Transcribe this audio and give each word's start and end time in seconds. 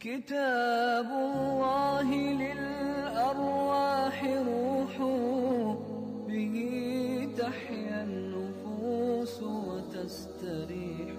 كتاب 0.00 1.06
الله 1.10 2.08
للأرواح 2.42 4.24
روح 4.24 4.96
به 6.28 6.54
تحيا 7.38 8.02
النفوس 8.04 9.42
وتستريح 9.42 11.10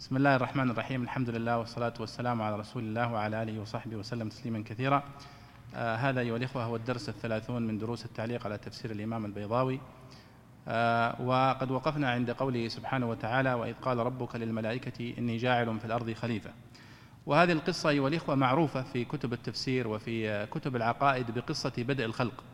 بسم 0.00 0.16
الله 0.16 0.36
الرحمن 0.36 0.70
الرحيم. 0.70 1.02
الحمد 1.02 1.30
لله 1.30 1.58
والصلاة 1.58 1.92
والسلام 2.00 2.42
على 2.42 2.56
رسول 2.56 2.82
الله 2.82 3.12
وعلى 3.12 3.42
آله 3.42 3.60
وصحبه 3.60 3.96
وسلم 3.96 4.28
تسليما 4.28 4.64
كثيرا. 4.66 5.02
آه 5.74 5.96
هذا 5.96 6.20
أيها 6.20 6.36
الإخوة 6.36 6.64
هو 6.64 6.76
الدرس 6.76 7.08
الثلاثون 7.08 7.62
من 7.62 7.78
دروس 7.78 8.04
التعليق 8.04 8.46
على 8.46 8.58
تفسير 8.58 8.90
الإمام 8.90 9.24
البيضاوي. 9.24 9.80
آه 10.68 11.22
وقد 11.22 11.70
وقفنا 11.70 12.10
عند 12.10 12.30
قوله 12.30 12.68
سبحانه 12.68 13.10
وتعالى 13.10 13.54
وإذ 13.54 13.74
قال 13.82 13.98
ربك 13.98 14.36
للملائكة 14.36 15.14
إني 15.18 15.36
جاعل 15.36 15.78
في 15.78 15.84
الأرض 15.84 16.12
خليفة 16.12 16.50
وهذه 17.26 17.52
القصة 17.52 17.88
أيها 17.88 18.08
الإخوة 18.08 18.34
معروفة 18.34 18.82
في 18.82 19.04
كتب 19.04 19.32
التفسير 19.32 19.88
وفي 19.88 20.46
كتب 20.46 20.76
العقائد 20.76 21.30
بقصة 21.30 21.72
بدء 21.78 22.04
الخلق. 22.04 22.44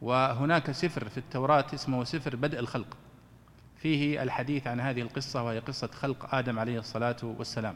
وهناك 0.00 0.70
سفر 0.70 1.08
في 1.08 1.18
التوراة 1.18 1.66
اسمه 1.74 2.04
سفر 2.04 2.36
بدء 2.36 2.58
الخلق. 2.58 2.96
فيه 3.82 4.22
الحديث 4.22 4.66
عن 4.66 4.80
هذه 4.80 5.02
القصة 5.02 5.42
وهي 5.42 5.58
قصة 5.58 5.86
خلق 5.86 6.34
آدم 6.34 6.58
عليه 6.58 6.78
الصلاة 6.78 7.16
والسلام. 7.22 7.74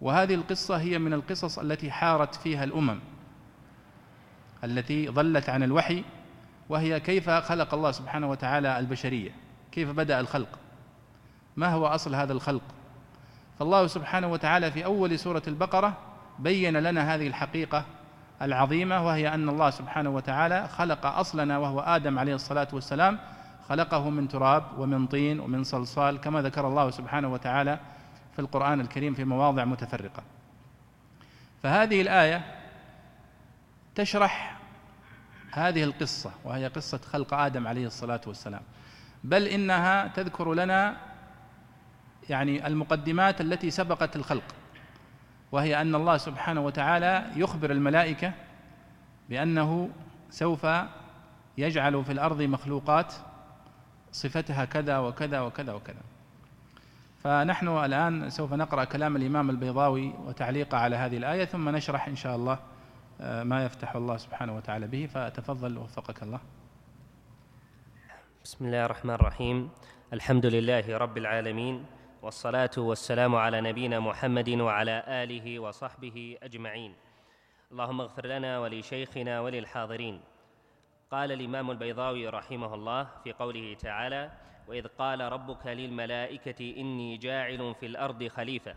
وهذه 0.00 0.34
القصة 0.34 0.76
هي 0.76 0.98
من 0.98 1.12
القصص 1.12 1.58
التي 1.58 1.90
حارت 1.90 2.34
فيها 2.34 2.64
الأمم 2.64 2.98
التي 4.64 5.08
ضلت 5.08 5.48
عن 5.48 5.62
الوحي 5.62 6.04
وهي 6.68 7.00
كيف 7.00 7.30
خلق 7.30 7.74
الله 7.74 7.90
سبحانه 7.90 8.30
وتعالى 8.30 8.78
البشرية 8.78 9.30
كيف 9.72 9.90
بدأ 9.90 10.20
الخلق 10.20 10.58
ما 11.56 11.68
هو 11.68 11.86
أصل 11.86 12.14
هذا 12.14 12.32
الخلق؟ 12.32 12.62
فالله 13.58 13.86
سبحانه 13.86 14.26
وتعالى 14.26 14.70
في 14.70 14.84
أول 14.84 15.18
سورة 15.18 15.42
البقرة 15.48 15.96
بين 16.38 16.76
لنا 16.76 17.14
هذه 17.14 17.26
الحقيقة 17.26 17.84
العظيمة 18.42 19.06
وهي 19.06 19.34
أن 19.34 19.48
الله 19.48 19.70
سبحانه 19.70 20.10
وتعالى 20.10 20.68
خلق 20.68 21.06
أصلنا 21.06 21.58
وهو 21.58 21.80
آدم 21.80 22.18
عليه 22.18 22.34
الصلاة 22.34 22.68
والسلام 22.72 23.18
خلقه 23.68 24.10
من 24.10 24.28
تراب 24.28 24.78
ومن 24.78 25.06
طين 25.06 25.40
ومن 25.40 25.64
صلصال 25.64 26.20
كما 26.20 26.42
ذكر 26.42 26.68
الله 26.68 26.90
سبحانه 26.90 27.32
وتعالى 27.32 27.80
في 28.32 28.38
القرآن 28.38 28.80
الكريم 28.80 29.14
في 29.14 29.24
مواضع 29.24 29.64
متفرقة. 29.64 30.22
فهذه 31.62 32.00
الآية 32.00 32.44
تشرح 33.94 34.60
هذه 35.52 35.84
القصة 35.84 36.30
وهي 36.44 36.66
قصة 36.66 36.98
خلق 36.98 37.34
آدم 37.34 37.66
عليه 37.66 37.86
الصلاة 37.86 38.20
والسلام. 38.26 38.62
بل 39.24 39.46
إنها 39.46 40.06
تذكر 40.06 40.54
لنا 40.54 40.96
يعني 42.30 42.66
المقدمات 42.66 43.40
التي 43.40 43.70
سبقت 43.70 44.16
الخلق 44.16 44.54
وهي 45.52 45.80
أن 45.80 45.94
الله 45.94 46.16
سبحانه 46.16 46.60
وتعالى 46.60 47.26
يخبر 47.36 47.70
الملائكة 47.70 48.32
بأنه 49.28 49.90
سوف 50.30 50.66
يجعل 51.58 52.04
في 52.04 52.12
الأرض 52.12 52.42
مخلوقات 52.42 53.14
صفتها 54.14 54.64
كذا 54.64 54.98
وكذا 54.98 55.40
وكذا 55.40 55.72
وكذا. 55.72 56.02
فنحن 57.22 57.68
الآن 57.68 58.30
سوف 58.30 58.52
نقرأ 58.52 58.84
كلام 58.84 59.16
الإمام 59.16 59.50
البيضاوي 59.50 60.14
وتعليقه 60.26 60.78
على 60.78 60.96
هذه 60.96 61.16
الآية 61.16 61.44
ثم 61.44 61.68
نشرح 61.68 62.08
إن 62.08 62.16
شاء 62.16 62.36
الله 62.36 62.58
آه، 63.20 63.42
ما 63.42 63.64
يفتح 63.64 63.96
الله 63.96 64.16
سبحانه 64.16 64.56
وتعالى 64.56 64.86
به. 64.86 65.06
فتفضل 65.06 65.78
وفقك 65.78 66.22
الله. 66.22 66.40
بسم 68.44 68.64
الله 68.64 68.84
الرحمن 68.84 69.14
الرحيم. 69.14 69.70
الحمد 70.12 70.46
لله 70.46 70.98
رب 70.98 71.18
العالمين 71.18 71.86
والصلاة 72.22 72.70
والسلام 72.78 73.34
على 73.34 73.60
نبينا 73.60 74.00
محمد 74.00 74.48
وعلى 74.48 75.02
آله 75.08 75.58
وصحبه 75.58 76.38
أجمعين. 76.42 76.94
اللهم 77.72 78.00
اغفر 78.00 78.26
لنا 78.26 78.58
ولشيخنا 78.58 79.40
وللحاضرين. 79.40 80.20
قال 81.10 81.32
الإمام 81.32 81.70
البيضاوي 81.70 82.28
رحمه 82.28 82.74
الله 82.74 83.04
في 83.24 83.32
قوله 83.32 83.74
تعالى 83.74 84.32
وإذ 84.68 84.86
قال 84.86 85.20
ربك 85.20 85.66
للملائكة 85.66 86.74
إني 86.76 87.16
جاعل 87.16 87.74
في 87.74 87.86
الأرض 87.86 88.28
خليفة. 88.28 88.74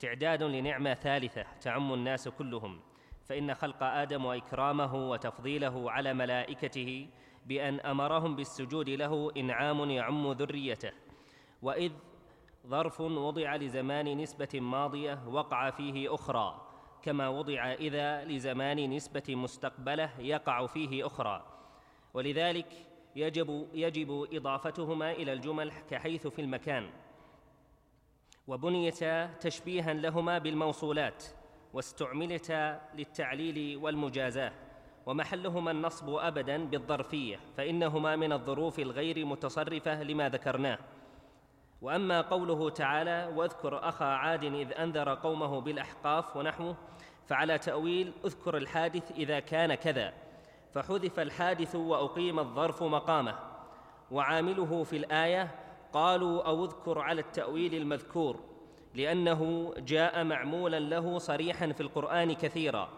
تعداد 0.00 0.42
لنعمة 0.42 0.94
ثالثة 0.94 1.46
تعم 1.60 1.94
الناس 1.94 2.28
كلهم. 2.28 2.80
فإن 3.24 3.54
خلق 3.54 3.82
آدم 3.82 4.24
واكرامه 4.24 5.10
وتفضيله 5.10 5.90
على 5.90 6.14
ملائكته 6.14 7.08
بأن 7.46 7.80
أمرهم 7.80 8.36
بالسجود 8.36 8.90
له 8.90 9.32
إنعام 9.36 9.90
يعم 9.90 10.32
ذريته. 10.32 10.92
وإذ 11.62 11.92
ظرف 12.66 13.00
وضع 13.00 13.56
لزمان 13.56 14.18
نسبة 14.18 14.60
ماضية 14.60 15.28
وقع 15.28 15.70
فيه 15.70 16.14
أخرى 16.14 16.69
كما 17.02 17.28
وضع 17.28 17.72
إذا 17.72 18.24
لزمان 18.24 18.90
نسبة 18.90 19.22
مستقبلة 19.28 20.10
يقع 20.18 20.66
فيه 20.66 21.06
أخرى. 21.06 21.44
ولذلك 22.14 22.66
يجب 23.16 23.68
يجب 23.74 24.28
إضافتهما 24.32 25.12
إلى 25.12 25.32
الجمل 25.32 25.72
كحيث 25.90 26.26
في 26.26 26.42
المكان. 26.42 26.90
وبنيتا 28.46 29.26
تشبيها 29.26 29.94
لهما 29.94 30.38
بالموصولات 30.38 31.24
واستعملتا 31.72 32.80
للتعليل 32.94 33.76
والمجازاة. 33.76 34.52
ومحلهما 35.06 35.70
النصب 35.70 36.14
ابدا 36.14 36.64
بالظرفية 36.64 37.40
فإنهما 37.56 38.16
من 38.16 38.32
الظروف 38.32 38.78
الغير 38.78 39.24
متصرفة 39.24 40.02
لما 40.02 40.28
ذكرناه. 40.28 40.78
وأما 41.82 42.20
قوله 42.20 42.70
تعالى 42.70 43.32
واذكر 43.36 43.88
أخا 43.88 44.04
عاد 44.04 44.44
إذ 44.44 44.72
أنذر 44.72 45.14
قومه 45.14 45.60
بالأحقاف 45.60 46.36
ونحوه 46.36 46.76
فعلى 47.26 47.58
تأويل 47.58 48.12
اذكر 48.24 48.56
الحادث 48.56 49.12
إذا 49.12 49.40
كان 49.40 49.74
كذا 49.74 50.12
فحذف 50.74 51.20
الحادث 51.20 51.74
وأقيم 51.74 52.38
الظرف 52.38 52.82
مقامه. 52.82 53.50
وعامله 54.10 54.84
في 54.84 54.96
الآية 54.96 55.50
قالوا 55.92 56.42
أو 56.42 56.64
اذكر 56.64 56.98
على 56.98 57.20
التأويل 57.20 57.74
المذكور 57.74 58.40
لأنه 58.94 59.72
جاء 59.78 60.24
معمولا 60.24 60.80
له 60.80 61.18
صريحا 61.18 61.72
في 61.72 61.80
القرآن 61.80 62.32
كثيرا 62.32 62.88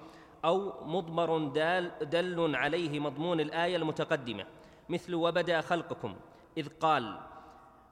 أو 0.45 0.73
مضمر 0.87 1.39
دال 1.39 1.91
دل 2.03 2.57
عليه 2.57 3.01
مضمون 3.01 3.41
الآية 3.41 3.77
المتقدمة 3.77 4.45
مثل 4.89 5.15
وبدأ 5.15 5.61
خلقكم 5.61 6.15
إذ 6.57 6.69
قال 6.69 7.19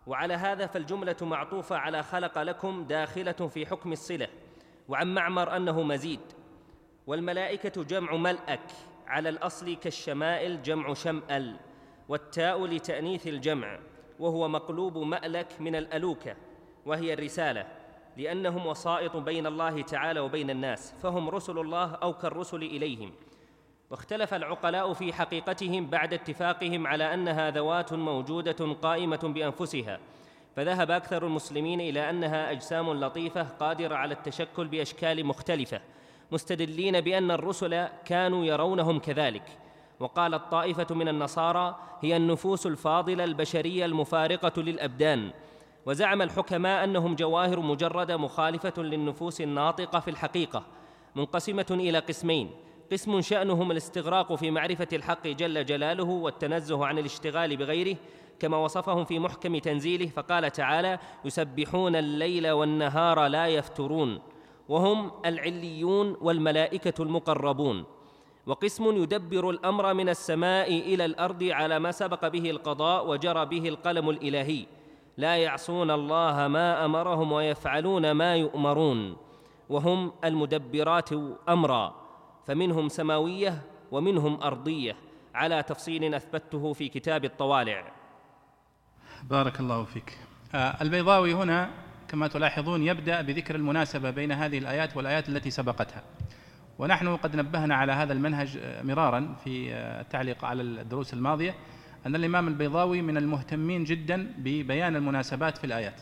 وعلى 0.06 0.34
هذا 0.34 0.66
فالجملة 0.66 1.16
معطوفة 1.22 1.76
على 1.76 2.02
خلق 2.02 2.38
لكم 2.38 2.84
داخلة 2.84 3.32
في 3.32 3.66
حكم 3.66 3.92
الصلة 3.92 4.28
وعن 4.88 5.14
معمر 5.14 5.56
أنه 5.56 5.82
مزيد 5.82 6.20
والملائكة 7.06 7.82
جمع 7.84 8.16
ملأك 8.16 8.70
على 9.06 9.28
الأصل 9.28 9.76
كالشمائل 9.76 10.62
جمع 10.62 10.94
شمال 10.94 11.56
والتاء 12.08 12.66
لتأنيث 12.66 13.26
الجمع 13.26 13.78
وهو 14.18 14.48
مقلوب 14.48 14.98
مألك 14.98 15.60
من 15.60 15.76
الالوكه 15.76 16.36
وهي 16.86 17.12
الرسالة 17.12 17.66
لأنهم 18.16 18.66
وسائط 18.66 19.16
بين 19.16 19.46
الله 19.46 19.82
تعالى 19.82 20.20
وبين 20.20 20.50
الناس 20.50 20.94
فهم 21.02 21.28
رسل 21.28 21.58
الله 21.58 21.94
أو 21.94 22.12
كالرسل 22.12 22.62
إليهم. 22.62 23.12
واختلف 23.90 24.34
العقلاء 24.34 24.92
في 24.92 25.12
حقيقتهم 25.12 25.86
بعد 25.86 26.14
اتفاقهم 26.14 26.86
على 26.86 27.14
أنها 27.14 27.50
ذوات 27.50 27.92
موجودة 27.92 28.74
قائمة 28.82 29.20
بأنفسها 29.22 29.98
فذهب 30.56 30.90
أكثر 30.90 31.26
المسلمين 31.26 31.80
إلى 31.80 32.10
أنها 32.10 32.50
أجسام 32.50 32.92
لطيفة 32.92 33.42
قادرة 33.42 33.94
على 33.94 34.14
التشكل 34.14 34.68
بأشكال 34.68 35.26
مختلفة 35.26 35.80
مستدلين 36.32 37.00
بأن 37.00 37.30
الرسل 37.30 37.88
كانوا 38.04 38.44
يرونهم 38.44 38.98
كذلك 38.98 39.42
وقالت 40.00 40.42
طائفه 40.50 40.94
من 40.94 41.08
النصارى 41.08 41.78
هي 42.00 42.16
النفوس 42.16 42.66
الفاضلة 42.66 43.24
البشرية 43.24 43.86
المفارقة 43.86 44.62
للأبدان 44.62 45.30
وزعم 45.86 46.22
الحكماء 46.22 46.84
أنهم 46.84 47.14
جواهر 47.14 47.60
مجردة 47.60 48.16
مخالفة 48.16 48.82
للنفوس 48.82 49.40
الناطقة 49.40 50.00
في 50.00 50.10
الحقيقة 50.10 50.62
منقسمة 51.16 51.66
إلى 51.70 51.98
قسمين 51.98 52.50
قسم 52.92 53.20
شأنهم 53.20 53.70
الاستغراق 53.70 54.34
في 54.34 54.50
معرفة 54.50 54.88
الحق 54.92 55.26
جل 55.26 55.64
جلاله 55.64 56.04
والتنزه 56.04 56.86
عن 56.86 56.98
الاشتغال 56.98 57.56
بغيره 57.56 57.96
كما 58.40 58.56
وصفهم 58.56 59.04
في 59.04 59.18
محكم 59.18 59.58
تنزيله 59.58 60.06
فقال 60.06 60.52
تعالى 60.52 60.98
يسبحون 61.24 61.96
الليل 61.96 62.50
والنهار 62.50 63.26
لا 63.26 63.46
يفترون 63.46 64.20
وهم 64.68 65.10
العليون 65.26 66.16
والملائكة 66.20 67.02
المقربون. 67.02 67.84
وقسم 68.46 69.02
يدبر 69.02 69.50
الأمر 69.50 69.94
من 69.94 70.08
السماء 70.08 70.68
إلى 70.68 71.04
الأرض 71.04 71.42
على 71.42 71.78
ما 71.78 71.90
سبق 71.92 72.28
به 72.28 72.50
القضاء 72.50 73.08
وجرى 73.08 73.46
به 73.46 73.68
القلم 73.68 74.10
الإلهي. 74.10 74.66
لا 75.16 75.36
يعصون 75.36 75.90
الله 75.90 76.48
ما 76.48 76.84
أمرهم 76.84 77.32
ويفعلون 77.32 78.10
ما 78.10 78.36
يؤمرون 78.36 79.16
وهم 79.68 80.12
المدبرات 80.24 81.10
أمرا. 81.48 82.09
فمنهم 82.46 82.88
سماوية 82.88 83.62
ومنهم 83.90 84.42
أرضية 84.42 84.96
على 85.34 85.62
تفصيل 85.62 86.14
أثبته 86.14 86.72
في 86.72 86.88
كتاب 86.88 87.24
الطوالع. 87.24 87.92
بارك 89.22 89.60
الله 89.60 89.84
فيك. 89.84 90.18
آه، 90.54 90.82
البيضاوي 90.82 91.34
هنا 91.34 91.70
كما 92.08 92.28
تلاحظون 92.28 92.82
يبدأ 92.82 93.22
بذكر 93.22 93.54
المناسبة 93.54 94.10
بين 94.10 94.32
هذه 94.32 94.58
الآيات 94.58 94.96
والآيات 94.96 95.28
التي 95.28 95.50
سبقتها. 95.50 96.02
ونحن 96.78 97.16
قد 97.16 97.36
نبهنا 97.36 97.74
على 97.74 97.92
هذا 97.92 98.12
المنهج 98.12 98.58
آه، 98.62 98.82
مرارا 98.82 99.36
في 99.44 99.74
آه، 99.74 100.00
التعليق 100.00 100.44
على 100.44 100.62
الدروس 100.62 101.14
الماضية 101.14 101.54
أن 102.06 102.14
الإمام 102.14 102.48
البيضاوي 102.48 103.02
من 103.02 103.16
المهتمين 103.16 103.84
جدا 103.84 104.34
ببيان 104.38 104.96
المناسبات 104.96 105.58
في 105.58 105.64
الآيات. 105.64 106.00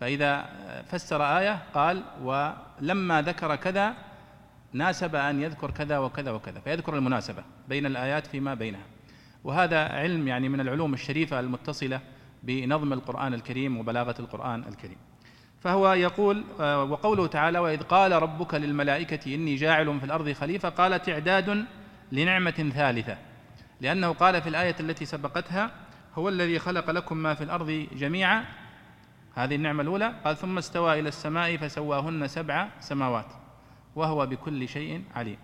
فإذا 0.00 0.44
فسر 0.88 1.38
آية 1.38 1.62
قال 1.74 2.02
ولما 2.22 3.22
ذكر 3.22 3.56
كذا 3.56 4.09
ناسب 4.72 5.14
أن 5.14 5.42
يذكر 5.42 5.70
كذا 5.70 5.98
وكذا 5.98 6.30
وكذا 6.30 6.60
فيذكر 6.60 6.96
المناسبة 6.96 7.44
بين 7.68 7.86
الآيات 7.86 8.26
فيما 8.26 8.54
بينها. 8.54 8.86
وهذا 9.44 9.88
علم 9.88 10.28
يعني 10.28 10.48
من 10.48 10.60
العلوم 10.60 10.94
الشريفة 10.94 11.40
المتصلة 11.40 12.00
بنظم 12.42 12.92
القرآن 12.92 13.34
الكريم 13.34 13.78
وبلاغة 13.78 14.14
القرآن 14.20 14.64
الكريم. 14.68 14.96
فهو 15.60 15.92
يقول 15.92 16.44
آه، 16.60 16.84
وقوله 16.84 17.26
تعالى 17.26 17.58
وإذ 17.58 17.82
قال 17.82 18.12
ربك 18.12 18.54
للملائكة 18.54 19.34
إني 19.34 19.56
جاعل 19.56 20.00
في 20.00 20.06
الأرض 20.06 20.32
خليفة 20.32 20.68
قال 20.68 21.02
تعداد 21.02 21.64
لنعمة 22.12 22.70
ثالثة 22.74 23.18
لأنه 23.80 24.12
قال 24.12 24.42
في 24.42 24.48
الآية 24.48 24.76
التي 24.80 25.04
سبقتها 25.04 25.70
هو 26.14 26.28
الذي 26.28 26.58
خلق 26.58 26.90
لكم 26.90 27.16
ما 27.16 27.34
في 27.34 27.44
الأرض 27.44 27.86
جميعا 27.92 28.44
هذه 29.34 29.54
النعمة 29.54 29.82
الأولى. 29.82 30.14
قال 30.24 30.36
ثم 30.36 30.58
استوى 30.58 31.00
إلى 31.00 31.08
السماء 31.08 31.56
فسواهن 31.56 32.28
سبع 32.28 32.68
سماوات 32.80 33.39
وهو 34.00 34.26
بكل 34.26 34.68
شيء 34.68 35.02
عليم. 35.14 35.36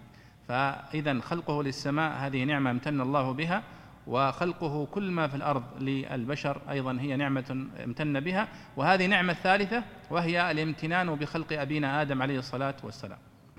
فاذا 0.48 1.20
خلقه 1.20 1.62
للسماء 1.62 2.10
هذه 2.18 2.44
نعمة 2.44 2.70
امتن 2.70 3.00
الله 3.00 3.32
بها 3.32 3.62
وخلقه 4.06 4.86
كل 4.86 5.10
ما 5.10 5.28
في 5.28 5.36
الأرض 5.36 5.64
للبشر 5.80 6.60
أيضا 6.70 6.98
هي 7.00 7.16
نعمة 7.16 7.66
امتن 7.84 8.20
بها. 8.20 8.48
وهذه 8.76 9.06
نعمة 9.06 9.32
ثالثة 9.32 9.82
وهي 10.10 10.50
الامتنان 10.50 11.14
بخلق 11.14 11.52
أبينا 11.52 12.02
آدم 12.02 12.22
عليه 12.22 12.38
الصلاة 12.38 12.74
والسلام. 12.82 13.18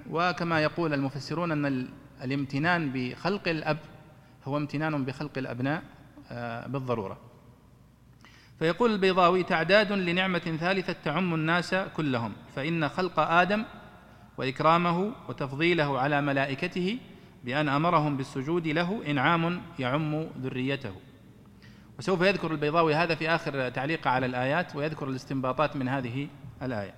وكما 0.10 0.60
يقول 0.60 0.94
المفسرون 0.94 1.52
أن 1.52 1.88
الامتنان 2.24 2.92
بخلق 2.94 3.48
الأب 3.48 3.78
هو 4.46 4.58
امتنان 4.58 5.06
بخلق 5.06 5.38
الأبناء 5.38 5.84
آه، 6.32 6.68
بالضرورة. 6.68 7.18
فيقول 8.60 8.92
البيضاوي 8.92 9.44
تعداد 9.44 9.92
لنعمة 9.92 10.40
ثالثة 10.40 10.96
تعم 11.04 11.34
الناس 11.34 11.76
كلهم. 11.98 12.34
فإن 12.56 12.90
خلق 12.90 13.20
آدم 13.20 13.66
وإكرامه 14.38 15.12
وتفضيله 15.30 16.00
على 16.00 16.22
ملائكته 16.22 16.98
بأن 17.44 17.70
أمرهم 17.70 18.18
بالسجود 18.18 18.68
له 18.68 19.02
إنعام 19.08 19.62
يعم 19.80 20.28
ذريته. 20.42 20.94
وسوف 22.00 22.22
يذكر 22.22 22.52
البيضاوي 22.52 22.96
هذا 22.96 23.16
في 23.16 23.30
آخر 23.30 23.70
تعليق 23.70 24.08
على 24.08 24.26
الآيات 24.26 24.76
ويذكر 24.76 25.10
الاستنباطات 25.10 25.76
من 25.76 25.88
هذه 25.88 26.28
الآية. 26.62 26.94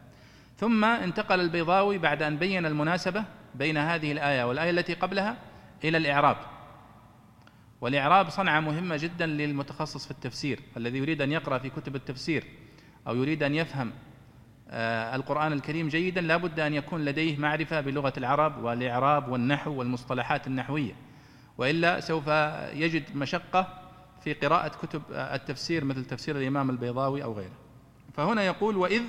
ثم 0.58 0.86
انتقل 0.86 1.40
البيضاوي 1.40 1.98
بعد 1.98 2.22
أن 2.24 2.38
بين 2.38 2.66
المناسبة 2.66 3.24
بين 3.56 3.78
هذه 3.78 4.12
الآية 4.12 4.44
والآية 4.44 4.70
التي 4.70 4.94
قبلها 4.94 5.38
إلى 5.84 5.98
الإعراب. 5.98 6.38
والإعراب 7.82 8.30
صنعة 8.30 8.60
مهمة 8.60 8.98
جدا 8.98 9.26
للمتخصص 9.26 10.06
في 10.06 10.12
التفسير 10.12 10.60
الذي 10.78 10.98
يريد 10.98 11.22
أن 11.22 11.32
يقرأ 11.32 11.58
في 11.58 11.70
كتب 11.70 11.96
التفسير 11.96 12.44
أو 13.08 13.16
يريد 13.16 13.44
أن 13.44 13.56
يفهم 13.56 13.92
القرآن 14.69 15.54
الكريم 15.54 15.88
جيدا 15.88 16.21
لا 16.21 16.38
بد 16.38 16.60
أن 16.60 16.74
يكون 16.74 17.06
لديه 17.06 17.38
معرفة 17.38 17.81
بلغة 17.81 18.13
العرب 18.18 18.63
والإعراب 18.63 19.30
والنحو 19.30 19.71
والمصطلحات 19.71 20.48
النحوية. 20.48 20.94
وإلا 21.57 22.00
سوف 22.00 22.27
يجد 22.74 23.16
مشقة 23.16 23.68
في 24.24 24.33
قراءة 24.33 24.68
كتب 24.68 25.01
التفسير 25.12 25.86
مثل 25.86 26.06
تفسير 26.06 26.38
الإمام 26.38 26.69
البيضاوي 26.69 27.24
أو 27.24 27.33
غيره. 27.33 27.57
فهنا 28.13 28.44
يقول 28.44 28.77
وإذ 28.77 29.01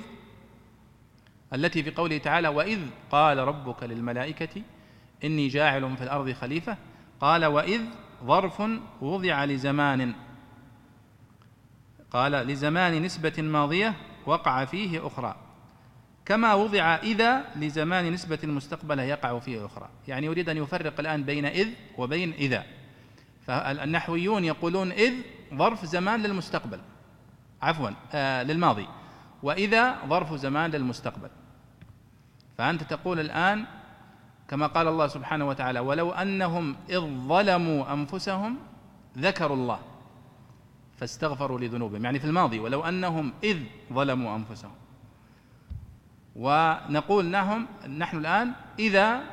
التي 1.53 1.83
في 1.83 1.91
قوله 1.91 2.17
تعالى 2.17 2.47
وإذ 2.47 2.79
قال 3.11 3.37
ربك 3.37 3.83
للملائكة 3.83 4.61
إني 5.23 5.47
جاعل 5.47 5.97
في 5.97 6.03
الأرض 6.03 6.31
خليفة. 6.31 6.77
قال 7.19 7.45
وإذ 7.45 7.81
ظرف 8.23 8.61
وضع 9.01 9.45
لزمان. 9.45 10.13
قال 12.11 12.31
لزمان 12.31 13.01
نسبة 13.01 13.41
ماضية 13.41 13.93
وقع 14.25 14.65
فيه 14.65 15.07
أخرى. 15.07 15.35
كما 16.25 16.53
وضع 16.53 16.95
إذا 16.95 17.45
لزمان 17.55 18.11
نسبة 18.13 18.39
المستقبل 18.43 18.99
يقع 18.99 19.39
فيه 19.39 19.65
أخرى. 19.65 19.89
يعني 20.07 20.25
يريد 20.25 20.49
أن 20.49 20.57
يفرق 20.57 20.99
الآن 20.99 21.23
بين 21.23 21.45
إذ 21.45 21.67
وبين 21.97 22.31
إذا. 22.33 22.63
فالنحويون 23.47 24.45
يقولون 24.45 24.91
إذ 24.91 25.13
ظرف 25.53 25.85
زمان 25.85 26.23
للمستقبل. 26.23 26.79
عفوا 27.61 27.89
آه 28.13 28.43
للماضي. 28.43 28.87
وإذا 29.43 29.95
ظرف 30.07 30.33
زمان 30.33 30.71
للمستقبل. 30.71 31.29
فأنت 32.57 32.83
تقول 32.83 33.19
الآن 33.19 33.65
كما 34.47 34.67
قال 34.67 34.87
الله 34.87 35.07
سبحانه 35.07 35.47
وتعالى 35.47 35.79
ولو 35.79 36.11
أنهم 36.11 36.75
إذ 36.89 36.99
ظلموا 37.27 37.93
أنفسهم 37.93 38.57
ذكروا 39.17 39.57
الله 39.57 39.79
فاستغفروا 40.97 41.59
لذنوبهم. 41.59 42.05
يعني 42.05 42.19
في 42.19 42.25
الماضي 42.25 42.59
ولو 42.59 42.83
أنهم 42.83 43.33
إذ 43.43 43.57
ظلموا 43.93 44.35
أنفسهم. 44.35 44.80
ونقول 46.35 47.31
لهم 47.31 47.67
نحن 47.97 48.17
الآن 48.17 48.53
إذا 48.79 49.23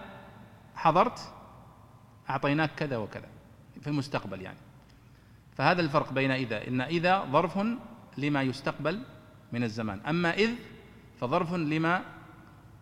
حضرت 0.75 1.33
أعطيناك 2.31 2.71
كذا 2.77 2.97
وكذا 2.97 3.29
في 3.81 3.87
المستقبل 3.87 4.43
يعني. 4.43 4.59
فهذا 5.56 5.81
الفرق 5.81 6.12
بين 6.12 6.31
إذا 6.31 6.69
إن 6.69 6.81
إذا 6.81 7.25
ظرف 7.33 7.59
لما 8.19 8.43
يستقبل 8.43 9.03
من 9.53 9.65
الزمان. 9.65 10.00
أما 10.00 10.35
إذ 10.35 10.50
فظرف 11.21 11.55
لما 11.55 12.03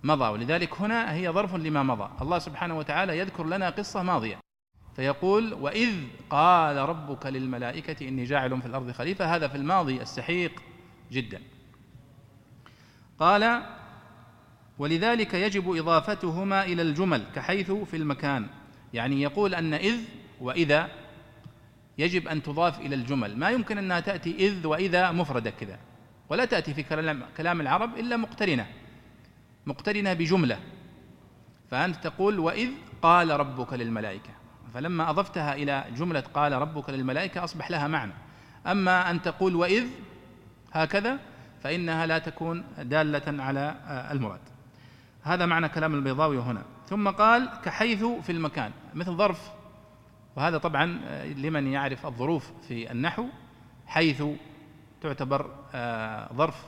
مضى 0.03 0.25
ولذلك 0.25 0.81
هنا 0.81 1.13
هي 1.13 1.29
ظرف 1.31 1.55
لما 1.55 1.83
مضى. 1.83 2.11
الله 2.23 2.39
سبحانه 2.39 2.79
وتعالى 2.79 3.19
يذكر 3.19 3.47
لنا 3.47 3.71
قصة 3.71 4.03
ماضية. 4.03 4.39
فيقول 4.97 5.55
وإذ 5.55 5.95
قال 6.31 6.77
ربك 6.77 7.27
للملائكة 7.27 8.09
إني 8.09 8.25
جاعل 8.25 8.61
في 8.61 8.67
الأرض 8.67 8.91
خليفة. 8.91 9.37
هذا 9.37 9.49
في 9.49 9.57
الماضي 9.57 10.03
السحيق 10.03 10.63
جدا. 11.13 11.43
قال 13.19 13.63
ولذلك 14.79 15.35
يجب 15.35 15.77
إضافتهما 15.77 16.65
إلى 16.65 16.83
الجمل 16.83 17.25
كحيث 17.35 17.71
في 17.71 17.97
المكان. 17.97 18.47
يعني 18.95 19.23
يقول 19.23 19.55
أن 19.55 19.75
إذ 19.75 20.01
وإذا 20.41 20.89
يجب 21.99 22.29
أن 22.29 22.43
تضاف 22.43 22.81
إلى 22.81 22.95
الجمل. 22.95 23.39
ما 23.39 23.51
يمكن 23.51 23.79
أنها 23.79 24.01
تأتي 24.01 24.37
إذ 24.39 24.67
وإذا 24.67 25.13
مفردة 25.13 25.51
كذا. 25.51 25.79
ولا 26.29 26.45
تأتي 26.45 26.75
في 26.75 26.83
كلام 27.37 27.61
العرب 27.61 27.99
إلا 27.99 28.17
مقترنة. 28.17 28.67
مقترنة 29.67 30.13
بجملة. 30.13 30.59
فأنت 31.71 31.97
تقول 31.97 32.39
وإذ 32.39 32.69
قال 33.03 33.31
ربك 33.31 33.73
للملائكة. 33.73 34.31
فلما 34.75 35.11
أضفتها 35.11 35.55
إلى 35.55 35.85
جملة 35.97 36.21
قال 36.21 36.53
ربك 36.53 36.91
للملائكة 36.91 37.45
أصبح 37.45 37.71
لها 37.71 37.89
معنى. 37.89 38.13
أما 38.67 39.11
أن 39.11 39.23
تقول 39.23 39.57
وإذ 39.57 39.85
هكذا 40.73 41.19
فإنها 41.63 42.07
لا 42.07 42.19
تكون 42.19 42.65
دالة 42.79 43.43
على 43.43 43.75
المراد. 44.11 44.41
هذا 45.27 45.47
معنى 45.47 45.69
كلام 45.69 45.95
البيضاوي 45.95 46.39
هنا. 46.39 46.63
ثم 46.89 47.09
قال 47.09 47.51
كحيث 47.65 48.05
في 48.05 48.33
المكان 48.33 48.71
مثل 48.95 49.13
ظرف. 49.13 49.51
وهذا 50.37 50.59
طبعا 50.59 50.87
لمن 51.37 51.67
يعرف 51.67 52.07
الظروف 52.07 52.53
في 52.69 52.93
النحو 52.93 53.27
حيث 53.87 54.23
تعتبر 55.01 55.51
آه، 55.75 56.33
ظرف 56.35 56.65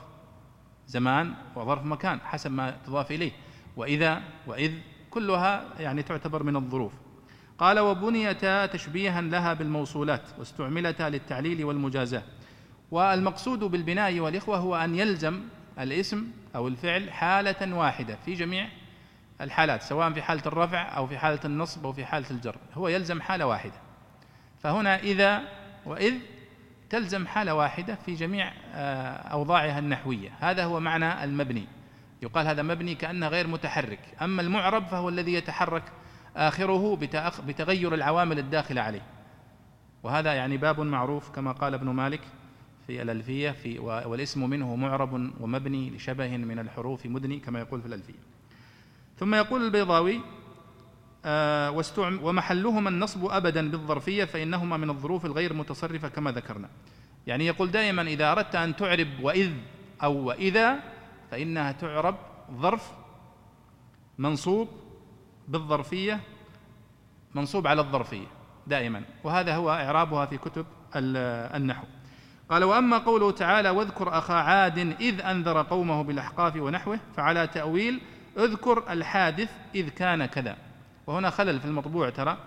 زمان 0.87 1.33
وظرف 1.55 1.85
مكان 1.85 2.19
حسب 2.21 2.51
ما 2.51 2.77
تضاف 2.85 3.11
إليه. 3.11 3.31
وإذا 3.77 4.21
وإذ 4.47 4.73
كلها 5.09 5.63
يعني 5.79 6.03
تعتبر 6.03 6.43
من 6.43 6.55
الظروف. 6.55 6.93
قال 7.57 7.79
وبنيتا 7.79 8.65
تشبيها 8.65 9.21
لها 9.21 9.53
بالموصولات 9.53 10.23
واستعملتا 10.39 11.09
للتعليل 11.09 11.65
والمجازاة. 11.65 12.23
والمقصود 12.91 13.59
بالبناء 13.59 14.19
والإخوة 14.19 14.57
هو 14.57 14.75
أن 14.75 14.95
يلزم 14.95 15.41
الاسم 15.79 16.27
أو 16.55 16.67
الفعل 16.67 17.11
حالة 17.11 17.75
واحدة 17.75 18.17
في 18.25 18.33
جميع 18.33 18.69
الحالات 19.41 19.81
سواء 19.81 20.13
في 20.13 20.21
حالة 20.21 20.41
الرفع 20.45 20.97
أو 20.97 21.07
في 21.07 21.17
حالة 21.17 21.39
النصب 21.45 21.85
أو 21.85 21.93
في 21.93 22.05
حالة 22.05 22.29
الجر. 22.31 22.55
هو 22.73 22.87
يلزم 22.87 23.21
حالة 23.21 23.45
واحدة. 23.45 23.73
فهنا 24.63 24.99
إذا 24.99 25.41
وإذ 25.85 26.13
تلزم 26.89 27.27
حالة 27.27 27.53
واحدة 27.55 27.95
في 27.95 28.15
جميع 28.15 28.51
آه، 28.73 29.11
أوضاعها 29.13 29.79
النحوية. 29.79 30.29
هذا 30.39 30.65
هو 30.65 30.79
معنى 30.79 31.23
المبني. 31.23 31.67
يقال 32.21 32.47
هذا 32.47 32.61
مبني 32.61 32.95
كأنه 32.95 33.27
غير 33.27 33.47
متحرك. 33.47 33.99
أما 34.21 34.41
المعرب 34.41 34.85
فهو 34.85 35.09
الذي 35.09 35.33
يتحرك 35.33 35.83
آخره 36.35 36.95
بتغير 37.47 37.93
العوامل 37.93 38.39
الداخلة 38.39 38.81
عليه. 38.81 39.01
وهذا 40.03 40.33
يعني 40.33 40.57
باب 40.57 40.79
معروف 40.79 41.29
كما 41.29 41.51
قال 41.51 41.73
ابن 41.73 41.89
مالك 41.89 42.21
في 42.89 43.01
الألفية 43.01 43.51
في 43.51 43.79
والاسم 43.79 44.49
منه 44.49 44.75
معرب 44.75 45.13
ومبني 45.39 45.89
لشبه 45.89 46.37
من 46.37 46.59
الحروف 46.59 47.05
مدني 47.05 47.39
كما 47.39 47.59
يقول 47.59 47.81
في 47.81 47.87
الألفية. 47.87 48.19
ثم 49.17 49.35
يقول 49.35 49.65
البيضاوي 49.65 50.21
آه 51.25 51.83
ومحلهما 51.97 52.89
النصب 52.89 53.25
أبدا 53.25 53.71
بالظرفية 53.71 54.25
فإنهما 54.25 54.77
من 54.77 54.89
الظروف 54.89 55.25
الغير 55.25 55.53
متصرفة 55.53 56.07
كما 56.07 56.31
ذكرنا. 56.31 56.69
يعني 57.27 57.45
يقول 57.45 57.71
دائما 57.71 58.01
إذا 58.01 58.31
أردت 58.31 58.55
أن 58.55 58.75
تعرب 58.75 59.07
وإذ 59.21 59.51
أو 60.03 60.13
وإذا 60.13 60.79
فإنها 61.31 61.71
تعرب 61.71 62.15
ظرف 62.51 62.91
منصوب 64.17 64.67
بالظرفية 65.47 66.19
منصوب 67.35 67.67
على 67.67 67.81
الظرفية 67.81 68.27
دائما. 68.67 69.03
وهذا 69.23 69.55
هو 69.55 69.69
إعرابها 69.71 70.25
في 70.25 70.37
كتب 70.37 70.65
النحو. 70.95 71.85
قال 72.49 72.63
وأما 72.63 72.97
قوله 72.97 73.31
تعالى 73.31 73.69
واذكر 73.69 74.17
أخا 74.17 74.33
عاد 74.33 74.77
إذ 74.77 75.21
أنذر 75.21 75.61
قومه 75.61 76.01
بالأحقاف 76.01 76.55
ونحوه 76.55 76.99
فعلى 77.15 77.47
تأويل 77.47 78.01
اذكر 78.37 78.91
الحادث 78.91 79.49
إذ 79.75 79.89
كان 79.89 80.25
كذا. 80.25 80.57
وهنا 81.07 81.29
خلل 81.29 81.59
في 81.59 81.65
المطبوع 81.65 82.09
ترى. 82.09 82.37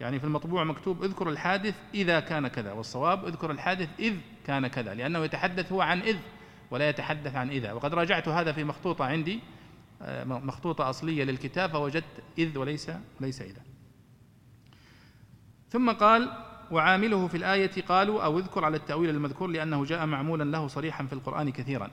يعني 0.00 0.18
في 0.18 0.24
المطبوع 0.24 0.64
مكتوب 0.64 1.04
اذكر 1.04 1.28
الحادث 1.28 1.74
إذا 1.94 2.20
كان 2.20 2.48
كذا 2.48 2.72
والصواب 2.72 3.26
اذكر 3.26 3.50
الحادث 3.50 3.88
إذ 3.98 4.14
كان 4.46 4.66
كذا 4.66 4.94
لأنه 4.94 5.18
يتحدث 5.18 5.72
هو 5.72 5.80
عن 5.80 6.00
إذ 6.00 6.16
ولا 6.70 6.88
يتحدث 6.88 7.36
عن 7.36 7.50
إذا. 7.50 7.72
وقد 7.72 7.94
راجعت 7.94 8.28
هذا 8.28 8.52
في 8.52 8.64
مخطوطة 8.64 9.04
عندي 9.04 9.40
آه، 10.02 10.24
مخطوطة 10.24 10.90
أصلية 10.90 11.24
للكتاب 11.24 11.70
فوجدت 11.70 12.22
إذ 12.38 12.58
وليس 12.58 12.90
ليس 13.20 13.42
إذا. 13.42 13.60
ثم 15.70 15.90
قال 15.90 16.30
وعامله 16.70 17.26
في 17.26 17.36
الآية 17.36 17.82
قالوا 17.88 18.24
أو 18.24 18.38
اذكر 18.38 18.64
على 18.64 18.76
التأويل 18.76 19.10
المذكور 19.10 19.48
لأنه 19.48 19.84
جاء 19.84 20.06
معمولا 20.06 20.44
له 20.44 20.66
صريحا 20.66 21.06
في 21.06 21.12
القرآن 21.12 21.50
كثيرا 21.50 21.90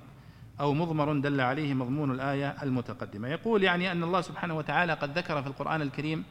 أو 0.60 0.74
مضمر 0.74 1.14
دل 1.14 1.42
عليه 1.42 1.74
مضمون 1.74 2.12
الآية 2.12 2.64
المتقدمة. 2.64 3.28
يقول 3.28 3.64
يعني 3.64 3.92
أن 3.92 4.04
الله 4.04 4.22
سبحانه 4.22 4.58
وتعالى 4.58 4.94
قد 4.94 5.18
ذكر 5.18 5.42
في 5.42 5.48
القرآن 5.48 5.82
الكريم 5.82 6.24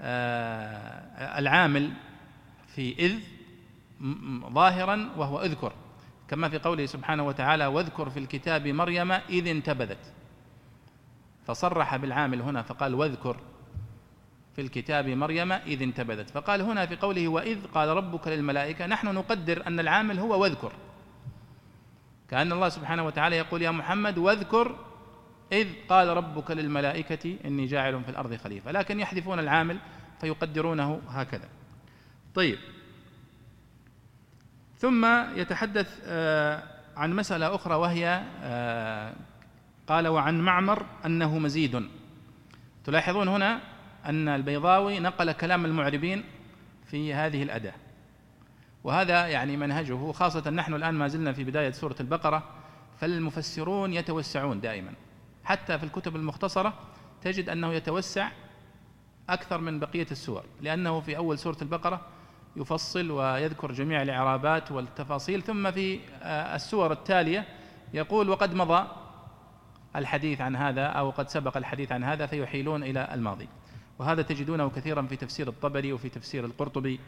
آه 0.00 1.38
العامل 1.38 1.92
في 2.66 2.94
إذ 2.98 3.14
ظاهرا 4.52 5.08
وهو 5.16 5.40
اذكر. 5.40 5.72
كما 6.28 6.48
في 6.48 6.58
قوله 6.58 6.86
سبحانه 6.86 7.26
وتعالى 7.26 7.66
واذكر 7.66 8.10
في 8.10 8.18
الكتاب 8.18 8.68
مريم 8.68 9.12
إذ 9.12 9.48
انتبذت. 9.48 10.12
فصرح 11.46 11.96
بالعامل 11.96 12.42
هنا 12.42 12.62
فقال 12.62 12.94
واذكر. 12.94 13.36
في 14.56 14.60
الكتاب 14.60 15.08
مريم 15.08 15.52
إذ 15.52 15.82
انتبذت. 15.82 16.30
فقال 16.30 16.60
هنا 16.60 16.86
في 16.86 16.96
قوله 16.96 17.28
وإذ 17.28 17.66
قال 17.66 17.88
ربك 17.88 18.28
للملائكة 18.28 18.86
نحن 18.86 19.14
نقدر 19.14 19.66
أن 19.66 19.80
العامل 19.80 20.18
هو 20.18 20.42
واذكر. 20.42 20.72
كأن 22.30 22.52
الله 22.52 22.68
سبحانه 22.68 23.06
وتعالى 23.06 23.36
يقول 23.36 23.62
يا 23.62 23.70
محمد 23.70 24.18
واذكر 24.18 24.76
إذ 25.52 25.68
قال 25.88 26.08
ربك 26.08 26.50
للملائكة 26.50 27.36
إني 27.44 27.66
جاعل 27.66 28.04
في 28.04 28.10
الأرض 28.10 28.34
خليفة. 28.34 28.72
لكن 28.72 29.00
يحذفون 29.00 29.38
العامل 29.38 29.78
فيقدرونه 30.20 31.00
هكذا. 31.08 31.48
طيب. 32.34 32.58
ثم 34.78 35.06
يتحدث 35.36 36.00
آه، 36.04 36.62
عن 36.96 37.16
مسألة 37.16 37.54
أخرى 37.54 37.74
وهي 37.74 38.24
آه، 38.42 39.14
قال 39.86 40.08
وعن 40.08 40.40
معمر 40.40 40.86
أنه 41.06 41.38
مزيد. 41.38 41.88
تلاحظون 42.84 43.28
هنا 43.28 43.60
أن 44.06 44.28
البيضاوي 44.28 45.00
نقل 45.00 45.32
كلام 45.32 45.64
المعربين 45.64 46.24
في 46.86 47.14
هذه 47.14 47.42
الأداة. 47.42 47.74
وهذا 48.84 49.26
يعني 49.26 49.56
منهجه 49.56 50.12
خاصة 50.12 50.50
نحن 50.50 50.74
الآن 50.74 50.94
ما 50.94 51.08
زلنا 51.08 51.32
في 51.32 51.44
بداية 51.44 51.70
سورة 51.70 51.96
البقرة 52.00 52.42
فالمفسرون 53.00 53.92
يتوسعون 53.92 54.60
دائما. 54.60 54.92
حتى 55.44 55.78
في 55.78 55.84
الكتب 55.84 56.16
المختصرة 56.16 56.74
تجد 57.22 57.48
أنه 57.48 57.72
يتوسع 57.72 58.28
أكثر 59.28 59.60
من 59.60 59.78
بقية 59.78 60.06
السور 60.10 60.44
لأنه 60.60 61.00
في 61.00 61.16
أول 61.16 61.38
سورة 61.38 61.56
البقرة 61.62 62.00
يفصل 62.56 63.10
ويذكر 63.10 63.72
جميع 63.72 64.02
الإعرابات 64.02 64.72
والتفاصيل 64.72 65.42
ثم 65.42 65.70
في 65.70 66.00
آه، 66.22 66.56
السور 66.56 66.92
التالية 66.92 67.44
يقول 67.94 68.28
وقد 68.28 68.54
مضى 68.54 68.86
الحديث 69.96 70.40
عن 70.40 70.56
هذا 70.56 70.86
أو 70.86 71.10
قد 71.10 71.28
سبق 71.28 71.56
الحديث 71.56 71.92
عن 71.92 72.04
هذا 72.04 72.26
فيحيلون 72.26 72.82
إلى 72.82 73.08
الماضي. 73.14 73.48
وهذا 74.02 74.22
تجدونه 74.22 74.70
كثيرا 74.70 75.02
في 75.02 75.16
تفسير 75.16 75.48
الطبري 75.48 75.92
وفي 75.92 76.08
تفسير 76.08 76.44
القرطبي 76.44 77.00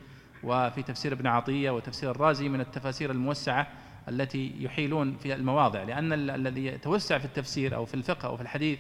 وفي 0.43 0.83
تفسير 0.83 1.13
ابن 1.13 1.27
عطية 1.27 1.71
وتفسير 1.71 2.11
الرازي 2.11 2.49
من 2.49 2.61
التفاسير 2.61 3.11
الموسعة 3.11 3.67
التي 4.09 4.53
يحيلون 4.59 5.17
في 5.17 5.35
المواضع. 5.35 5.83
لأن 5.83 6.13
الذي 6.13 6.67
يتوسع 6.67 7.19
في 7.19 7.25
التفسير 7.25 7.75
أو 7.75 7.85
في 7.85 7.95
الفقه 7.95 8.27
أو 8.29 8.37
في 8.37 8.43
الحديث 8.43 8.79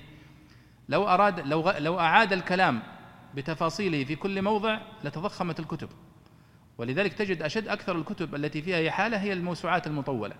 لو 0.88 1.08
اراد 1.08 1.40
لو 1.40 1.70
لو 1.78 1.98
أعاد 1.98 2.32
الكلام 2.32 2.82
بتفاصيله 3.34 4.04
في 4.04 4.16
كل 4.16 4.42
موضع 4.42 4.78
لتضخمت 5.04 5.60
الكتب. 5.60 5.88
ولذلك 6.78 7.12
تجد 7.12 7.42
أشد 7.42 7.68
أكثر 7.68 7.96
الكتب 7.96 8.34
التي 8.34 8.62
فيها 8.62 8.88
إحالة 8.88 9.16
هي 9.16 9.32
الموسوعات 9.32 9.86
المطولة 9.86 10.34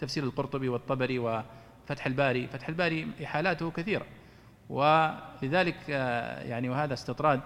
تفسير 0.00 0.24
القرطبي 0.24 0.68
والطبري 0.68 1.18
وفتح 1.18 2.06
الباري. 2.06 2.46
فتح 2.46 2.68
الباري 2.68 3.08
إحالاته 3.24 3.70
كثيرة. 3.70 4.06
ولذلك 4.68 5.76
آه، 5.90 6.42
يعني 6.42 6.68
وهذا 6.68 6.94
استطراد 6.94 7.40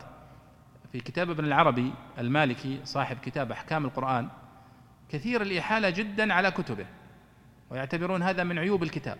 في 0.92 1.00
كتاب 1.00 1.30
ابن 1.30 1.44
العربي 1.44 1.92
المالكي 2.18 2.80
صاحب 2.84 3.16
كتاب 3.16 3.52
أحكام 3.52 3.84
القرآن 3.84 4.28
كثير 5.08 5.42
الإحالة 5.42 5.90
جدا 5.90 6.32
على 6.34 6.50
كتبه 6.50 6.86
ويعتبرون 7.70 8.22
هذا 8.22 8.44
من 8.44 8.58
عيوب 8.58 8.82
الكتاب. 8.82 9.16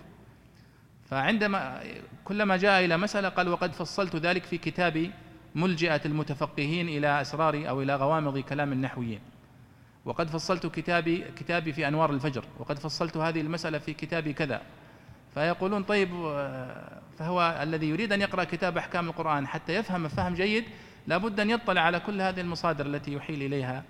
فعندما 1.05 1.81
كلما 2.25 2.57
جاء 2.57 2.85
إلى 2.85 2.97
مسألة 2.97 3.29
قال 3.29 3.49
وقد 3.49 3.73
فصلت 3.73 4.17
ذلك 4.17 4.45
في 4.45 4.59
كتابي 4.59 5.13
ملجئة 5.55 6.01
المتفقهين 6.05 6.89
إلى 6.89 7.21
أسرار 7.21 7.69
أو 7.69 7.83
إلى 7.83 7.97
غوامض 7.97 8.39
كلام 8.39 8.73
النحويين. 8.73 9.21
وقد 10.05 10.31
فصلت 10.31 10.67
كتابي 10.67 11.25
كتابي 11.37 11.73
في 11.73 11.89
أنوار 11.89 12.11
الفجر 12.11 12.45
وقد 12.59 12.79
فصلت 12.79 13.17
هذه 13.17 13.41
المسألة 13.41 13.79
في 13.79 13.93
كتابي 13.95 14.33
كذا. 14.33 14.63
فيقولون 15.35 15.83
طيب 15.83 16.09
فهو 17.19 17.59
الذي 17.63 17.89
يريد 17.89 18.13
أن 18.13 18.21
يقرأ 18.21 18.45
كتاب 18.45 18.79
أحكام 18.79 19.09
القرآن 19.09 19.47
حتى 19.47 19.75
يفهم 19.75 20.09
فهم 20.09 20.35
جيد 20.35 20.65
لابد 21.07 21.41
أن 21.41 21.51
يطلع 21.51 21.81
على 21.81 22.01
كل 22.01 22.21
هذه 22.21 22.41
المصادر 22.41 22.87
التي 22.87 23.13
يحيل 23.13 23.43
إليها 23.43 23.85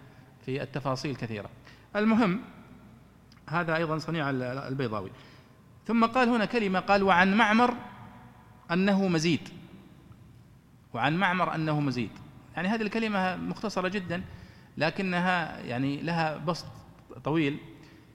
في 0.45 0.63
التفاصيل 0.63 1.17
كثيرة. 1.17 1.51
المهم 1.97 2.41
هذا 3.49 3.77
أيضا 3.77 3.99
صنيع 3.99 4.31
البيضاوي. 4.31 5.11
ثم 5.87 6.05
قال 6.05 6.29
هنا 6.29 6.45
كلمة 6.45 6.81
قال 6.81 7.03
وعن 7.03 7.37
معمر 7.37 7.75
أنه 8.71 9.09
مزيد. 9.09 9.49
وعن 10.95 11.17
معمر 11.17 11.55
أنه 11.55 11.81
مزيد. 11.81 12.11
يعني 12.57 12.69
هذه 12.69 12.83
الكلمة 12.83 13.37
مختصرة 13.37 13.89
جدا 13.89 14.23
لكنها 14.77 15.61
يعني 15.61 16.03
لها 16.03 16.37
بسط 16.37 16.67
طويل. 17.25 17.59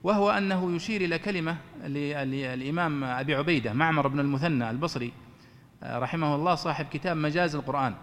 وهو 0.02 0.30
أنه 0.30 0.76
يشير 0.76 1.00
إلى 1.00 1.18
كلمة 1.18 1.56
للإمام 1.84 3.04
أبي 3.04 3.34
عبيدة 3.34 3.72
معمر 3.72 4.08
بن 4.08 4.20
المثنى 4.20 4.70
البصري 4.70 5.12
آه، 5.82 5.98
رحمه 5.98 6.34
الله 6.34 6.54
صاحب 6.54 6.86
كتاب 6.86 7.16
مجاز 7.16 7.54
القرآن. 7.54 7.94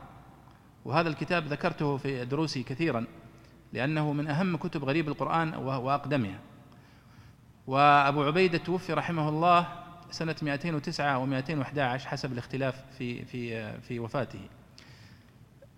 وهذا 0.85 1.09
الكتاب 1.09 1.47
ذكرته 1.47 1.97
في 1.97 2.25
دروسي 2.25 2.63
كثيرا 2.63 3.05
لأنه 3.73 4.13
من 4.13 4.27
أهم 4.27 4.57
كتب 4.57 4.83
غريب 4.83 5.07
القرآن 5.07 5.55
وأقدمها. 5.55 6.39
وأبو 7.67 8.23
عبيدة 8.23 8.57
توفي 8.57 8.93
رحمه 8.93 9.29
الله 9.29 9.67
سنة 10.11 10.35
209 10.41 11.25
و211 11.25 11.79
حسب 12.05 12.31
الاختلاف 12.31 12.75
في 12.97 13.25
في 13.25 13.71
في 13.81 13.99
وفاته. 13.99 14.39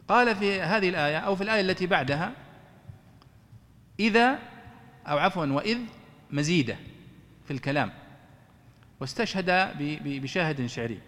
قال 0.08 0.36
في 0.36 0.62
هذه 0.62 0.90
الآية 0.90 1.18
أو 1.18 1.36
في 1.36 1.44
الآية 1.44 1.62
التي 1.62 1.88
بعدها 1.88 2.32
إذا 4.00 4.40
أو 5.08 5.18
عفوا 5.18 5.46
وإذ 5.46 5.78
مزيدة 6.32 6.76
في 7.46 7.54
الكلام 7.54 7.92
واستشهد 9.00 9.76
بشاهد 10.04 10.66
شعري. 10.66 11.00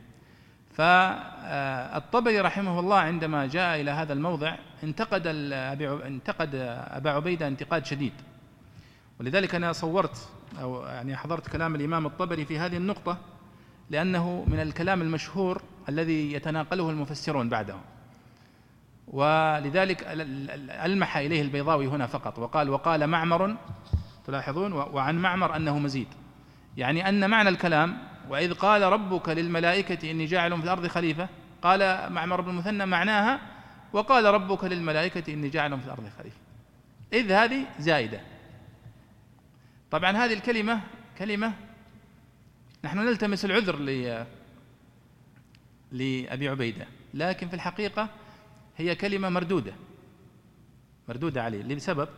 فالطبري 0.71 2.39
رحمه 2.39 2.79
الله 2.79 2.97
عندما 2.97 3.47
جاء 3.47 3.81
إلى 3.81 3.91
هذا 3.91 4.13
الموضع 4.13 4.55
انتقد 4.83 5.27
انتقد 5.27 6.55
أبا 6.55 7.11
عبيدة 7.11 7.47
انتقاد 7.47 7.85
شديد. 7.85 8.13
ولذلك 9.19 9.55
أنا 9.55 9.73
صورت 9.73 10.29
أو 10.61 10.85
يعني 10.85 11.15
حضرت 11.15 11.49
كلام 11.49 11.75
الإمام 11.75 12.05
الطبري 12.05 12.45
في 12.45 12.59
هذه 12.59 12.77
النقطة 12.77 13.17
لأنه 13.89 14.45
من 14.47 14.59
الكلام 14.59 15.01
المشهور 15.01 15.61
الذي 15.89 16.33
يتناقله 16.33 16.89
المفسرون 16.89 17.49
بعده. 17.49 17.75
ولذلك 19.07 20.03
ألمح 20.85 21.17
إليه 21.17 21.41
البيضاوي 21.41 21.87
هنا 21.87 22.07
فقط 22.07 22.39
وقال 22.39 22.69
وقال 22.69 23.07
معمر 23.07 23.55
تلاحظون 24.29 24.73
وعن 24.73 25.21
معمر 25.21 25.55
أنه 25.55 25.79
مزيد. 25.79 26.07
يعني 26.77 27.09
أن 27.09 27.29
معنى 27.29 27.49
الكلام 27.49 27.97
وإذ 28.29 28.53
قال 28.53 28.81
ربك 28.81 29.29
للملائكة 29.29 30.11
إني 30.11 30.25
جاعل 30.25 30.57
في 30.57 30.63
الأرض 30.63 30.87
خليفة 30.87 31.29
قال 31.61 32.11
معمر 32.13 32.41
بن 32.41 32.49
المثنى 32.49 32.85
معناها 32.85 33.39
وقال 33.93 34.25
ربك 34.25 34.63
للملائكة 34.63 35.33
إني 35.33 35.49
جاعل 35.49 35.79
في 35.79 35.85
الأرض 35.85 36.09
خليفة. 36.17 36.37
إذ 37.13 37.31
هذه 37.31 37.65
زائدة. 37.79 38.21
طبعا 39.91 40.11
هذه 40.11 40.33
الكلمة 40.33 40.81
كلمة 41.17 41.53
نحن 42.85 42.99
نلتمس 42.99 43.45
العذر 43.45 43.75
لأبي 45.91 46.49
عبيدة 46.49 46.87
لكن 47.13 47.47
في 47.47 47.53
الحقيقة 47.53 48.09
هي 48.77 48.95
كلمة 48.95 49.29
مردودة. 49.29 49.73
مردودة 51.09 51.43
عليه. 51.43 51.63
لسبب؟ 51.63 52.09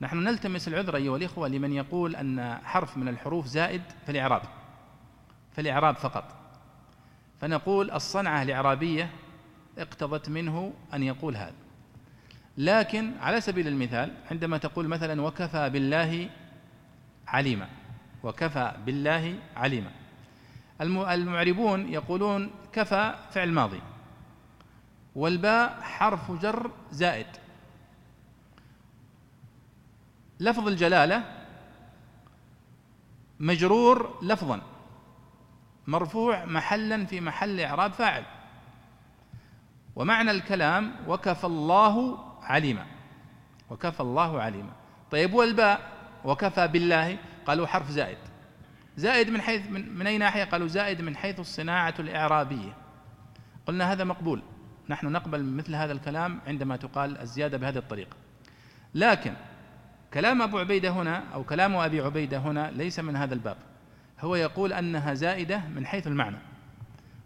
نحن 0.00 0.16
نلتمس 0.16 0.68
العذر 0.68 0.96
أيها 0.96 1.16
الإخوة 1.16 1.48
لمن 1.48 1.72
يقول 1.72 2.16
أن 2.16 2.58
حرف 2.64 2.96
من 2.96 3.08
الحروف 3.08 3.46
زائد 3.46 3.82
في 4.06 4.12
الإعراب 4.12 4.42
في 5.52 5.60
الإعراب 5.60 5.96
فقط. 5.96 6.24
فنقول 7.40 7.90
الصنعة 7.90 8.42
الإعرابية 8.42 9.10
اقتضت 9.78 10.28
منه 10.28 10.72
أن 10.94 11.02
يقول 11.02 11.36
هذا. 11.36 11.54
لكن 12.58 13.12
على 13.20 13.40
سبيل 13.40 13.68
المثال 13.68 14.14
عندما 14.30 14.58
تقول 14.58 14.88
مثلا 14.88 15.22
وكفى 15.22 15.70
بالله 15.70 16.30
عليما 17.26 17.68
وكفى 18.22 18.72
بالله 18.86 19.38
عليما. 19.56 19.90
المعربون 20.80 21.88
يقولون 21.88 22.50
كفى 22.72 23.14
فعل 23.30 23.52
ماضي 23.52 23.80
والباء 25.14 25.80
حرف 25.82 26.32
جر 26.32 26.70
زائد. 26.90 27.26
لفظ 30.40 30.68
الجلالة 30.68 31.24
مجرور 33.40 34.18
لفظا 34.22 34.62
مرفوع 35.86 36.44
محلا 36.44 37.06
في 37.06 37.20
محل 37.20 37.60
إعراب 37.60 37.92
فاعل. 37.92 38.24
ومعنى 39.96 40.30
الكلام 40.30 40.94
وكفى 41.08 41.44
الله 41.44 42.24
عليما 42.42 42.86
وكفى 43.70 44.00
الله 44.00 44.42
عليما. 44.42 44.72
طيب 45.10 45.34
والباء 45.34 45.92
وكفى 46.24 46.68
بالله؟ 46.68 47.18
قالوا 47.46 47.66
حرف 47.66 47.90
زائد. 47.90 48.18
زائد 48.96 49.30
من 49.30 49.40
حيث 49.40 49.70
من, 49.70 49.98
من 49.98 50.06
أي 50.06 50.18
ناحية؟ 50.18 50.44
قالوا 50.44 50.68
زائد 50.68 51.02
من 51.02 51.16
حيث 51.16 51.40
الصناعة 51.40 51.94
الإعرابية. 51.98 52.72
قلنا 53.66 53.92
هذا 53.92 54.04
مقبول. 54.04 54.42
نحن 54.88 55.06
نقبل 55.06 55.44
مثل 55.44 55.74
هذا 55.74 55.92
الكلام 55.92 56.40
عندما 56.46 56.76
تقال 56.76 57.18
الزيادة 57.20 57.58
بهذه 57.58 57.78
الطريقة. 57.78 58.16
لكن 58.94 59.34
كلام 60.14 60.42
أبو 60.42 60.58
عبيدة 60.58 60.90
هنا 60.90 61.24
أو 61.34 61.44
كلام 61.44 61.76
أبي 61.76 62.00
عبيدة 62.00 62.38
هنا 62.38 62.70
ليس 62.70 63.00
من 63.00 63.16
هذا 63.16 63.34
الباب. 63.34 63.56
هو 64.20 64.36
يقول 64.36 64.72
أنها 64.72 65.14
زائدة 65.14 65.62
من 65.74 65.86
حيث 65.86 66.06
المعنى. 66.06 66.36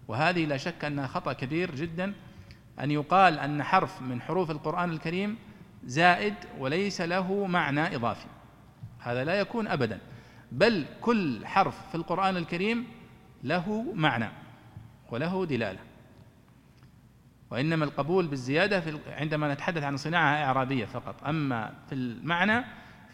وهذه 0.09 0.45
لا 0.45 0.57
شك 0.57 0.85
أنها 0.85 1.07
خطأ 1.07 1.33
كبير 1.33 1.75
جدا 1.75 2.15
أن 2.81 2.91
يقال 2.91 3.39
أن 3.39 3.62
حرف 3.62 4.03
من 4.03 4.23
حروف 4.23 4.51
القرآن 4.51 4.91
الكريم 4.91 5.37
زائد 5.85 6.35
وليس 6.59 7.01
له 7.01 7.47
معنى 7.47 7.97
إضافي. 7.97 8.27
هذا 8.99 9.25
لا 9.25 9.35
يكون 9.35 9.69
ابدا. 9.69 9.99
بل 10.53 10.87
كل 11.01 11.47
حرف 11.47 11.89
في 11.89 11.95
القرآن 11.95 12.37
الكريم 12.37 12.87
له 13.45 13.85
معنى 13.95 14.29
وله 15.11 15.47
دلالة. 15.47 15.79
وإنما 17.52 17.85
القبول 17.85 18.26
بالزيادة 18.26 18.80
في 18.80 18.99
عندما 19.06 19.54
نتحدث 19.54 19.82
عن 19.82 19.97
صناعة 19.97 20.44
إعرابية 20.44 20.85
فقط. 20.85 21.25
أما 21.25 21.75
في 21.88 21.94
المعنى 21.94 22.64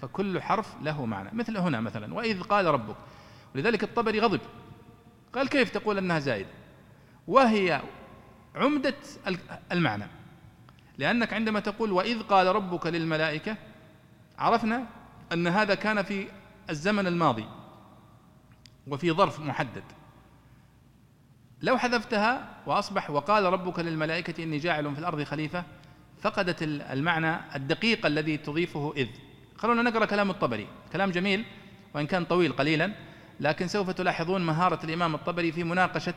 فكل 0.00 0.42
حرف 0.42 0.76
له 0.82 1.06
معنى 1.06 1.30
مثل 1.32 1.56
هنا 1.56 1.80
مثلا 1.80 2.14
وإذ 2.14 2.42
قال 2.42 2.66
ربك 2.66 2.96
ولذلك 3.54 3.84
الطبري 3.84 4.20
غضب. 4.20 4.40
قال 5.32 5.48
كيف 5.48 5.70
تقول 5.70 5.98
أنها 5.98 6.18
زائدة؟ 6.18 6.48
وهي 7.28 7.82
عمدة 8.54 8.94
المعنى. 9.72 10.06
لأنك 10.98 11.32
عندما 11.32 11.60
تقول 11.60 11.92
وإذ 11.92 12.22
قال 12.22 12.46
ربك 12.46 12.86
للملائكة 12.86 13.56
عرفنا 14.38 14.86
أن 15.32 15.46
هذا 15.46 15.74
كان 15.74 16.02
في 16.02 16.28
الزمن 16.70 17.06
الماضي 17.06 17.46
وفي 18.86 19.12
ظرف 19.12 19.40
محدد. 19.40 19.84
لو 21.62 21.78
حذفتها 21.78 22.48
وأصبح 22.66 23.10
وقال 23.10 23.44
ربك 23.44 23.78
للملائكة 23.78 24.44
إني 24.44 24.58
جاعل 24.58 24.94
في 24.94 24.98
الأرض 25.00 25.22
خليفة 25.22 25.64
فقدت 26.22 26.62
المعنى 26.62 27.36
الدقيق 27.56 28.06
الذي 28.06 28.36
تضيفه 28.36 28.92
إذ. 28.96 29.08
خلونا 29.56 29.82
نقرأ 29.82 30.04
كلام 30.04 30.30
الطبري. 30.30 30.66
كلام 30.92 31.10
جميل 31.10 31.44
وإن 31.94 32.06
كان 32.06 32.24
طويل 32.24 32.52
قليلا 32.52 32.92
لكن 33.40 33.68
سوف 33.68 33.90
تلاحظون 33.90 34.46
مهارة 34.46 34.84
الإمام 34.84 35.14
الطبري 35.14 35.52
في 35.52 35.64
مناقشة 35.64 36.14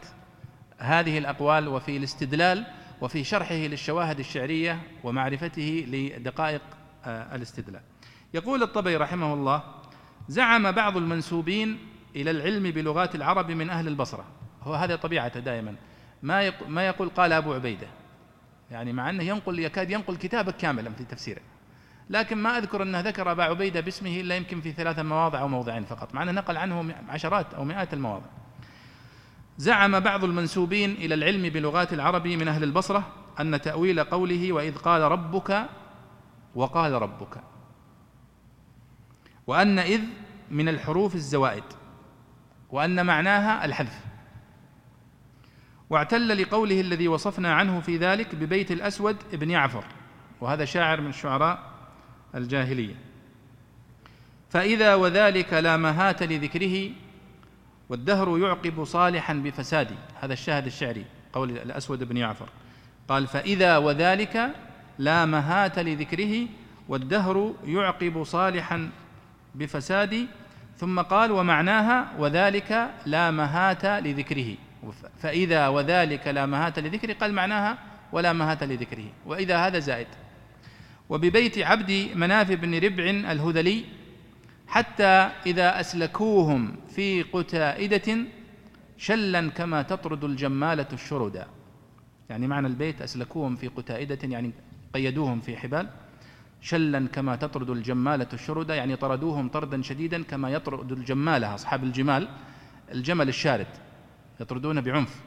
هذه 0.77 1.17
الأقوال 1.17 1.67
وفي 1.67 1.97
الاستدلال 1.97 2.65
وفي 3.01 3.23
شرحه 3.23 3.55
للشواهد 3.55 4.19
الشعرية 4.19 4.79
ومعرفته 5.03 5.85
لدقائق 5.87 6.61
آه، 7.05 7.35
الاستدلال. 7.35 7.81
يقول 8.33 8.63
الطبري 8.63 8.95
رحمه 8.95 9.33
الله 9.33 9.63
زعم 10.27 10.71
بعض 10.71 10.97
المنسوبين 10.97 11.79
إلى 12.15 12.31
العلم 12.31 12.71
بلغات 12.71 13.15
العرب 13.15 13.51
من 13.51 13.69
أهل 13.69 13.87
البصرة 13.87 14.25
هو 14.63 14.73
هذا 14.73 14.95
طبيعته 14.95 15.39
دائما. 15.39 15.75
ما 16.23 16.67
ما 16.67 16.87
يقول 16.87 17.09
قال 17.09 17.33
أبو 17.33 17.53
عبيدة. 17.53 17.87
يعني 18.71 18.93
مع 18.93 19.09
أنه 19.09 19.23
ينقل 19.23 19.59
يكاد 19.59 19.91
ينقل 19.91 20.17
كتابا 20.17 20.51
كاملا 20.51 20.89
في 20.89 21.03
تفسيره. 21.03 21.41
لكن 22.09 22.37
ما 22.37 22.57
أذكر 22.57 22.83
أنه 22.83 22.99
ذكر 22.99 23.31
أبا 23.31 23.43
عبيدة 23.43 23.79
باسمه 23.79 24.19
إلا 24.19 24.35
يمكن 24.35 24.61
في 24.61 24.71
ثلاث 24.71 24.99
مواضع 24.99 25.39
أو 25.39 25.47
موضعين 25.47 25.83
فقط 25.83 26.13
مع 26.13 26.23
أنه 26.23 26.31
نقل 26.31 26.57
عنه 26.57 26.93
عشرات 27.09 27.53
أو 27.53 27.63
مئات 27.63 27.93
المواضع. 27.93 28.25
زعم 29.57 29.99
بعض 29.99 30.23
المنسوبين 30.23 30.91
إلى 30.91 31.15
العلم 31.15 31.49
بلغات 31.49 31.93
العرب 31.93 32.27
من 32.27 32.47
أهل 32.47 32.63
البصرة 32.63 33.07
أن 33.39 33.61
تأويل 33.61 34.03
قوله 34.03 34.51
وإذ 34.51 34.77
قال 34.77 35.01
ربك 35.01 35.65
وقال 36.55 36.91
ربك. 36.91 37.41
وأن 39.47 39.79
إذ 39.79 40.01
من 40.51 40.69
الحروف 40.69 41.15
الزوائد 41.15 41.63
وأن 42.69 43.05
معناها 43.05 43.65
الحذف. 43.65 44.10
واعتل 45.91 46.41
لقوله 46.41 46.81
الذي 46.81 47.07
وصفنا 47.07 47.53
عنه 47.53 47.79
في 47.79 47.97
ذلك 47.97 48.35
ببيت 48.35 48.71
الأسود 48.71 49.17
ابن 49.33 49.49
يعفر. 49.49 49.83
وهذا 50.41 50.65
شاعر 50.65 51.01
من 51.01 51.11
شعراء 51.11 51.59
الجاهلية. 52.35 52.95
فإذا 54.49 54.95
وذلك 54.95 55.53
لا 55.53 55.77
مهات 55.77 56.23
لذكره 56.23 56.89
والدهر 57.89 58.37
يعقب 58.37 58.83
صالحا 58.83 59.33
بفساد 59.33 59.87
هذا 60.21 60.33
الشاهد 60.33 60.65
الشعري 60.65 61.05
قول 61.33 61.49
الأسود 61.51 62.03
بن 62.03 62.17
يعفر. 62.17 62.49
قال 63.09 63.27
فإذا 63.27 63.77
وذلك 63.77 64.51
لا 64.99 65.25
مهات 65.25 65.79
لذكره 65.79 66.47
والدهر 66.87 67.53
يعقب 67.65 68.23
صالحا 68.23 68.89
بفساد 69.55 70.27
ثم 70.77 71.01
قال 71.01 71.31
ومعناها 71.31 72.11
وذلك 72.19 72.89
لا 73.05 73.31
مهات 73.31 73.85
لذكره. 73.85 74.55
فإذا 75.17 75.67
وذلك 75.67 76.27
لا 76.27 76.45
مهات 76.45 76.79
لذكره 76.79 77.13
قال 77.13 77.33
معناها 77.33 77.77
ولا 78.11 78.33
مهات 78.33 78.63
لذكره. 78.63 79.05
وإذا 79.25 79.57
هذا 79.57 79.79
زائد. 79.79 80.07
وببيت 81.09 81.57
عبد 81.57 82.09
مناف 82.15 82.51
بن 82.51 82.79
ربع 82.79 83.03
الهذلي 83.03 83.85
حتى 84.67 85.29
إذا 85.45 85.79
أسلكوهم 85.79 86.75
في 86.95 87.21
قتائدة 87.21 88.17
شلا 88.97 89.49
كما 89.49 89.81
تطرد 89.81 90.23
الجمالة 90.23 90.87
الشردا. 90.93 91.47
يعني 92.29 92.47
معنى 92.47 92.67
البيت 92.67 93.01
أسلكوهم 93.01 93.55
في 93.55 93.67
قتائدة 93.67 94.19
يعني 94.23 94.51
قيدوهم 94.93 95.41
في 95.41 95.57
حبال. 95.57 95.89
شلا 96.61 97.07
كما 97.07 97.35
تطرد 97.35 97.69
الجمالة 97.69 98.27
الشردة 98.33 98.73
يعني 98.73 98.95
طردوهم 98.95 99.49
طردا 99.49 99.81
شديدا 99.81 100.23
كما 100.23 100.49
يطرد 100.49 100.91
الجمالة 100.91 101.55
أصحاب 101.55 101.83
الجمال 101.83 102.27
الجمل 102.91 103.29
الشارد. 103.29 103.67
يطردون 104.41 104.81
بعنف. 104.81 105.21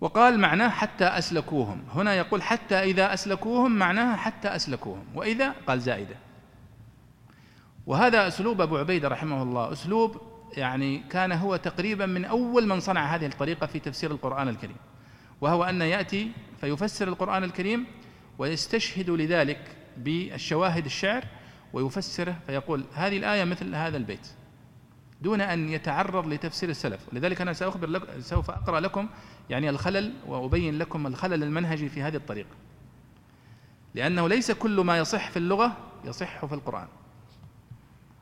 وقال 0.00 0.40
معناه 0.40 0.68
حتى 0.68 1.04
أسلكوهم. 1.04 1.84
هنا 1.94 2.14
يقول 2.14 2.42
حتى 2.42 2.74
إذا 2.74 3.14
أسلكوهم 3.14 3.78
معناها 3.78 4.16
حتى 4.16 4.48
أسلكوهم. 4.48 5.04
وإذا 5.14 5.54
قال 5.66 5.80
زائدة. 5.80 6.16
وهذا 7.86 8.28
أسلوب 8.28 8.60
أبو 8.60 8.76
عبيدة 8.76 9.08
رحمه 9.08 9.42
الله. 9.42 9.72
أسلوب 9.72 10.20
يعني 10.56 10.98
كان 10.98 11.32
هو 11.32 11.56
تقريبا 11.56 12.06
من 12.06 12.24
أول 12.24 12.66
من 12.66 12.80
صنع 12.80 13.14
هذه 13.14 13.26
الطريقة 13.26 13.66
في 13.66 13.78
تفسير 13.78 14.10
القرآن 14.10 14.48
الكريم. 14.48 14.76
وهو 15.40 15.64
أن 15.64 15.82
يأتي 15.82 16.30
فيفسر 16.60 17.08
القرآن 17.08 17.44
الكريم 17.44 17.86
ويستشهد 18.38 19.10
لذلك 19.10 19.76
بالشواهد 19.96 20.84
الشعر 20.84 21.24
ويفسره 21.72 22.36
فيقول 22.46 22.84
هذه 22.94 23.16
الآية 23.16 23.44
مثل 23.44 23.74
هذا 23.74 23.96
البيت. 23.96 24.26
دون 25.22 25.40
أن 25.40 25.68
يتعرض 25.68 26.26
لتفسير 26.26 26.68
السلف. 26.68 27.00
ولذلك 27.12 27.40
أنا 27.40 27.52
سأخبر 27.52 27.88
لك 27.88 28.20
سوف 28.20 28.50
أقرأ 28.50 28.80
لكم 28.80 29.08
يعني 29.50 29.70
الخلل 29.70 30.14
وأبين 30.26 30.78
لكم 30.78 31.06
الخلل 31.06 31.42
المنهجي 31.42 31.88
في 31.88 32.02
هذه 32.02 32.16
الطريقة. 32.16 32.50
لأنه 33.94 34.28
ليس 34.28 34.52
كل 34.52 34.80
ما 34.80 34.98
يصح 34.98 35.30
في 35.30 35.36
اللغة 35.36 35.76
يصح 36.04 36.44
في 36.44 36.54
القرآن. 36.54 36.88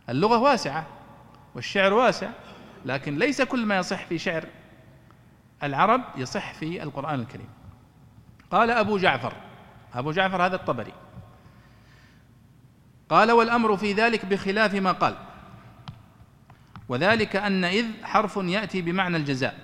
اللغة 0.08 0.38
واسعة 0.38 0.86
والشعر 1.54 1.92
واسع 1.92 2.30
لكن 2.84 3.18
ليس 3.18 3.42
كل 3.42 3.66
ما 3.66 3.78
يصح 3.78 4.06
في 4.06 4.18
شعر 4.18 4.46
العرب 5.62 6.02
يصح 6.16 6.54
في 6.54 6.82
القرآن 6.82 7.20
الكريم. 7.20 7.48
قال 8.50 8.70
أبو 8.70 8.98
جعفر 8.98 9.32
أبو 9.94 10.12
جعفر 10.12 10.46
هذا 10.46 10.56
الطبري 10.56 10.92
قال 13.08 13.32
والأمر 13.32 13.76
في 13.76 13.92
ذلك 13.92 14.24
بخلاف 14.24 14.74
ما 14.74 14.92
قال. 14.92 15.16
وذلك 16.88 17.36
أن 17.36 17.64
إذ 17.64 17.86
حرف 18.02 18.36
يأتي 18.36 18.82
بمعنى 18.82 19.16
الجزاء 19.16 19.58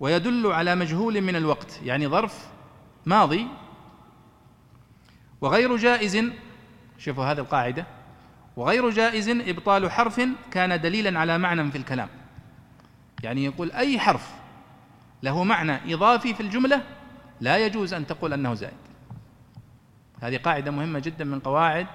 ويدل 0.00 0.46
على 0.46 0.74
مجهول 0.74 1.20
من 1.20 1.36
الوقت 1.36 1.80
يعني 1.82 2.08
ظرف 2.08 2.48
ماضي 3.06 3.46
وغير 5.40 5.76
جائز 5.76 6.18
شوفوا 6.98 7.24
هذه 7.24 7.38
القاعدة 7.38 7.86
وغير 8.56 8.90
جائز 8.90 9.28
إبطال 9.28 9.90
حرف 9.90 10.20
كان 10.50 10.80
دليلا 10.80 11.18
على 11.18 11.38
معنى 11.38 11.70
في 11.70 11.78
الكلام. 11.78 12.08
يعني 13.22 13.44
يقول 13.44 13.72
أي 13.72 13.98
حرف 13.98 14.34
له 15.22 15.44
معنى 15.44 15.94
إضافي 15.94 16.34
في 16.34 16.40
الجملة 16.40 16.82
لا 17.40 17.66
يجوز 17.66 17.94
أن 17.94 18.06
تقول 18.06 18.32
أنه 18.32 18.54
زائد. 18.54 18.76
هذه 20.20 20.36
قاعدة 20.36 20.70
مهمة 20.70 20.98
جدا 20.98 21.24
من 21.24 21.40
قواعد 21.40 21.86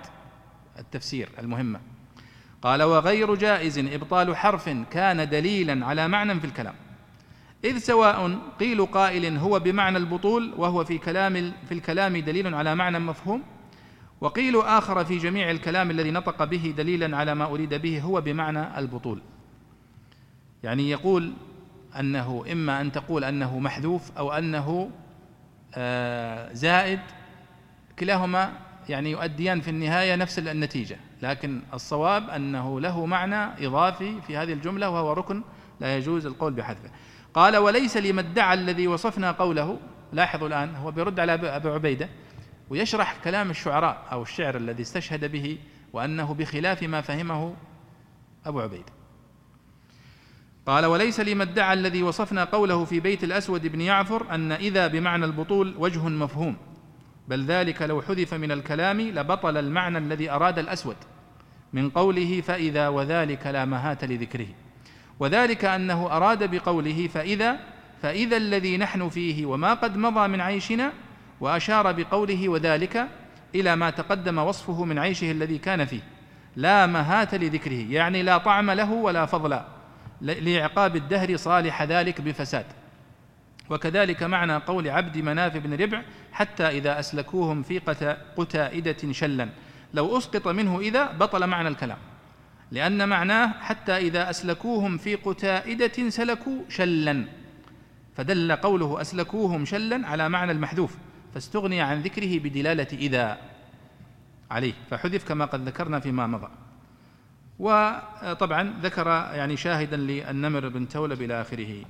التفسير 0.80 1.30
المهمة. 1.40 1.80
قال 2.64 2.84
وغير 2.84 3.36
جائز 3.36 3.78
إبطال 3.78 4.38
حرف 4.38 4.70
كان 4.70 5.30
دليلا 5.30 5.86
على 5.86 6.08
معنى 6.08 6.40
في 6.40 6.46
الكلام. 6.46 6.74
إذ 7.64 7.78
سواء 7.78 8.40
قيل 8.60 8.86
قائل 8.86 9.38
هو 9.38 9.60
بمعنى 9.60 9.98
البطول 9.98 10.54
وهو 10.58 10.84
في 10.84 10.98
كلام 10.98 11.54
في 11.68 11.74
الكلام 11.74 12.18
دليل 12.18 12.56
على 12.56 12.76
معنى 12.76 13.00
مفهوم 13.00 13.44
وقيل 14.22 14.62
آخر 14.62 15.06
في 15.06 15.18
جميع 15.18 15.52
الكلام 15.52 15.92
الذي 15.92 16.12
نطق 16.12 16.44
به 16.44 16.74
دليلا 16.78 17.18
على 17.18 17.36
ما 17.36 17.46
أريد 17.46 17.74
به 17.74 18.02
هو 18.02 18.22
بمعنى 18.22 18.80
البطول. 18.80 19.22
يعني 20.64 20.90
يقول 20.90 21.34
أنه 22.00 22.46
إما 22.52 22.82
أن 22.82 22.92
تقول 22.92 23.24
أنه 23.24 23.60
محذوف 23.60 24.18
أو 24.18 24.32
أنه 24.32 24.90
آه، 25.76 26.54
زائد 26.54 27.00
كلاهما 28.00 28.52
يعني 28.90 29.12
يؤديان 29.12 29.62
في 29.62 29.70
النهاية 29.70 30.16
نفس 30.16 30.40
النتيجة. 30.40 30.98
لكن 31.24 31.62
الصواب 31.74 32.30
أنه 32.30 32.80
له 32.80 33.06
معنى 33.06 33.68
إضافي 33.68 34.22
في 34.22 34.38
هذه 34.38 34.54
الجملة 34.54 34.90
وهو 34.90 35.14
ركن 35.14 35.44
لا 35.80 35.98
يجوز 35.98 36.26
القول 36.26 36.54
بحذفه. 36.54 36.92
قال 37.34 37.58
وليس 37.58 37.98
لما 37.98 38.22
ادعى 38.22 38.54
الذي 38.54 38.88
وصفنا 38.88 39.32
قوله 39.32 39.80
لاحظوا 40.14 40.48
الآن 40.48 40.76
هو 40.76 40.92
بيرد 40.92 41.20
على 41.20 41.34
أبي 41.34 41.70
عبيدة 41.70 42.10
ويشرح 42.70 43.18
كلام 43.24 43.50
الشعراء 43.50 44.08
أو 44.12 44.22
الشعر 44.22 44.58
الذي 44.58 44.82
استشهد 44.82 45.32
به 45.32 45.58
وأنه 45.94 46.34
بخلاف 46.34 46.84
ما 46.84 47.02
فهمه 47.02 47.56
أبو 48.46 48.60
عبيدة. 48.60 48.94
قال 50.66 50.86
وليس 50.86 51.20
لما 51.20 51.44
ادعى 51.44 51.74
الذي 51.74 52.04
وصفنا 52.04 52.44
قوله 52.44 52.86
في 52.86 53.00
بيت 53.00 53.24
الأسود 53.24 53.68
بن 53.68 53.82
يعفر 53.82 54.36
أن 54.36 54.52
إذا 54.52 54.88
بمعنى 54.88 55.26
البطول 55.26 55.76
وجه 55.78 56.08
مفهوم 56.08 56.58
بل 57.28 57.46
ذلك 57.46 57.82
لو 57.82 58.02
حذف 58.02 58.34
من 58.34 58.52
الكلام 58.52 59.02
لبطل 59.02 59.58
المعنى 59.58 59.98
الذي 59.98 60.32
أراد 60.32 60.60
الأسود. 60.60 60.96
من 61.74 61.90
قوله 61.90 62.42
فإذا 62.42 62.88
وذلك 62.88 63.48
لا 63.48 63.66
مهات 63.66 64.04
لذكره. 64.04 64.48
وذلك 65.20 65.66
أنه 65.66 66.08
أراد 66.12 66.56
بقوله 66.56 67.08
فإذا 67.08 67.60
فإذا 68.02 68.38
الذي 68.38 68.78
نحن 68.78 69.10
فيه 69.10 69.46
وما 69.46 69.74
قد 69.74 69.98
مضى 69.98 70.28
من 70.28 70.42
عيشنا 70.42 70.92
وأشار 71.42 71.92
بقوله 71.92 72.50
وذلك 72.50 73.08
إلى 73.56 73.76
ما 73.76 73.90
تقدم 73.90 74.38
وصفه 74.38 74.86
من 74.86 75.00
عيشه 75.00 75.32
الذي 75.32 75.58
كان 75.58 75.86
فيه. 75.86 76.02
لا 76.56 76.88
مهات 76.88 77.36
لذكره 77.36 77.86
يعني 77.90 78.24
لا 78.24 78.38
طعم 78.38 78.72
له 78.72 78.92
ولا 78.92 79.26
فضل 79.26 79.60
لإعقاب 80.22 80.96
الدهر 80.96 81.38
صالح 81.38 81.84
ذلك 81.84 82.22
بفساد 82.22 82.66
وكذلك 83.70 84.24
معنى 84.24 84.56
قول 84.56 84.90
عبد 84.90 85.18
مناف 85.18 85.58
بن 85.58 85.74
ربع 85.74 86.02
حتى 86.32 86.68
إذا 86.68 87.00
أسلكوهم 87.00 87.64
في 87.64 87.80
قتائدة 88.38 89.12
شلا. 89.12 89.50
لو 89.94 90.18
أسقط 90.18 90.48
منه 90.48 90.80
إذا 90.80 91.12
بطل 91.12 91.48
معنى 91.48 91.68
الكلام. 91.68 91.98
لأن 92.72 93.10
معناه 93.10 93.54
حتى 93.62 93.98
إذا 93.98 94.30
أسلكوهم 94.30 94.98
في 94.98 95.16
قتائدة 95.16 96.10
سلكوا 96.10 96.62
شلا. 96.70 97.26
فدل 98.16 98.52
قوله 98.52 99.02
أسلكوهم 99.02 99.66
شلا 99.66 100.08
على 100.08 100.30
معنى 100.30 100.52
المحذوف 100.52 100.98
فاستغني 101.34 101.82
عن 101.82 102.02
ذكره 102.02 102.40
بدلالة 102.40 102.88
إذا 102.94 103.38
عليه. 104.52 104.74
فحذف 104.90 105.28
كما 105.28 105.46
قد 105.46 105.68
ذكرنا 105.68 106.00
فيما 106.00 106.28
مضى. 106.28 106.48
وطبعا 107.60 108.74
ذكر 108.82 109.08
يعني 109.08 109.58
شاهدا 109.58 109.98
للنمر 109.98 110.70
بن 110.70 110.90
تولب 110.90 111.22
إلى 111.22 111.42
آخره. 111.42 111.86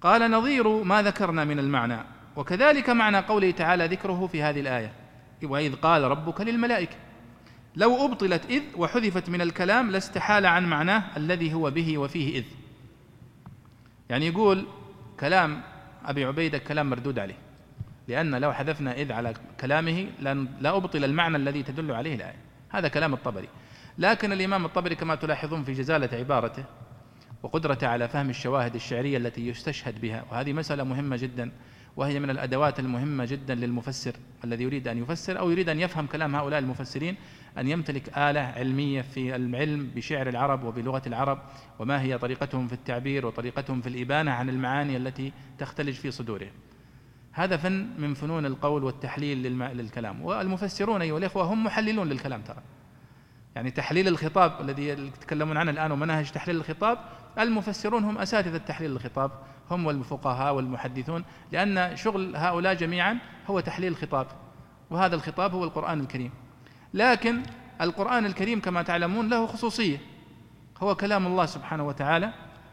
قال 0.00 0.30
نظير 0.30 0.68
ما 0.84 1.02
ذكرنا 1.02 1.44
من 1.44 1.58
المعنى 1.58 1.98
وكذلك 2.36 2.90
معنى 2.90 3.18
قوله 3.18 3.50
تعالى 3.50 3.86
ذكره 3.86 4.26
في 4.26 4.42
هذه 4.42 4.60
الآية. 4.60 4.92
وإذ 5.42 5.74
قال 5.74 6.02
ربك 6.02 6.40
للملائكة 6.40 6.96
لو 7.76 8.04
أبطلت 8.06 8.46
إذ 8.50 8.62
وحذفت 8.76 9.30
من 9.30 9.40
الكلام 9.40 9.90
لاستحال 9.90 10.46
عن 10.46 10.66
معناه 10.66 11.16
الذي 11.16 11.54
هو 11.54 11.70
به 11.70 11.98
وفيه 11.98 12.38
إذ. 12.38 12.44
يعني 14.10 14.26
يقول 14.26 14.66
كلام 15.20 15.62
أبي 16.04 16.24
عبيدة 16.24 16.58
كلام 16.58 16.90
مردود 16.90 17.18
عليه 17.18 17.34
لأن 18.08 18.34
لو 18.34 18.52
حذفنا 18.52 18.92
إذ 18.92 19.12
على 19.12 19.34
كلامه 19.60 20.06
لا 20.60 20.76
أبطل 20.76 21.04
المعنى 21.04 21.36
الذي 21.36 21.62
تدل 21.62 21.92
عليه 21.92 22.14
الآية. 22.14 22.36
هذا 22.68 22.88
كلام 22.88 23.14
الطبري. 23.14 23.48
لكن 23.98 24.32
الإمام 24.32 24.64
الطبري 24.64 24.94
كما 24.94 25.14
تلاحظون 25.14 25.64
في 25.64 25.72
جزالة 25.72 26.18
عبارته 26.18 26.64
وقدرته 27.42 27.86
على 27.86 28.08
فهم 28.08 28.30
الشواهد 28.30 28.74
الشعرية 28.74 29.16
التي 29.16 29.48
يستشهد 29.48 30.00
بها 30.00 30.24
وهذه 30.30 30.52
مسألة 30.52 30.84
مهمة 30.84 31.16
جدا. 31.16 31.52
وهي 31.96 32.20
من 32.20 32.30
الأدوات 32.30 32.80
المهمة 32.80 33.24
جدا 33.24 33.54
للمفسر 33.54 34.12
الذي 34.44 34.64
يريد 34.64 34.88
أن 34.88 34.98
يفسر 34.98 35.38
أو 35.38 35.50
يريد 35.50 35.68
أن 35.68 35.80
يفهم 35.80 36.06
كلام 36.06 36.36
هؤلاء 36.36 36.58
المفسرين 36.58 37.16
أن 37.58 37.68
يمتلك 37.68 38.18
آلة 38.18 38.40
علمية 38.40 39.02
في 39.02 39.36
العلم 39.36 39.90
بشعر 39.94 40.28
العرب 40.28 40.64
وبلغة 40.64 41.02
العرب 41.06 41.42
وما 41.78 42.02
هي 42.02 42.18
طريقتهم 42.18 42.68
في 42.68 42.72
التعبير 42.72 43.26
وطريقتهم 43.26 43.80
في 43.80 43.88
الإبانة 43.88 44.30
عن 44.30 44.48
المعاني 44.48 44.96
التي 44.96 45.32
تختلج 45.58 45.94
في 45.94 46.10
صدورهم. 46.10 46.52
هذا 47.32 47.56
فن 47.56 47.88
من 47.98 48.14
فنون 48.14 48.46
القول 48.46 48.84
والتحليل 48.84 49.58
للكلام. 49.58 50.22
والمفسرون 50.22 51.02
أيها 51.02 51.18
الإخوة 51.18 51.42
هم 51.42 51.64
محللون 51.64 52.08
للكلام 52.08 52.42
ترى. 52.42 52.62
يعني 53.56 53.70
تحليل 53.70 54.08
الخطاب 54.08 54.60
الذي 54.60 54.88
يتكلمون 54.88 55.56
عنه 55.56 55.70
الآن 55.70 55.92
ومناهج 55.92 56.30
تحليل 56.30 56.56
الخطاب 56.56 56.98
المفسرون 57.38 58.04
هم 58.04 58.18
أساتذة 58.18 58.56
تحليل 58.56 58.90
الخطاب 58.90 59.30
هم 59.70 59.86
والفقهاء 59.86 60.54
والمحدثون 60.54 61.24
لأن 61.52 61.96
شغل 61.96 62.36
هؤلاء 62.36 62.74
جميعا 62.74 63.18
هو 63.46 63.60
تحليل 63.60 63.92
الخطاب 63.92 64.26
وهذا 64.90 65.14
الخطاب 65.14 65.54
هو 65.54 65.64
القرآن 65.64 66.00
الكريم. 66.00 66.30
لكن 66.94 67.42
القرآن 67.80 68.26
الكريم 68.26 68.60
كما 68.60 68.82
تعلمون 68.82 69.28
له 69.28 69.46
خصوصية 69.46 69.98
هو 70.82 70.94
كلام 70.94 71.26
الله 71.26 71.46
سبحانه 71.46 71.86
وتعالى 71.86 72.32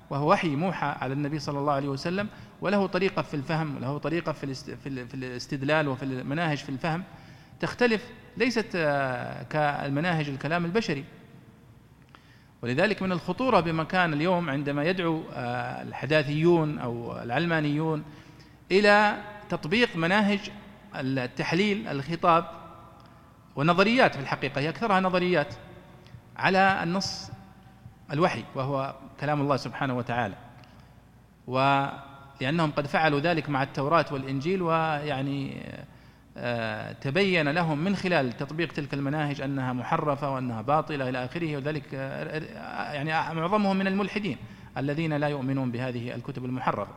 وهو 0.10 0.32
وحي 0.32 0.56
موحى 0.56 0.96
على 1.02 1.14
النبي 1.14 1.40
صلى 1.40 1.60
الله 1.60 1.74
عليه 1.74 1.88
وسلم 1.88 2.28
وله 2.62 2.88
طريقة 2.88 3.22
في 3.22 3.34
الفهم 3.34 3.76
وله 3.76 3.98
طريقة 3.98 4.32
في 4.32 5.14
الاستدلال 5.14 5.88
وفي 5.88 6.04
المناهج 6.04 6.58
في 6.58 6.70
الفهم. 6.70 7.04
تختلف 7.60 8.10
ليست 8.38 8.68
آه، 8.76 9.44
كالمناهج 9.44 10.30
الكلام 10.30 10.66
البشري. 10.66 11.06
ولذلك 12.62 13.02
من 13.02 13.12
الخطورة 13.12 13.60
بمكان 13.60 14.14
اليوم 14.14 14.50
عندما 14.50 14.84
يدعو 14.84 15.24
آه، 15.34 15.82
الحداثيون 15.82 16.80
أو 16.80 17.22
العلمانيون 17.22 18.04
إلى 18.72 19.18
تطبيق 19.50 19.96
مناهج 19.96 20.40
التحليل 20.96 21.88
الخطاب 21.88 22.46
ونظريات 23.56 24.16
في 24.16 24.22
الحقيقة. 24.22 24.62
هي 24.62 24.70
أكثرها 24.70 25.00
نظريات 25.00 25.56
على 26.38 26.84
النص 26.84 27.32
الوحي 28.12 28.44
وهو 28.56 28.96
كلام 29.20 29.42
الله 29.42 29.58
سبحانه 29.58 29.98
وتعالى. 29.98 30.36
ولأنهم 31.48 32.72
قد 32.72 32.88
فعلوا 32.88 33.20
ذلك 33.20 33.50
مع 33.50 33.64
التوراة 33.64 34.06
والإنجيل 34.12 34.62
ويعني 34.62 35.64
تبين 37.02 37.50
لهم 37.50 37.80
من 37.80 37.96
خلال 37.96 38.38
تطبيق 38.38 38.72
تلك 38.72 38.94
المناهج 38.94 39.42
أنها 39.42 39.74
محرفة 39.74 40.34
وأنها 40.34 40.62
باطلة 40.62 41.10
إلى 41.10 41.26
آخره 41.26 41.58
وذلك 41.58 41.84
آه، 41.94 42.40
آه، 42.40 42.94
يعني 42.94 43.40
معظمهم 43.40 43.78
من 43.78 43.88
الملحدين 43.88 44.38
الذين 44.78 45.14
لا 45.14 45.28
يؤمنون 45.28 45.72
بهذه 45.72 46.16
الكتب 46.16 46.46
المحرفة. 46.46 46.94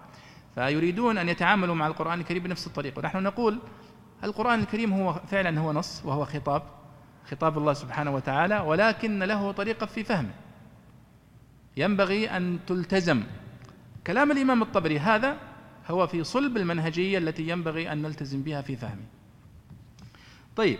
فيريدون 0.54 1.18
أن 1.18 1.28
يتعاملوا 1.28 1.74
مع 1.74 1.86
القرآن 1.86 2.20
الكريم 2.20 2.42
بنفس 2.42 2.66
الطريقة. 2.66 2.98
ونحن 2.98 3.22
نقول 3.22 3.58
القرآن 4.24 4.60
الكريم 4.60 4.92
هو 4.92 5.12
فعلا 5.12 5.60
هو 5.60 5.72
نص 5.72 6.02
وهو 6.04 6.24
خطاب 6.24 6.62
خطاب 7.30 7.58
الله 7.58 7.72
سبحانه 7.72 8.14
وتعالى 8.14 8.58
ولكن 8.58 9.22
له 9.22 9.52
طريقة 9.52 9.86
في 9.86 10.04
فهمه 10.04 10.34
ينبغي 11.76 12.30
أن 12.30 12.58
تلتزم. 12.66 13.22
كلام 14.06 14.32
الإمام 14.32 14.62
الطبري 14.62 14.98
هذا 14.98 15.36
هو 15.88 16.06
في 16.06 16.24
صلب 16.24 16.56
المنهجية 16.56 17.18
التي 17.18 17.48
ينبغي 17.48 17.92
أن 17.92 18.02
نلتزم 18.02 18.42
بها 18.42 18.62
في 18.62 18.76
فهمه. 18.76 19.19
طيب. 20.56 20.78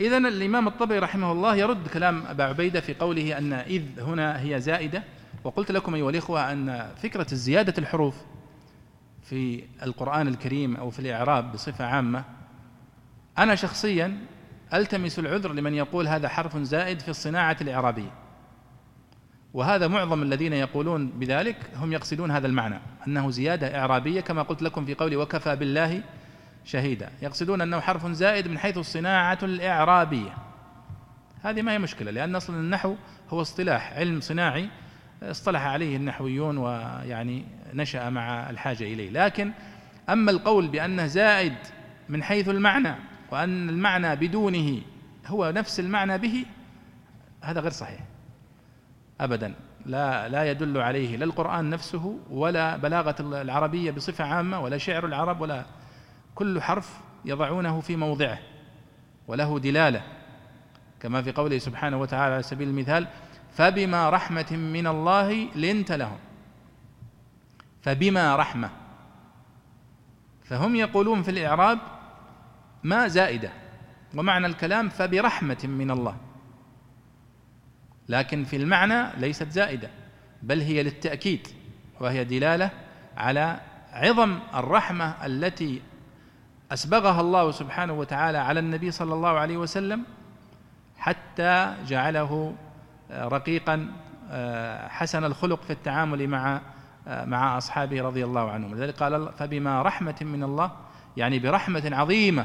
إذا 0.00 0.16
الإمام 0.16 0.68
الطبري 0.68 0.98
رحمه 0.98 1.32
الله 1.32 1.56
يرد 1.56 1.88
كلام 1.88 2.26
أبا 2.26 2.44
عبيدة 2.44 2.80
في 2.80 2.94
قوله 2.94 3.38
أن 3.38 3.52
إذ 3.52 4.00
هنا 4.00 4.40
هي 4.42 4.60
زائدة 4.60 5.02
وقلت 5.44 5.72
لكم 5.72 5.94
أيها 5.94 6.10
الإخوة 6.10 6.52
أن 6.52 6.90
فكرة 7.02 7.26
الزيادة 7.32 7.74
الحروف 7.78 8.16
في 9.22 9.64
القرآن 9.82 10.28
الكريم 10.28 10.76
أو 10.76 10.90
في 10.90 10.98
الإعراب 10.98 11.52
بصفة 11.52 11.84
عامة 11.84 12.24
أنا 13.38 13.54
شخصيا 13.54 14.18
ألتمس 14.74 15.18
العذر 15.18 15.52
لمن 15.52 15.74
يقول 15.74 16.08
هذا 16.08 16.28
حرف 16.28 16.56
زائد 16.56 17.00
في 17.00 17.08
الصناعة 17.08 17.56
الإعرابية. 17.60 18.12
وهذا 19.54 19.88
معظم 19.88 20.22
الذين 20.22 20.52
يقولون 20.52 21.06
بذلك 21.08 21.56
هم 21.76 21.92
يقصدون 21.92 22.30
هذا 22.30 22.46
المعنى 22.46 22.78
أنه 23.06 23.30
زيادة 23.30 23.78
إعرابية 23.78 24.20
كما 24.20 24.42
قلت 24.42 24.62
لكم 24.62 24.84
في 24.84 24.94
قولي 24.94 25.16
وكفى 25.16 25.56
بالله 25.56 26.02
شهيدا 26.64 27.10
يقصدون 27.22 27.60
أنه 27.60 27.80
حرف 27.80 28.06
زائد 28.06 28.48
من 28.48 28.58
حيث 28.58 28.78
الصناعة 28.78 29.38
الإعرابية. 29.42 30.34
هذه 31.42 31.62
ما 31.62 31.72
هي 31.72 31.78
مشكلة 31.78 32.10
لأن 32.10 32.36
أصلا 32.36 32.56
النحو 32.56 32.94
هو 33.30 33.42
اصطلاح 33.42 33.92
علم 33.92 34.20
صناعي 34.20 34.68
اصطلح 35.22 35.66
عليه 35.66 35.96
النحويون 35.96 36.58
ويعني 36.58 37.44
نشأ 37.74 38.10
مع 38.10 38.50
الحاجة 38.50 38.84
إليه. 38.84 39.10
لكن 39.10 39.52
أما 40.08 40.30
القول 40.30 40.68
بأنه 40.68 41.06
زائد 41.06 41.54
من 42.08 42.22
حيث 42.22 42.48
المعنى 42.48 42.94
وأن 43.30 43.68
المعنى 43.68 44.16
بدونه 44.16 44.80
هو 45.26 45.50
نفس 45.50 45.80
المعنى 45.80 46.18
به 46.18 46.44
هذا 47.42 47.60
غير 47.60 47.70
صحيح. 47.70 48.00
أبدا. 49.20 49.54
لا 49.86 50.28
لا 50.28 50.50
يدل 50.50 50.78
عليه 50.78 51.16
لا 51.16 51.24
القرآن 51.24 51.70
نفسه 51.70 52.18
ولا 52.30 52.76
بلاغة 52.76 53.16
العربية 53.20 53.90
بصفة 53.90 54.24
عامة 54.24 54.60
ولا 54.60 54.78
شعر 54.78 55.06
العرب 55.06 55.40
ولا 55.40 55.64
كل 56.34 56.62
حرف 56.62 57.00
يضعونه 57.24 57.80
في 57.80 57.96
موضعه 57.96 58.38
وله 59.28 59.58
دلالة 59.58 60.02
كما 61.00 61.22
في 61.22 61.32
قوله 61.32 61.58
سبحانه 61.58 61.96
وتعالى 61.96 62.34
على 62.34 62.42
سبيل 62.42 62.68
المثال 62.68 63.06
فبما 63.52 64.10
رحمة 64.10 64.52
من 64.52 64.86
الله 64.86 65.48
لنت 65.54 65.92
لهم. 65.92 66.18
فبما 67.82 68.36
رحمة. 68.36 68.70
فهم 70.44 70.76
يقولون 70.76 71.22
في 71.22 71.30
الإعراب 71.30 71.78
ما 72.82 73.08
زائدة. 73.08 73.50
ومعنى 74.14 74.46
الكلام 74.46 74.88
فبرحمة 74.88 75.58
من 75.64 75.90
الله. 75.90 76.16
لكن 78.08 78.44
في 78.44 78.56
المعنى 78.56 79.20
ليست 79.20 79.48
زائدة 79.48 79.90
بل 80.42 80.60
هي 80.60 80.82
للتأكيد 80.82 81.48
وهي 82.00 82.24
دلالة 82.24 82.70
على 83.16 83.60
عظم 83.92 84.38
الرحمة 84.54 85.26
التي 85.26 85.82
أسبغها 86.72 87.20
الله 87.20 87.50
سبحانه 87.50 87.92
وتعالى 87.92 88.38
على 88.38 88.60
النبي 88.60 88.90
صلى 88.90 89.14
الله 89.14 89.28
عليه 89.28 89.56
وسلم 89.56 90.04
حتى 90.98 91.74
جعله 91.86 92.54
آه، 93.10 93.28
رقيقا 93.28 93.88
آه، 94.30 94.88
حسن 94.88 95.24
الخلق 95.24 95.62
في 95.62 95.72
التعامل 95.72 96.28
مع 96.28 96.60
آه، 97.08 97.24
مع 97.24 97.58
أصحابه 97.58 98.02
رضي 98.02 98.24
الله 98.24 98.50
عنهم. 98.50 98.74
لذلك 98.74 98.96
قال 98.96 99.32
فبما 99.32 99.82
رحمة 99.82 100.14
من 100.20 100.42
الله 100.42 100.70
يعني 101.16 101.38
برحمة 101.38 101.90
عظيمة 101.92 102.44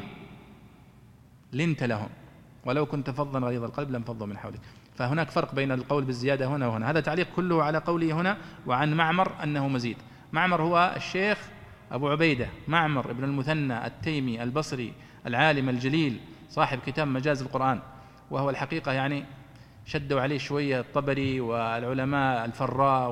لنت 1.54 1.84
لهم. 1.84 2.10
ولو 2.66 2.86
كنت 2.86 3.10
فظا 3.10 3.40
غليظ 3.40 3.64
القلب 3.64 3.92
لانفضوا 3.92 4.28
من 4.28 4.38
حولك. 4.38 4.60
فهناك 4.96 5.30
فرق 5.30 5.56
بين 5.56 5.72
القول 5.72 6.04
بالزيادة 6.04 6.48
هنا 6.48 6.68
وهنا. 6.68 6.90
هذا 6.90 7.00
تعليق 7.00 7.28
كله 7.36 7.64
على 7.64 7.78
قوله 7.78 8.14
هنا 8.14 8.38
وعن 8.66 8.94
معمر 8.94 9.32
أنه 9.44 9.68
مزيد. 9.68 9.98
معمر 10.34 10.62
هو 10.62 10.94
الشيخ 10.96 11.38
أبو 11.92 12.10
عبيدة 12.10 12.48
معمر 12.68 13.12
ابن 13.12 13.24
المثنى 13.24 13.86
التيمي 13.86 14.44
البصري 14.44 14.94
العالم 15.26 15.70
الجليل 15.70 16.20
صاحب 16.50 16.80
كتاب 16.86 17.08
مجاز 17.08 17.42
القرآن. 17.42 17.80
وهو 18.32 18.50
الحقيقة 18.50 18.92
يعني 18.92 19.26
شدوا 19.86 20.22
عليه 20.22 20.38
شوية 20.38 20.80
الطبري 20.80 21.40
والعلماء 21.40 22.46
الفراء 22.46 23.12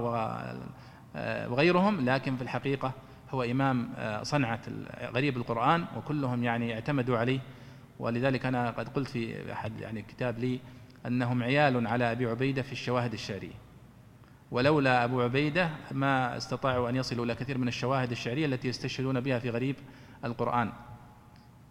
وغيرهم 1.50 2.10
لكن 2.10 2.36
في 2.36 2.42
الحقيقة 2.42 2.92
هو 3.32 3.44
إمام 3.44 3.90
صنعة 4.24 4.62
غريب 5.14 5.38
القرآن 5.38 5.86
وكلهم 5.98 6.44
يعني 6.44 6.74
اعتمدوا 6.74 7.18
عليه. 7.18 7.40
ولذلك 8.00 8.46
أنا 8.46 8.70
قد 8.72 8.90
قلت 8.90 9.08
في 9.08 9.54
أحد 9.54 9.80
يعني 9.80 10.02
كتاب 10.02 10.40
لي 10.40 10.60
أنهم 11.06 11.44
عيال 11.44 11.88
على 11.88 12.12
أبي 12.12 12.26
عبيدة 12.26 12.62
في 12.62 12.72
الشواهد 12.72 13.14
الشعرية. 13.14 13.64
ولولا 14.52 15.04
أبو 15.04 15.22
عبيدة 15.22 15.70
ما 15.92 16.38
استطاعوا 16.38 16.90
أن 16.90 16.96
يصلوا 16.96 17.26
إلى 17.26 17.36
كثير 17.36 17.58
من 17.58 17.68
الشواهد 17.68 18.12
الشعرية 18.12 18.46
التي 18.46 18.68
يستشهدون 18.68 19.20
بها 19.20 19.40
في 19.40 19.50
غريب 19.50 19.76
القرآن. 20.26 20.72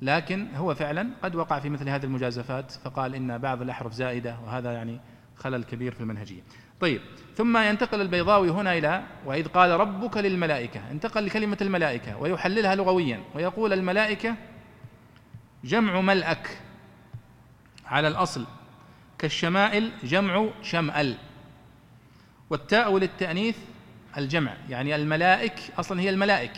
لكن 0.02 0.54
هو 0.54 0.74
فعلا 0.74 1.10
قد 1.22 1.34
وقع 1.34 1.58
في 1.58 1.68
مثل 1.70 1.88
هذه 1.88 2.04
المجازفات 2.04 2.70
فقال 2.72 3.14
إن 3.14 3.38
بعض 3.38 3.62
الأحرف 3.62 3.92
زائدة 3.92 4.36
وهذا 4.46 4.72
يعني 4.72 5.00
خلل 5.36 5.64
كبير 5.64 5.92
في 5.94 6.00
المنهجية. 6.00 6.42
طيب 6.80 7.00
ثم 7.36 7.56
ينتقل 7.56 8.00
البيضاوي 8.00 8.50
هنا 8.50 8.78
إلى 8.78 9.02
وإذ 9.26 9.48
قال 9.48 9.70
ربك 9.70 10.16
للملائكة 10.16 10.90
انتقل 10.90 11.26
لكلمة 11.26 11.58
الملائكة 11.60 12.16
ويحللها 12.18 12.74
لغويا 12.74 13.20
ويقول 13.34 13.72
الملائكة 13.72 14.36
جمع 15.64 16.00
ملأك 16.00 16.58
على 17.86 18.08
الأصل 18.08 18.46
كالشمائل 19.18 19.90
جمع 20.04 20.48
شمأل. 20.62 21.16
والتاء 22.50 22.98
للتأنيث 22.98 23.56
الجمع 24.16 24.54
يعني 24.68 24.94
الملائك 24.94 25.54
أصلا 25.78 26.00
هي 26.00 26.10
الملائك. 26.10 26.52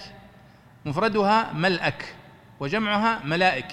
مفردها 0.86 1.52
ملأك 1.52 2.14
وجمعها 2.60 3.24
ملائك. 3.24 3.72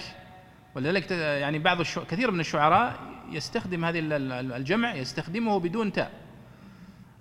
ولذلك 0.74 1.10
يعني 1.10 1.58
بعض. 1.58 1.82
كثير 1.82 2.30
من 2.30 2.40
الشعراء 2.40 3.00
يستخدم 3.30 3.84
هذه 3.84 4.02
الجمع 4.56 4.94
يستخدمه 4.94 5.60
بدون 5.60 5.92
تاء. 5.92 6.10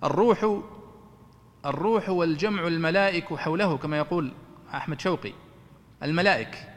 الروح 0.04 0.62
الروح 1.66 2.10
والجمع 2.10 2.68
الملائك 2.68 3.34
حوله 3.34 3.78
كما 3.78 3.98
يقول 3.98 4.32
أحمد 4.74 5.02
شوقي. 5.02 5.34
الملائك. 6.04 6.70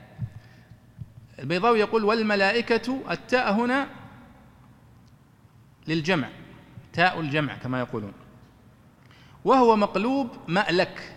البيضاوي 1.38 1.81
يقول 1.81 2.05
والملائكة 2.05 3.02
التاء 3.11 3.52
هنا 3.52 3.88
للجمع. 5.88 6.29
تاء 6.97 7.21
الجمع 7.21 7.57
كما 7.57 7.81
يقولون. 7.81 8.13
وهو 9.45 9.77
مقلوب 9.77 10.29
مألك 10.49 11.13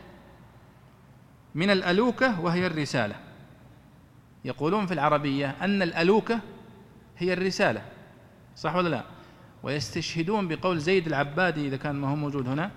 من 1.56 1.70
الألوكة 1.70 2.42
وهي 2.42 2.68
الرسالة. 2.68 3.16
يقولون 4.46 4.86
في 4.86 4.94
العربية 4.94 5.56
أن 5.62 5.82
الألوكة 5.82 6.40
هي 7.18 7.34
الرسالة 7.34 7.82
صح 8.56 8.76
ولا 8.76 8.90
لا؟ 8.90 9.04
ويستشهدون 9.64 10.48
بقول 10.48 10.80
زيد 10.80 11.08
العبادي 11.08 11.68
إذا 11.68 11.78
كان 11.78 11.96
ما 11.96 12.08
هو 12.08 12.16
موجود 12.16 12.48
هنا 12.48 12.72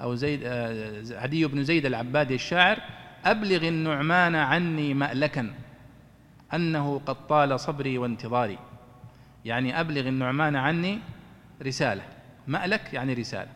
أو 0.00 0.14
زيد 0.14 0.40
آه، 0.44 1.22
عدي 1.22 1.46
بن 1.46 1.64
زيد 1.64 1.86
العبادي 1.86 2.34
الشاعر 2.34 2.78
أبلغ 3.24 3.68
النعمان 3.68 4.34
عني 4.34 4.94
مألكا 4.94 5.54
أنه 6.54 7.00
قد 7.06 7.26
طال 7.26 7.60
صبري 7.60 7.98
وانتظاري. 7.98 8.58
يعني 9.44 9.80
أبلغ 9.80 10.08
النعمان 10.08 10.56
عني 10.56 10.98
رسالة. 11.62 12.02
مألك 12.50 12.94
يعني 12.94 13.12
رسالة. 13.12 13.50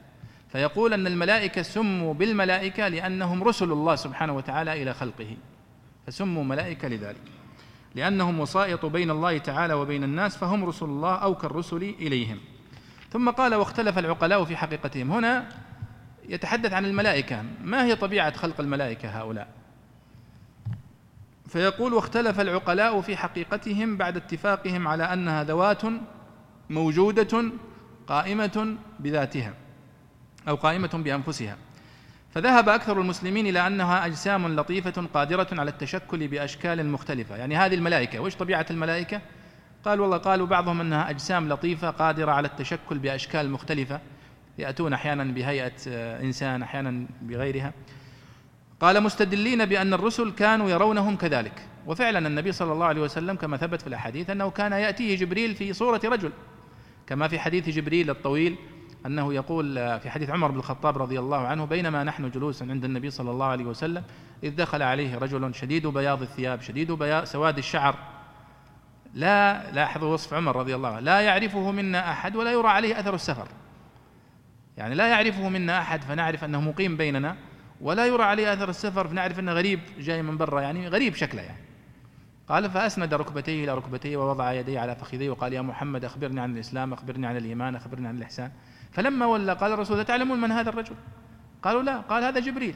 فيقول 0.48 0.92
أن 0.92 1.06
الملائكة 1.06 1.62
سموا 1.62 2.14
بالملائكة 2.14 2.88
لأنهم 2.88 3.44
رسل 3.44 3.72
الله 3.72 3.96
سبحانه 3.96 4.32
وتعالى 4.32 4.82
إلى 4.82 4.94
خلقه. 4.94 5.36
فسموا 6.06 6.44
ملائكة 6.44 6.88
لذلك. 6.88 7.20
لأنهم 7.94 8.40
وسائط 8.40 8.86
بين 8.86 9.10
الله 9.10 9.38
تعالى 9.38 9.74
وبين 9.74 10.04
الناس 10.04 10.36
فهم 10.36 10.64
رسل 10.64 10.86
الله 10.86 11.14
أو 11.14 11.34
كالرسل 11.34 11.82
إليهم. 11.82 12.38
ثم 13.10 13.30
قال 13.30 13.54
واختلف 13.54 13.98
العقلاء 13.98 14.44
في 14.44 14.56
حقيقتهم. 14.56 15.12
هنا 15.12 15.48
يتحدث 16.28 16.72
عن 16.72 16.84
الملائكة. 16.84 17.44
ما 17.64 17.84
هي 17.84 17.96
طبيعة 17.96 18.36
خلق 18.36 18.60
الملائكة 18.60 19.20
هؤلاء؟ 19.20 19.48
فيقول 21.48 21.94
واختلف 21.94 22.40
العقلاء 22.40 23.00
في 23.00 23.16
حقيقتهم 23.16 23.96
بعد 23.96 24.16
اتفاقهم 24.16 24.88
على 24.88 25.12
أنها 25.12 25.44
ذوات 25.44 25.82
موجودة 26.70 27.44
قائمة 28.06 28.76
بذاتها 29.00 29.54
أو 30.48 30.54
قائمة 30.54 30.90
بأنفسها. 31.04 31.56
فذهب 32.34 32.68
أكثر 32.68 33.00
المسلمين 33.00 33.46
إلى 33.46 33.66
أنها 33.66 34.06
أجسام 34.06 34.56
لطيفة 34.56 35.06
قادرة 35.14 35.48
على 35.52 35.70
التشكل 35.70 36.28
بأشكال 36.28 36.86
مختلفة. 36.86 37.36
يعني 37.36 37.56
هذه 37.56 37.74
الملائكة 37.74 38.18
وإيش 38.18 38.36
طبيعة 38.36 38.66
الملائكة؟ 38.70 39.20
قال 39.84 40.00
والله 40.00 40.16
قالوا 40.16 40.46
بعضهم 40.46 40.80
أنها 40.80 41.10
أجسام 41.10 41.48
لطيفة 41.48 41.90
قادرة 41.90 42.32
على 42.32 42.48
التشكل 42.48 42.98
بأشكال 42.98 43.50
مختلفة. 43.50 44.00
يأتون 44.58 44.92
أحيانا 44.92 45.24
بهيئة 45.24 45.72
آه، 45.88 46.22
إنسان 46.22 46.62
أحيانا 46.62 47.06
بغيرها. 47.22 47.72
قال 48.80 49.02
مستدلين 49.02 49.64
بأن 49.64 49.94
الرسل 49.94 50.30
كانوا 50.30 50.70
يرونهم 50.70 51.16
كذلك. 51.16 51.62
وفعلا 51.86 52.28
النبي 52.28 52.52
صلى 52.52 52.72
الله 52.72 52.86
عليه 52.86 53.00
وسلم 53.00 53.36
كما 53.36 53.56
ثبت 53.56 53.80
في 53.80 53.86
الأحاديث 53.86 54.30
أنه 54.30 54.50
كان 54.50 54.72
يأتيه 54.72 55.16
جبريل 55.16 55.54
في 55.54 55.72
صورة 55.72 56.00
رجل. 56.04 56.32
كما 57.06 57.28
في 57.28 57.38
حديث 57.38 57.68
جبريل 57.68 58.10
الطويل 58.10 58.56
أنه 59.06 59.34
يقول 59.34 59.74
في 60.00 60.10
حديث 60.10 60.30
عمر 60.30 60.50
بن 60.50 60.58
الخطاب 60.58 60.98
رضي 60.98 61.18
الله 61.18 61.46
عنه 61.46 61.64
بينما 61.64 62.04
نحن 62.04 62.30
جلوس 62.30 62.62
عند 62.62 62.84
النبي 62.84 63.10
صلى 63.10 63.30
الله 63.30 63.46
عليه 63.46 63.64
وسلم 63.64 64.04
إذ 64.44 64.56
دخل 64.56 64.82
عليه 64.82 65.18
رجل 65.18 65.54
شديد 65.54 65.86
بياض 65.86 66.22
الثياب 66.22 66.60
شديد 66.60 66.92
بياض 66.92 67.24
سواد 67.24 67.58
الشعر. 67.58 67.96
لا 69.14 69.70
لاحظوا 69.72 70.12
وصف 70.12 70.34
عمر 70.34 70.56
رضي 70.56 70.74
الله 70.74 70.88
عنه 70.88 71.00
لا 71.00 71.20
يعرفه 71.20 71.70
منا 71.70 72.10
أحد 72.10 72.36
ولا 72.36 72.52
يرى 72.52 72.68
عليه 72.68 73.00
أثر 73.00 73.14
السفر. 73.14 73.48
يعني 74.76 74.94
لا 74.94 75.08
يعرفه 75.08 75.48
منا 75.48 75.78
أحد 75.78 76.02
فنعرف 76.02 76.44
أنه 76.44 76.60
مقيم 76.60 76.96
بيننا 76.96 77.36
ولا 77.80 78.06
يرى 78.06 78.22
عليه 78.22 78.52
أثر 78.52 78.68
السفر 78.68 79.08
فنعرف 79.08 79.38
أنه 79.38 79.52
غريب 79.52 79.80
جاي 79.98 80.22
من 80.22 80.36
برا 80.36 80.60
يعني 80.60 80.88
غريب 80.88 81.14
شكله 81.14 81.42
يعني. 81.42 81.63
قال 82.48 82.70
فأسند 82.70 83.14
ركبتيه 83.14 83.64
إلى 83.64 83.74
ركبتيه 83.74 84.16
ووضع 84.16 84.52
يديه 84.52 84.80
على 84.80 84.96
فخذيه 84.96 85.30
وقال 85.30 85.52
يا 85.52 85.62
محمد 85.62 86.04
أخبرني 86.04 86.40
عن 86.40 86.54
الإسلام 86.54 86.92
أخبرني 86.92 87.26
عن 87.26 87.36
الإيمان 87.36 87.76
أخبرني 87.76 88.08
عن 88.08 88.16
الإحسان. 88.16 88.50
فلما 88.92 89.26
ولى 89.26 89.52
قال 89.52 89.72
الرسول 89.72 90.04
تعلمون 90.04 90.40
من 90.40 90.52
هذا 90.52 90.70
الرجل؟ 90.70 90.94
قالوا 91.62 91.82
لا. 91.82 92.00
قال 92.00 92.24
هذا 92.24 92.40
جبريل. 92.40 92.74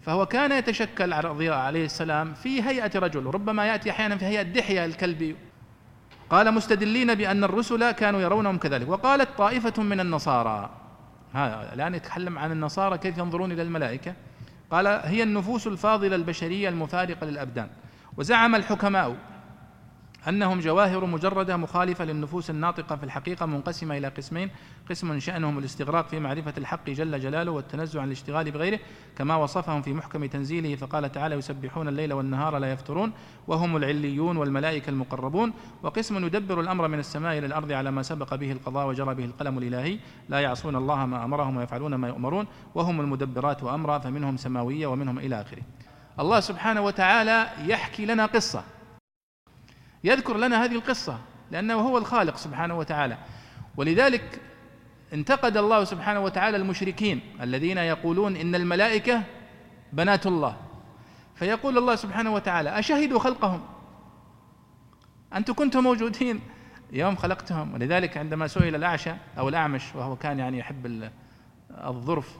فهو 0.00 0.26
كان 0.26 0.52
يتشكل 0.52 1.12
عليه 1.12 1.84
السلام 1.84 2.34
في 2.34 2.62
هيئة 2.62 2.98
رجل 2.98 3.26
ربما 3.26 3.66
يأتي 3.66 3.90
أحيانا 3.90 4.16
في 4.16 4.24
هيئة 4.24 4.42
دحية 4.42 4.84
الكلب. 4.84 5.36
قال 6.30 6.54
مستدلين 6.54 7.14
بأن 7.14 7.44
الرسل 7.44 7.90
كانوا 7.90 8.20
يرونهم 8.20 8.58
كذلك. 8.58 8.88
وقالت 8.88 9.28
طائفة 9.38 9.82
من 9.82 10.00
النصارى 10.00 10.70
هذا 11.32 11.74
الآن 11.74 11.94
يتكلم 11.94 12.38
عن 12.38 12.52
النصارى 12.52 12.98
كيف 12.98 13.18
ينظرون 13.18 13.52
إلى 13.52 13.62
الملائكة. 13.62 14.14
قال 14.70 14.86
هي 14.86 15.22
النفوس 15.22 15.66
الفاضلة 15.66 16.16
البشرية 16.16 16.68
المفارقة 16.68 17.26
للأبدان. 17.26 17.68
وزعم 18.18 18.54
الحكماء 18.54 19.16
أنهم 20.28 20.60
جواهر 20.60 21.04
مجردة 21.06 21.56
مخالفة 21.56 22.04
للنفوس 22.04 22.50
الناطقة 22.50 22.96
في 22.96 23.04
الحقيقة 23.04 23.46
منقسمة 23.46 23.96
إلى 23.98 24.08
قسمين. 24.08 24.50
قسم 24.90 25.18
شأنهم 25.18 25.58
الاستغراق 25.58 26.08
في 26.08 26.20
معرفة 26.20 26.52
الحق 26.58 26.90
جل 26.90 27.20
جلاله 27.20 27.50
والتنزع 27.50 28.00
عن 28.00 28.06
الاشتغال 28.06 28.50
بغيره 28.50 28.78
كما 29.16 29.36
وصفهم 29.36 29.82
في 29.82 29.92
محكم 29.92 30.26
تنزيله 30.26 30.76
فقال 30.76 31.12
تعالى 31.12 31.34
يسبحون 31.34 31.88
الليل 31.88 32.12
والنهار 32.12 32.58
لا 32.58 32.72
يفترون 32.72 33.12
وهم 33.46 33.76
العليون 33.76 34.36
والملائكة 34.36 34.90
المقربون. 34.90 35.52
وقسم 35.82 36.26
يدبر 36.26 36.60
الأمر 36.60 36.88
من 36.88 36.98
السماء 36.98 37.38
إلى 37.38 37.46
الأرض 37.46 37.72
على 37.72 37.90
ما 37.90 38.02
سبق 38.02 38.34
به 38.34 38.52
القضاء 38.52 38.88
وجرى 38.88 39.14
به 39.14 39.24
القلم 39.24 39.58
الإلهي 39.58 39.98
لا 40.28 40.40
يعصون 40.40 40.76
الله 40.76 41.06
ما 41.06 41.24
أمرهم 41.24 41.56
ويفعلون 41.56 41.94
ما 41.94 42.08
يؤمرون 42.08 42.46
وهم 42.74 43.00
المدبرات 43.00 43.62
وأمرا 43.62 43.98
فمنهم 43.98 44.36
سماوية 44.36 44.86
ومنهم 44.86 45.18
إلى 45.18 45.40
آخره. 45.40 45.62
الله 46.20 46.40
سبحانه 46.40 46.80
وتعالى 46.80 47.50
يحكي 47.66 48.06
لنا 48.06 48.26
قصة. 48.26 48.64
يذكر 50.04 50.36
لنا 50.36 50.64
هذه 50.64 50.74
القصة 50.74 51.18
لأنه 51.50 51.74
هو 51.74 51.98
الخالق 51.98 52.36
سبحانه 52.36 52.78
وتعالى. 52.78 53.18
ولذلك 53.76 54.40
انتقد 55.12 55.56
الله 55.56 55.84
سبحانه 55.84 56.20
وتعالى 56.20 56.56
المشركين 56.56 57.20
الذين 57.40 57.78
يقولون 57.78 58.36
إن 58.36 58.54
الملائكة 58.54 59.22
بنات 59.92 60.26
الله. 60.26 60.56
فيقول 61.34 61.78
الله 61.78 61.96
سبحانه 61.96 62.34
وتعالى 62.34 62.78
أشهدوا 62.78 63.18
خلقهم؟ 63.18 63.60
أنتم 65.34 65.54
كنتم 65.54 65.82
موجودين 65.82 66.40
يوم 66.92 67.16
خلقتهم. 67.16 67.74
ولذلك 67.74 68.16
عندما 68.16 68.46
سئل 68.46 68.74
الأعشى 68.74 69.12
أو 69.38 69.48
الأعمش 69.48 69.94
وهو 69.94 70.16
كان 70.16 70.38
يعني 70.38 70.58
يحب 70.58 71.10
الظرف 71.70 72.38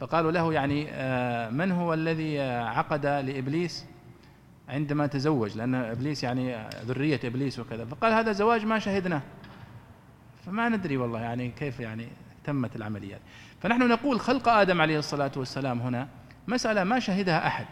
فقالوا 0.00 0.32
له 0.32 0.52
يعني 0.52 0.86
آه، 0.90 1.50
من 1.50 1.72
هو 1.72 1.94
الذي 1.94 2.40
عقد 2.40 3.06
لإبليس 3.06 3.86
عندما 4.68 5.06
تزوج؟ 5.06 5.56
لأن 5.56 5.74
إبليس 5.74 6.24
يعني 6.24 6.68
ذرية 6.84 7.20
إبليس 7.24 7.58
وكذا. 7.58 7.84
فقال 7.84 8.12
هذا 8.12 8.32
زواج 8.32 8.64
ما 8.64 8.78
شهدناه. 8.78 9.22
فما 10.46 10.68
ندري 10.68 10.96
والله 10.96 11.20
يعني 11.20 11.50
كيف 11.50 11.80
يعني 11.80 12.08
تمت 12.44 12.76
العمليات 12.76 13.20
فنحن 13.62 13.88
نقول 13.88 14.20
خلق 14.20 14.48
آدم 14.48 14.80
عليه 14.80 14.98
الصلاة 14.98 15.32
والسلام 15.36 15.80
هنا 15.80 16.08
مسألة 16.48 16.84
ما 16.84 16.98
شهدها 16.98 17.46
أحد. 17.46 17.66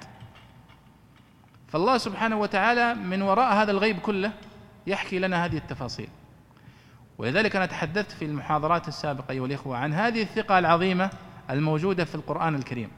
فالله 1.69 1.99
سبحانه 1.99 2.41
وتعالى 2.41 2.95
من 2.95 3.23
وراء 3.23 3.55
هذا 3.55 3.71
الغيب 3.71 3.99
كله 3.99 4.33
يحكي 4.87 5.19
لنا 5.19 5.45
هذه 5.45 5.57
التفاصيل. 5.57 6.09
ولذلك 7.19 7.57
أنا 7.57 7.67
تحدثت 7.67 8.11
في 8.11 8.25
المحاضرات 8.25 8.88
السابقة 8.88 9.33
أيها 9.33 9.47
الإخوة 9.47 9.77
عن 9.77 9.93
هذه 9.95 10.23
الثقة 10.23 10.59
العظيمة 10.59 11.11
الموجودة 11.50 12.04
في 12.04 12.14
القرآن 12.14 12.54
الكريم. 12.54 12.90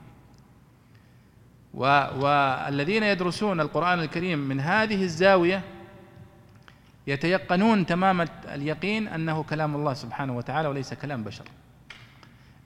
والذين 1.74 3.02
يدرسون 3.02 3.60
القرآن 3.60 4.00
الكريم 4.00 4.38
من 4.38 4.60
هذه 4.60 5.02
الزاوية 5.02 5.62
يتيقنون 7.06 7.86
تمام 7.86 8.26
اليقين 8.44 9.08
أنه 9.08 9.42
كلام 9.42 9.76
الله 9.76 9.94
سبحانه 9.94 10.36
وتعالى 10.36 10.68
وليس 10.68 10.94
كلام 10.94 11.24
بشر. 11.24 11.44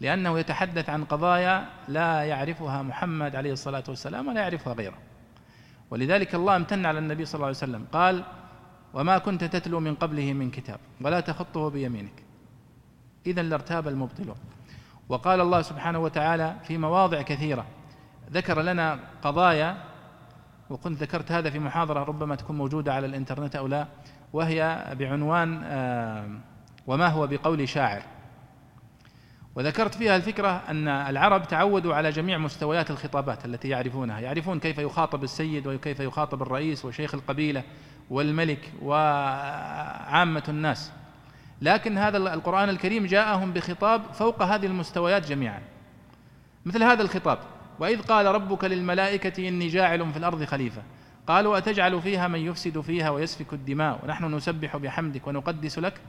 لأنه 0.00 0.38
يتحدث 0.38 0.90
عن 0.90 1.04
قضايا 1.04 1.66
لا 1.88 2.22
يعرفها 2.22 2.82
محمد 2.82 3.36
عليه 3.36 3.52
الصلاة 3.52 3.84
والسلام 3.88 4.28
ولا 4.28 4.40
يعرفها 4.40 4.72
غيره. 4.72 4.98
ولذلك 5.90 6.34
الله 6.34 6.56
امتن 6.56 6.86
على 6.86 6.98
النبي 6.98 7.24
صلى 7.24 7.34
الله 7.34 7.46
عليه 7.46 7.56
وسلم 7.56 7.86
قال 7.92 8.24
وما 8.94 9.18
كنت 9.18 9.44
تتلو 9.44 9.80
من 9.80 9.94
قبله 9.94 10.32
من 10.32 10.50
كتاب 10.50 10.80
ولا 11.00 11.20
تخطه 11.20 11.70
بيمينك. 11.70 12.22
إذا 13.26 13.42
لارتاب 13.42 13.88
المبطلون. 13.88 14.36
وقال 15.08 15.40
الله 15.40 15.62
سبحانه 15.62 15.98
وتعالى 15.98 16.56
في 16.64 16.78
مواضع 16.78 17.22
كثيرة. 17.22 17.66
ذكر 18.32 18.62
لنا 18.62 18.98
قضايا 19.22 19.76
وكنت 20.70 21.02
ذكرت 21.02 21.32
هذا 21.32 21.50
في 21.50 21.58
محاضرة 21.58 22.04
ربما 22.04 22.34
تكون 22.34 22.56
موجودة 22.56 22.94
على 22.94 23.06
الإنترنت 23.06 23.56
أو 23.56 23.66
لا 23.66 23.86
وهي 24.32 24.86
بعنوان 24.98 25.62
آه، 25.64 26.28
وما 26.86 27.06
هو 27.06 27.26
بقول 27.26 27.68
شاعر. 27.68 28.02
وذكرت 29.54 29.94
فيها 29.94 30.16
الفكرة 30.16 30.62
أن 30.68 30.88
العرب 30.88 31.48
تعودوا 31.48 31.94
على 31.94 32.10
جميع 32.10 32.38
مستويات 32.38 32.90
الخطابات 32.90 33.44
التي 33.44 33.68
يعرفونها. 33.68 34.20
يعرفون 34.20 34.60
كيف 34.60 34.78
يخاطب 34.78 35.24
السيد 35.24 35.66
وكيف 35.66 36.00
يخاطب 36.00 36.42
الرئيس 36.42 36.84
وشيخ 36.84 37.14
القبيلة 37.14 37.62
والملك 38.10 38.72
وعامة 38.82 40.42
الناس. 40.48 40.92
لكن 41.64 41.98
هذا 41.98 42.16
القرآن 42.16 42.68
الكريم 42.68 43.07
جاءهم 43.07 43.53
بخطاب 43.53 44.03
فوق 44.12 44.42
هذه 44.42 44.66
المستويات 44.66 45.29
جميعا. 45.29 45.62
مثل 46.64 46.83
هذا 46.83 47.03
الخطاب 47.03 47.38
وإذ 47.79 48.03
قال 48.03 48.27
ربك 48.27 48.64
للملائكة 48.64 49.48
إني 49.48 49.68
جاعل 49.68 50.12
في 50.12 50.16
الأرض 50.16 50.44
خليفة. 50.44 50.83
قالوا 51.27 51.59
أتجعل 51.59 52.03
فيها 52.03 52.29
من 52.29 52.38
يفسد 52.38 52.81
فيها 52.81 53.11
ويسفك 53.11 53.53
الدماء؟ 53.53 54.00
ونحن 54.05 54.35
نسبح 54.35 54.77
بحمدك 54.77 55.27
ونقدس 55.27 55.79
لك. 55.79 56.00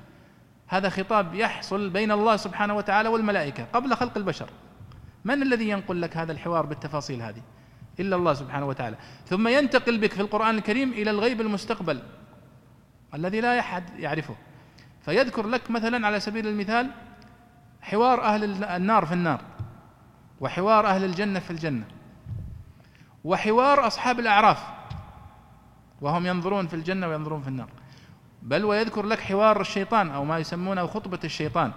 هذا 0.67 0.89
خطاب 0.89 1.33
يحصل 1.33 1.89
بين 1.89 2.11
الله 2.11 2.35
سبحانه 2.35 2.75
وتعالى 2.75 3.09
والملائكة 3.09 3.65
قبل 3.73 3.95
خلق 3.95 4.17
البشر. 4.17 4.49
من 5.25 5.41
الذي 5.41 5.69
ينقل 5.69 6.01
لك 6.01 6.17
هذا 6.17 6.31
الحوار 6.31 6.65
بالتفاصيل 6.65 7.21
هذه؟ 7.21 7.41
إلا 7.99 8.15
الله 8.15 8.33
سبحانه 8.33 8.65
وتعالى. 8.65 8.97
ثم 9.25 9.47
ينتقل 9.47 9.97
بك 9.97 10.13
في 10.13 10.21
القرآن 10.21 10.57
الكريم 10.57 10.91
إلى 10.91 11.11
الغيب 11.11 11.41
المستقبل 11.41 11.99
الذي 13.13 13.41
لا 13.41 13.59
أحد 13.59 13.99
يعرفه. 13.99 14.35
فيذكر 15.05 15.47
لك 15.47 15.71
مثلا 15.71 16.07
على 16.07 16.19
سبيل 16.19 16.47
المثال 16.47 16.91
حوار 17.81 18.21
أهل 18.23 18.63
النار 18.63 19.05
في 19.05 19.13
النار 19.13 19.41
وحوار 20.41 20.87
أهل 20.87 21.03
الجنة 21.03 21.39
في 21.39 21.51
الجنة 21.51 21.85
وحوار 23.23 23.87
أصحاب 23.87 24.19
الأعراف 24.19 24.63
وهم 26.01 26.25
ينظرون 26.25 26.67
في 26.67 26.73
الجنة 26.73 27.07
وينظرون 27.07 27.41
في 27.41 27.47
النار. 27.47 27.69
بل 28.41 28.65
ويذكر 28.65 29.05
لك 29.05 29.19
حوار 29.19 29.61
الشيطان 29.61 30.11
أو 30.11 30.25
ما 30.25 30.37
يسمونه 30.37 30.85
خطبة 30.87 31.19
الشيطان 31.23 31.71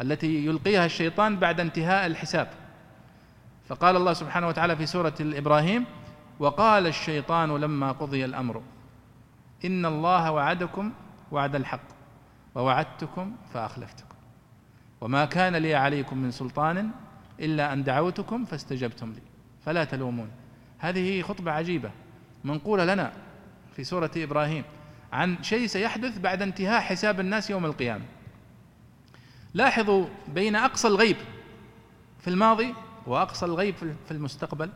التي 0.00 0.46
يلقيها 0.46 0.86
الشيطان 0.86 1.36
بعد 1.36 1.60
انتهاء 1.60 2.06
الحساب. 2.06 2.50
فقال 3.68 3.96
الله 3.96 4.12
سبحانه 4.12 4.48
وتعالى 4.48 4.76
في 4.76 4.86
سورة 4.86 5.14
إبراهيم 5.20 5.84
وقال 6.38 6.86
الشيطان 6.86 7.56
لما 7.56 7.92
قضي 7.92 8.24
الأمر 8.24 8.62
إن 9.64 9.86
الله 9.86 10.30
وعدكم 10.30 10.92
وعد 11.32 11.54
الحق. 11.54 11.99
ووعدتكم 12.54 13.36
فأخلفتكم. 13.54 14.14
وما 15.00 15.24
كان 15.24 15.56
لي 15.56 15.74
عليكم 15.74 16.18
من 16.18 16.30
سلطان 16.30 16.90
إلا 17.40 17.72
أن 17.72 17.84
دعوتكم 17.84 18.44
فاستجبتم 18.44 19.12
لي. 19.12 19.22
فلا 19.64 19.84
تلومون. 19.84 20.30
هذه 20.78 21.22
خطبة 21.22 21.52
عجيبة. 21.52 21.90
منقولة 22.44 22.84
لنا 22.84 23.12
في 23.76 23.84
سورة 23.84 24.10
إبراهيم 24.16 24.64
عن 25.12 25.42
شيء 25.42 25.66
سيحدث 25.66 26.18
بعد 26.18 26.42
انتهاء 26.42 26.80
حساب 26.80 27.20
الناس 27.20 27.50
يوم 27.50 27.64
القيامة. 27.64 28.04
لاحظوا 29.54 30.06
بين 30.28 30.56
أقصى 30.56 30.88
الغيب 30.88 31.16
في 32.20 32.28
الماضي 32.28 32.74
وأقصى 33.06 33.46
الغيب 33.46 33.74
في 33.76 34.10
المستقبل. 34.10 34.70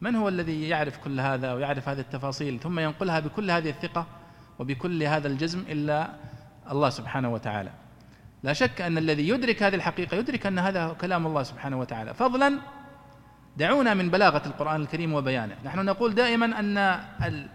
من 0.00 0.16
هو 0.16 0.28
الذي 0.28 0.68
يعرف 0.68 0.98
كل 0.98 1.20
هذا 1.20 1.52
ويعرف 1.52 1.88
هذه 1.88 2.00
التفاصيل 2.00 2.60
ثم 2.60 2.78
ينقلها 2.78 3.20
بكل 3.20 3.50
هذه 3.50 3.70
الثقة 3.70 4.06
وبكل 4.58 5.02
هذا 5.02 5.28
الجزم 5.28 5.64
إلا 5.68 6.14
الله 6.70 6.90
سبحانه 6.90 7.32
وتعالى. 7.32 7.70
لا 8.42 8.52
شك 8.52 8.80
أن 8.80 8.98
الذي 8.98 9.28
يدرك 9.28 9.62
هذه 9.62 9.74
الحقيقة 9.74 10.16
يدرك 10.16 10.46
أن 10.46 10.58
هذا 10.58 10.96
كلام 11.00 11.26
الله 11.26 11.42
سبحانه 11.42 11.78
وتعالى. 11.78 12.14
فضلا 12.14 12.58
دعونا 13.56 13.94
من 13.94 14.10
بلاغة 14.10 14.46
القرآن 14.46 14.80
الكريم 14.80 15.14
وبيانه. 15.14 15.56
نحن 15.64 15.84
نقول 15.84 16.14
دائما 16.14 16.60
أن 16.60 17.48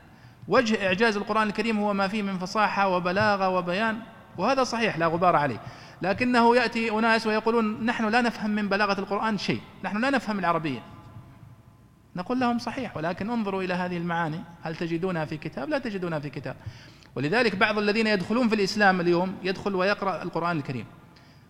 وجه 0.47 0.87
إعجاز 0.87 1.17
القرآن 1.17 1.47
الكريم 1.47 1.79
هو 1.79 1.93
ما 1.93 2.07
فيه 2.07 2.21
من 2.21 2.37
فصاحة 2.37 2.87
وبلاغة 2.87 3.49
وبيان 3.49 3.99
وهذا 4.37 4.63
صحيح 4.63 4.97
لا 4.97 5.05
غبار 5.05 5.35
عليه. 5.35 5.61
لكنه 6.01 6.55
يأتي 6.55 6.91
أناس 6.91 7.27
ويقولون 7.27 7.85
نحن 7.85 8.09
لا 8.09 8.21
نفهم 8.21 8.49
من 8.49 8.69
بلاغة 8.69 8.99
القرآن 8.99 9.37
شيء. 9.37 9.61
نحن 9.83 10.01
لا 10.01 10.09
نفهم 10.09 10.39
العربية. 10.39 10.79
نقول 12.15 12.39
لهم 12.39 12.57
صحيح 12.57 12.97
ولكن 12.97 13.29
انظروا 13.29 13.63
إلى 13.63 13.73
هذه 13.73 13.97
المعاني. 13.97 14.39
هل 14.61 14.75
تجدونها 14.75 15.25
في 15.25 15.37
كتاب؟ 15.37 15.69
لا 15.69 15.77
تجدونها 15.77 16.19
في 16.19 16.29
كتاب. 16.29 16.55
ولذلك 17.15 17.55
بعض 17.55 17.77
الذين 17.77 18.07
يدخلون 18.07 18.47
في 18.47 18.55
الإسلام 18.55 19.01
اليوم 19.01 19.35
يدخل 19.43 19.75
ويقرأ 19.75 20.23
القرآن 20.23 20.57
الكريم. 20.57 20.85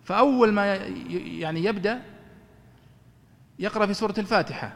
فأول 0.04 0.52
ما 0.52 0.76
يعني 1.16 1.64
يبدأ 1.64 2.02
يقرأ 3.60 3.86
في 3.86 3.94
سورة 3.94 4.14
الفاتحة 4.18 4.74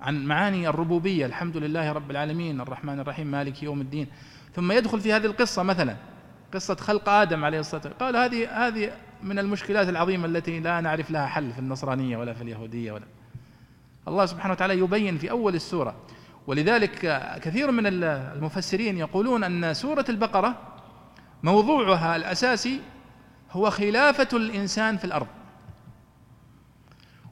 عن 0.00 0.24
معاني 0.24 0.68
الربوبية 0.68 1.26
الحمد 1.26 1.56
لله 1.56 1.92
رب 1.92 2.10
العالمين 2.10 2.60
الرحمن 2.60 3.00
الرحيم 3.00 3.26
مالك 3.26 3.62
يوم 3.62 3.80
الدين. 3.80 4.06
ثم 4.54 4.72
يدخل 4.72 5.00
في 5.00 5.12
هذه 5.12 5.26
القصة 5.26 5.62
مثلا 5.62 5.96
قصة 6.54 6.74
خلق 6.74 7.08
آدم 7.08 7.44
عليه 7.44 7.60
الصلاة 7.60 7.82
والسلام. 7.84 7.98
قال 7.98 8.16
هذه 8.16 8.66
هذه 8.66 8.92
من 9.22 9.38
المشكلات 9.38 9.88
العظيمة 9.88 10.26
التي 10.26 10.60
لا 10.60 10.80
نعرف 10.80 11.10
لها 11.10 11.26
حل 11.26 11.52
في 11.52 11.58
النصرانية 11.58 12.16
ولا 12.16 12.32
في 12.34 12.42
اليهودية 12.42 12.92
ولا. 12.92 13.04
الله 14.08 14.26
سبحانه 14.26 14.52
وتعالى 14.52 14.78
يبين 14.78 15.18
في 15.18 15.30
أول 15.30 15.54
السورة 15.54 15.96
ولذلك 16.46 17.22
كثير 17.42 17.70
من 17.70 17.86
المفسرين 18.04 18.98
يقولون 18.98 19.44
أن 19.44 19.74
سورة 19.74 20.04
البقرة 20.08 20.58
موضوعها 21.42 22.16
الأساسي 22.16 22.80
هو 23.50 23.70
خلافة 23.70 24.28
الإنسان 24.32 24.96
في 24.96 25.04
الأرض. 25.04 25.26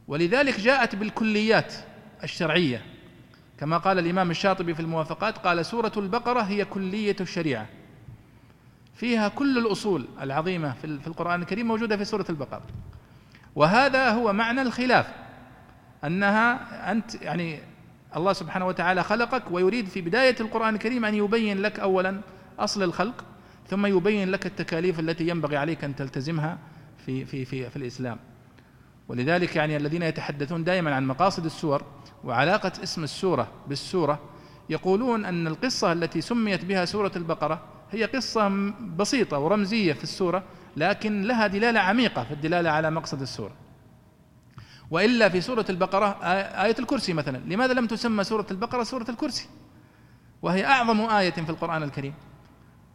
ولذلك 0.09 0.61
جاءت 0.61 0.95
بالكليات 0.95 1.75
الشرعية 2.25 2.83
كما 3.59 3.79
قال 3.79 3.99
الإمام 3.99 4.31
الشاطبي 4.31 4.75
في 4.75 4.81
الموافقات 4.81 5.39
قال 5.39 5.67
سورة 5.67 5.93
البقرة 5.97 6.41
هي 6.41 6.65
كلية 6.65 7.17
الشريعة. 7.21 7.67
فيها 8.95 9.29
كل 9.29 9.59
الأصول 9.59 10.09
العظيمة 10.21 10.73
في 10.73 11.07
القرآن 11.07 11.43
الكريم 11.43 11.69
موجودة 11.69 11.97
في 11.97 12.05
سورة 12.05 12.27
البقرة. 12.31 12.63
وهذا 13.57 14.11
هو 14.11 14.33
معنى 14.33 14.63
الخلاف 14.63 15.07
أنها 16.05 16.93
أنت 16.93 17.15
يعني 17.15 17.61
الله 18.17 18.33
سبحانه 18.33 18.67
وتعالى 18.67 19.03
خلقك 19.05 19.43
ويريد 19.51 19.89
في 19.89 20.01
بداية 20.01 20.37
القرآن 20.41 20.75
الكريم 20.75 21.05
أن 21.05 21.15
يبين 21.15 21.63
لك 21.63 21.81
أولا 21.81 22.21
أصل 22.59 22.83
الخلق 22.83 23.25
ثم 23.69 23.87
يبين 23.87 24.31
لك 24.31 24.47
التكاليف 24.47 25.01
التي 25.01 25.29
ينبغي 25.29 25.57
عليك 25.57 25.85
أن 25.85 25.97
تلتزمها 25.97 26.59
في 27.07 27.25
في 27.25 27.45
في, 27.45 27.71
في 27.71 27.77
الإسلام. 27.77 28.19
ولذلك 29.09 29.57
يعني 29.57 29.77
الذين 29.77 30.03
يتحدثون 30.03 30.65
دائما 30.65 30.95
عن 30.95 31.07
مقاصد 31.07 31.45
السور 31.45 31.83
وعلاقة 32.25 32.73
اسم 32.83 33.05
السورة 33.05 33.49
بالسورة 33.69 34.19
يقولون 34.71 35.25
أن 35.25 35.47
القصة 35.47 35.93
التي 35.93 36.21
سميت 36.21 36.65
بها 36.65 36.85
سورة 36.85 37.13
البقرة 37.17 37.63
هي 37.91 38.05
قصة 38.05 38.49
بسيطة 38.97 39.39
ورمزية 39.39 39.93
في 39.93 40.03
السورة 40.05 40.43
لكن 40.77 41.23
لها 41.23 41.47
دلالة 41.47 41.81
عميقة 41.81 42.25
في 42.25 42.35
الدلالة 42.35 42.71
على 42.71 42.91
مقصد 42.91 43.21
السورة. 43.21 43.53
وإلا 44.91 45.29
في 45.29 45.41
سورة 45.41 45.65
البقرة 45.71 46.07
آية 46.65 46.77
الكرسي 46.79 47.13
مثلا. 47.13 47.39
لماذا 47.39 47.73
لم 47.73 47.87
تسمى 47.87 48.25
سورة 48.25 48.47
البقرة 48.51 48.83
سورة 48.83 49.07
الكرسي؟ 49.09 49.49
وهي 50.43 50.67
أعظم 50.67 51.01
آية 51.01 51.31
في 51.31 51.51
القرآن 51.51 51.83
الكريم. 51.83 52.15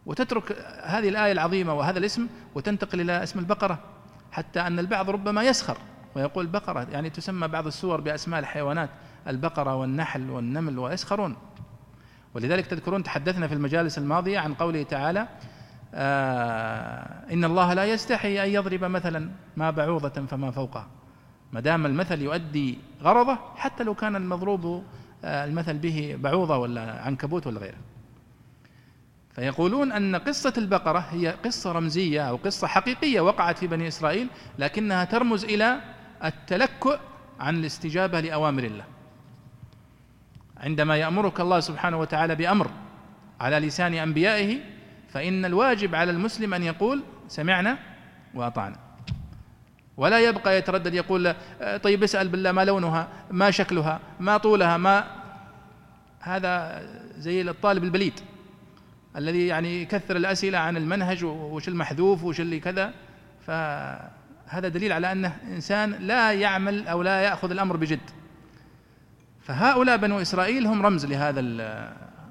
وتترك 0.06 0.52
هذه 0.82 1.08
الآية 1.08 1.32
العظيمة 1.32 1.74
وهذا 1.74 1.98
الاسم 1.98 2.26
وتنتقل 2.54 3.00
إلى 3.00 3.22
اسم 3.22 3.38
البقرة 3.38 3.78
حتى 4.32 4.60
أن 4.60 4.78
البعض 4.78 5.10
ربما 5.10 5.42
يسخر 5.42 5.76
ويقول 6.16 6.46
بقرة. 6.46 6.86
يعني 6.92 7.10
تسمى 7.10 7.48
بعض 7.48 7.66
السور 7.66 8.00
بأسماء 8.00 8.40
الحيوانات 8.40 8.90
البقرة 9.28 9.74
والنحل 9.74 10.30
والنمل 10.30 10.78
ويسخرون. 10.78 11.36
ولذلك 12.34 12.66
تذكرون 12.66 13.02
تحدثنا 13.02 13.48
في 13.48 13.54
المجالس 13.54 13.98
الماضية 13.98 14.38
عن 14.38 14.54
قوله 14.54 14.82
تعالى 14.82 15.28
آه 15.94 17.32
إن 17.32 17.44
الله 17.44 17.74
لا 17.74 17.84
يستحي 17.84 18.44
أن 18.44 18.48
يضرب 18.48 18.84
مثلا 18.84 19.30
ما 19.56 19.70
بعوضة 19.70 20.26
فما 20.26 20.50
فوقها. 20.50 20.86
ما 21.54 21.60
دام 21.60 21.86
المثل 21.86 22.22
يؤدي 22.22 22.78
غرضه 23.02 23.38
حتى 23.56 23.84
لو 23.84 23.94
كان 23.94 24.16
المضروب 24.16 24.84
آه 25.24 25.44
المثل 25.44 25.78
به 25.78 26.16
بعوضة 26.18 26.56
ولا 26.56 27.02
عنكبوت 27.02 27.46
ولا 27.46 27.60
غيره. 27.60 27.76
فيقولون 29.34 29.92
أن 29.92 30.16
قصة 30.16 30.52
البقرة 30.58 30.98
هي 30.98 31.28
قصة 31.28 31.72
رمزية 31.72 32.28
أو 32.28 32.36
قصة 32.36 32.66
حقيقية 32.66 33.20
وقعت 33.20 33.58
في 33.58 33.66
بني 33.66 33.88
إسرائيل 33.88 34.28
لكنها 34.58 35.04
ترمز 35.04 35.44
إلى 35.44 35.80
التلكؤ 36.24 36.98
عن 37.40 37.56
الاستجابة 37.56 38.20
لأوامر 38.20 38.64
الله. 38.64 38.84
عندما 40.56 40.96
يأمرك 40.96 41.40
الله 41.40 41.60
سبحانه 41.60 41.98
وتعالى 41.98 42.34
بأمر 42.34 42.70
على 43.40 43.58
لسان 43.58 43.94
أنبيائه 43.94 44.58
فإن 45.08 45.44
الواجب 45.44 45.94
على 45.94 46.10
المسلم 46.10 46.54
أن 46.54 46.62
يقول 46.62 47.02
سمعنا 47.28 47.78
وأطعنا. 48.34 48.76
ولا 49.96 50.20
يبقى 50.20 50.58
يتردد 50.58 50.94
يقول 50.94 51.34
طيب 51.82 52.02
اسأل 52.02 52.28
بالله 52.28 52.52
ما 52.52 52.64
لونها 52.64 53.08
ما 53.30 53.50
شكلها 53.50 54.00
ما 54.20 54.36
طولها 54.36 54.76
ما 54.76 55.04
هذا 56.20 56.82
زي 57.18 57.42
الطالب 57.42 57.84
البليد 57.84 58.20
الذي 59.16 59.46
يعني 59.46 59.82
يكثر 59.82 60.16
الأسئلة 60.16 60.58
عن 60.58 60.76
المنهج 60.76 61.24
وش 61.24 61.68
المحذوف 61.68 62.24
وش 62.24 62.40
اللي 62.40 62.60
كذا. 62.60 62.92
فهذا 63.46 64.68
دليل 64.68 64.92
على 64.92 65.12
أنه 65.12 65.36
إنسان 65.44 65.90
لا 65.90 66.32
يعمل 66.32 66.88
أو 66.88 67.02
لا 67.02 67.20
يأخذ 67.20 67.50
الأمر 67.50 67.76
بجد. 67.76 68.10
فهؤلاء 69.40 69.96
بنو 69.96 70.20
إسرائيل 70.20 70.66
هم 70.66 70.86
رمز 70.86 71.06
لهذا 71.06 71.40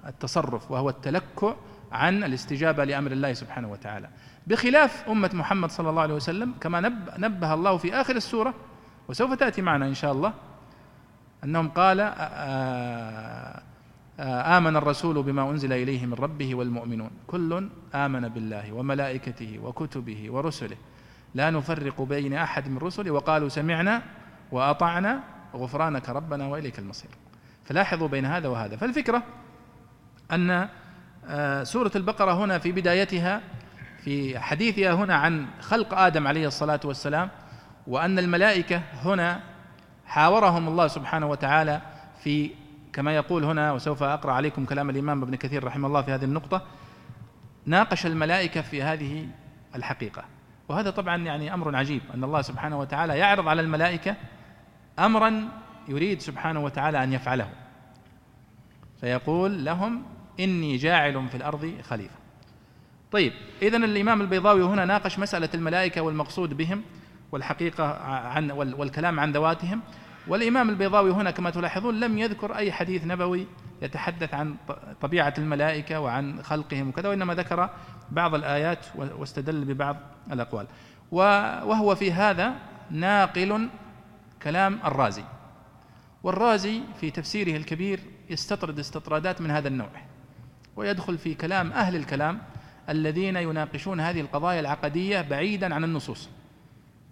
التصرف 0.07 0.72
وهو 0.72 0.89
التلكؤ 0.89 1.55
عن 1.91 2.24
الاستجابة 2.24 2.84
لأمر 2.84 3.11
الله 3.11 3.34
سبحانه 3.34 3.72
وتعالى. 3.72 4.09
بخلاف 4.48 5.10
أمة 5.10 5.30
محمد 5.34 5.72
صلى 5.72 5.89
الله 5.89 6.02
عليه 6.02 6.14
وسلم 6.14 6.54
كما 6.62 6.80
نبه 7.18 7.54
الله 7.54 7.78
في 7.78 7.94
آخر 7.94 8.16
السورة 8.16 8.54
وسوف 9.08 9.34
تأتي 9.34 9.62
معنا 9.62 9.88
إن 9.88 9.94
شاء 9.94 10.12
الله 10.12 10.34
أنهم 11.44 11.70
قال 11.70 12.00
آمن 14.20 14.76
الرسول 14.76 15.24
بما 15.24 15.50
أنزل 15.50 15.74
إليه 15.74 16.06
من 16.06 16.14
ربه 16.14 16.56
والمؤمنون. 16.56 17.10
كل 17.28 17.70
آمن 17.96 18.30
بالله 18.30 18.74
وملائكته 18.74 19.60
وكتبه 19.64 20.26
ورسله. 20.30 20.78
لا 21.36 21.50
نفرق 21.50 22.02
بين 22.02 22.34
أحد 22.34 22.70
من 22.70 22.78
رسله 22.78 23.12
وقالوا 23.12 23.50
سمعنا 23.50 24.02
وأطعنا 24.52 25.24
غفرانك 25.56 26.10
ربنا 26.10 26.48
وإليك 26.48 26.80
المصير. 26.80 27.10
فلاحظوا 27.66 28.08
بين 28.08 28.26
هذا 28.26 28.48
وهذا. 28.48 28.76
فالفكرة 28.76 29.24
أن 30.32 30.70
سورة 31.64 31.91
البقرة 31.96 32.32
هنا 32.46 32.58
في 32.58 32.72
بدايتها 32.72 33.41
في 34.04 34.39
حديثها 34.39 34.93
هنا 34.93 35.16
عن 35.16 35.47
خلق 35.60 35.93
آدم 35.93 36.28
عليه 36.28 36.47
الصلاة 36.47 36.80
والسلام 36.86 37.30
وأن 37.88 38.20
الملائكة 38.20 38.82
هنا 38.93 39.39
حاورهم 40.06 40.68
الله 40.68 40.88
سبحانه 40.88 41.28
وتعالى 41.28 41.82
في 42.24 42.51
كما 42.93 43.16
يقول 43.16 43.43
هنا 43.43 43.72
وسوف 43.72 44.04
أقرأ 44.04 44.34
عليكم 44.34 44.66
كلام 44.66 44.89
الإمام 44.89 45.24
ابن 45.24 45.36
كثير 45.36 45.64
رحمه 45.64 45.88
الله 45.88 46.01
في 46.01 46.12
هذه 46.12 46.24
النقطة 46.24 46.62
ناقش 47.66 48.06
الملائكة 48.06 48.62
في 48.62 48.84
هذه 48.84 49.28
الحقيقة. 49.76 50.24
وهذا 50.70 50.89
طبعا 50.89 51.18
يعني 51.18 51.54
أمر 51.54 51.76
عجيب 51.76 52.01
أن 52.14 52.24
الله 52.24 52.41
سبحانه 52.41 52.80
وتعالى 52.80 53.18
يعرض 53.18 53.47
على 53.47 53.62
الملائكة 53.62 54.16
امرا 54.99 55.49
يريد 55.88 56.22
سبحانه 56.22 56.64
وتعالى 56.64 57.04
أن 57.04 57.14
يفعله. 57.14 57.49
فيقول 59.01 59.66
لهم 59.66 60.04
إني 60.39 60.78
جاعل 60.78 61.30
في 61.30 61.38
الأرض 61.38 61.74
خليفة. 61.84 62.23
طيب 63.14 63.34
اذا 63.61 63.78
الإمام 63.78 64.22
البيضاوي 64.22 64.64
هنا 64.64 64.86
ناقش 64.86 65.20
مسألة 65.20 65.49
الملائكة 65.53 66.01
والمقصود 66.01 66.57
بهم 66.57 66.82
والحقيقة 67.32 67.93
عن 68.07 68.51
والكلام 68.51 69.20
عن 69.20 69.32
ذواتهم. 69.32 69.82
والإمام 70.28 70.70
البيضاوي 70.70 71.11
هنا 71.11 71.32
كما 71.32 71.49
تلاحظون 71.49 71.99
لم 71.99 72.18
يذكر 72.18 72.55
أي 72.55 72.72
حديث 72.72 73.05
نبوي 73.05 73.47
يتحدث 73.82 74.34
عن 74.34 74.55
طبيعة 75.01 75.34
الملائكة 75.38 75.99
وعن 75.99 76.43
خلقهم 76.43 76.89
وكذا 76.89 77.09
وإنما 77.09 77.34
ذكر 77.34 77.70
بعض 78.11 78.36
الآيات 78.36 78.86
واستدل 78.95 79.66
ببعض 79.66 79.97
الأقوال. 80.32 80.68
وهو 81.11 81.95
في 81.95 82.11
هذا 82.11 82.53
ناقل 82.91 83.70
كلام 84.43 84.80
الرازي. 84.86 85.24
والرازي 86.24 86.82
في 86.99 87.11
تفسيره 87.11 87.57
الكبير 87.57 87.99
يستطرد 88.30 88.80
استطرادات 88.80 89.41
من 89.41 89.51
هذا 89.51 89.68
النوع 89.68 89.89
ويدخل 90.76 91.18
في 91.18 91.34
كلام 91.34 91.72
أهل 91.72 91.95
الكلام 91.95 92.41
الذين 92.90 93.36
يناقشون 93.36 94.00
هذه 94.00 94.22
القضايا 94.22 94.60
العقدية 94.60 95.22
بعيدا 95.22 95.76
عن 95.76 95.84
النصوص. 95.84 96.30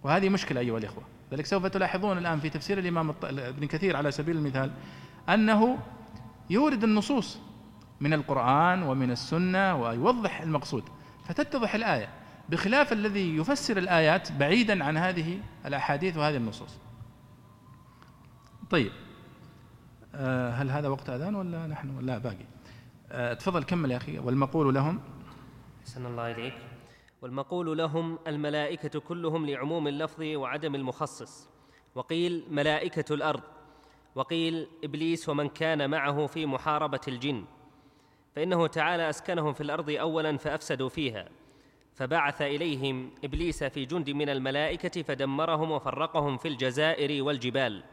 وهذه 0.04 0.30
مشكلة 0.30 0.60
أيها 0.60 0.78
الإخوة. 0.78 1.04
ذلك 1.32 1.46
سوف 1.46 1.66
تلاحظون 1.66 2.18
الآن 2.18 2.40
في 2.40 2.50
تفسير 2.50 2.80
الإمام 2.80 3.14
ابن 3.24 3.68
كثير 3.68 3.98
على 3.98 4.12
سبيل 4.12 4.38
المثال 4.38 4.72
أنه 5.30 5.78
يورد 6.50 6.84
النصوص 6.84 7.40
من 8.02 8.14
القرآن 8.14 8.84
ومن 8.84 9.12
السنة 9.12 9.76
ويوضح 9.76 10.42
المقصود. 10.42 10.84
فتتضح 11.26 11.76
الآية. 11.76 12.10
بخلاف 12.50 12.94
الذي 12.94 13.38
يفسر 13.38 13.78
الآيات 13.78 14.32
بعيدا 14.32 14.84
عن 14.84 14.98
هذه 14.98 15.40
الأحاديث 15.66 16.18
وهذه 16.18 16.38
النصوص. 16.38 16.78
طيب. 18.70 18.92
آه، 20.16 20.52
هل 20.52 20.72
هذا 20.72 20.88
وقت 20.88 21.10
أذان 21.10 21.36
ولا 21.36 21.68
نحن؟ 21.68 22.00
لا 22.00 22.18
باقي. 22.18 22.46
آه، 23.12 23.34
تفضل 23.34 23.64
كمل 23.64 23.92
يا 23.92 23.98
أخي. 23.98 24.20
والمقول 24.20 24.76
لهم 24.76 25.00
أحسن 25.82 26.06
الله 26.06 26.32
إليك. 26.32 26.54
والمقول 27.22 27.78
لهم 27.78 28.20
الملائكة 28.28 29.00
كلهم 29.00 29.50
لعموم 29.50 29.88
اللفظ 29.88 30.24
وعدم 30.24 30.76
المخصص. 30.76 31.50
وقيل 31.96 32.44
ملائكة 32.50 33.14
الأرض. 33.14 33.42
وقيل 34.16 34.68
إبليس 34.84 35.30
ومن 35.30 35.50
كان 35.50 35.90
معه 35.90 36.26
في 36.26 36.46
محاربة 36.46 37.00
الجن. 37.08 37.46
فإنه 38.36 38.68
تعالى 38.68 39.10
أسكنهم 39.10 39.54
في 39.54 39.62
الأرض 39.62 39.90
أولا 39.90 40.38
فأفسدوا 40.38 40.90
فيها. 40.90 41.30
فبعث 41.94 42.42
إليهم 42.42 43.12
إبليس 43.24 43.64
في 43.64 43.86
جند 43.86 44.10
من 44.10 44.30
الملائكة 44.30 45.02
فدمرهم 45.02 45.72
وفرقهم 45.72 46.38
في 46.38 46.48
الجزائر 46.48 47.24
والجبال. 47.24 47.84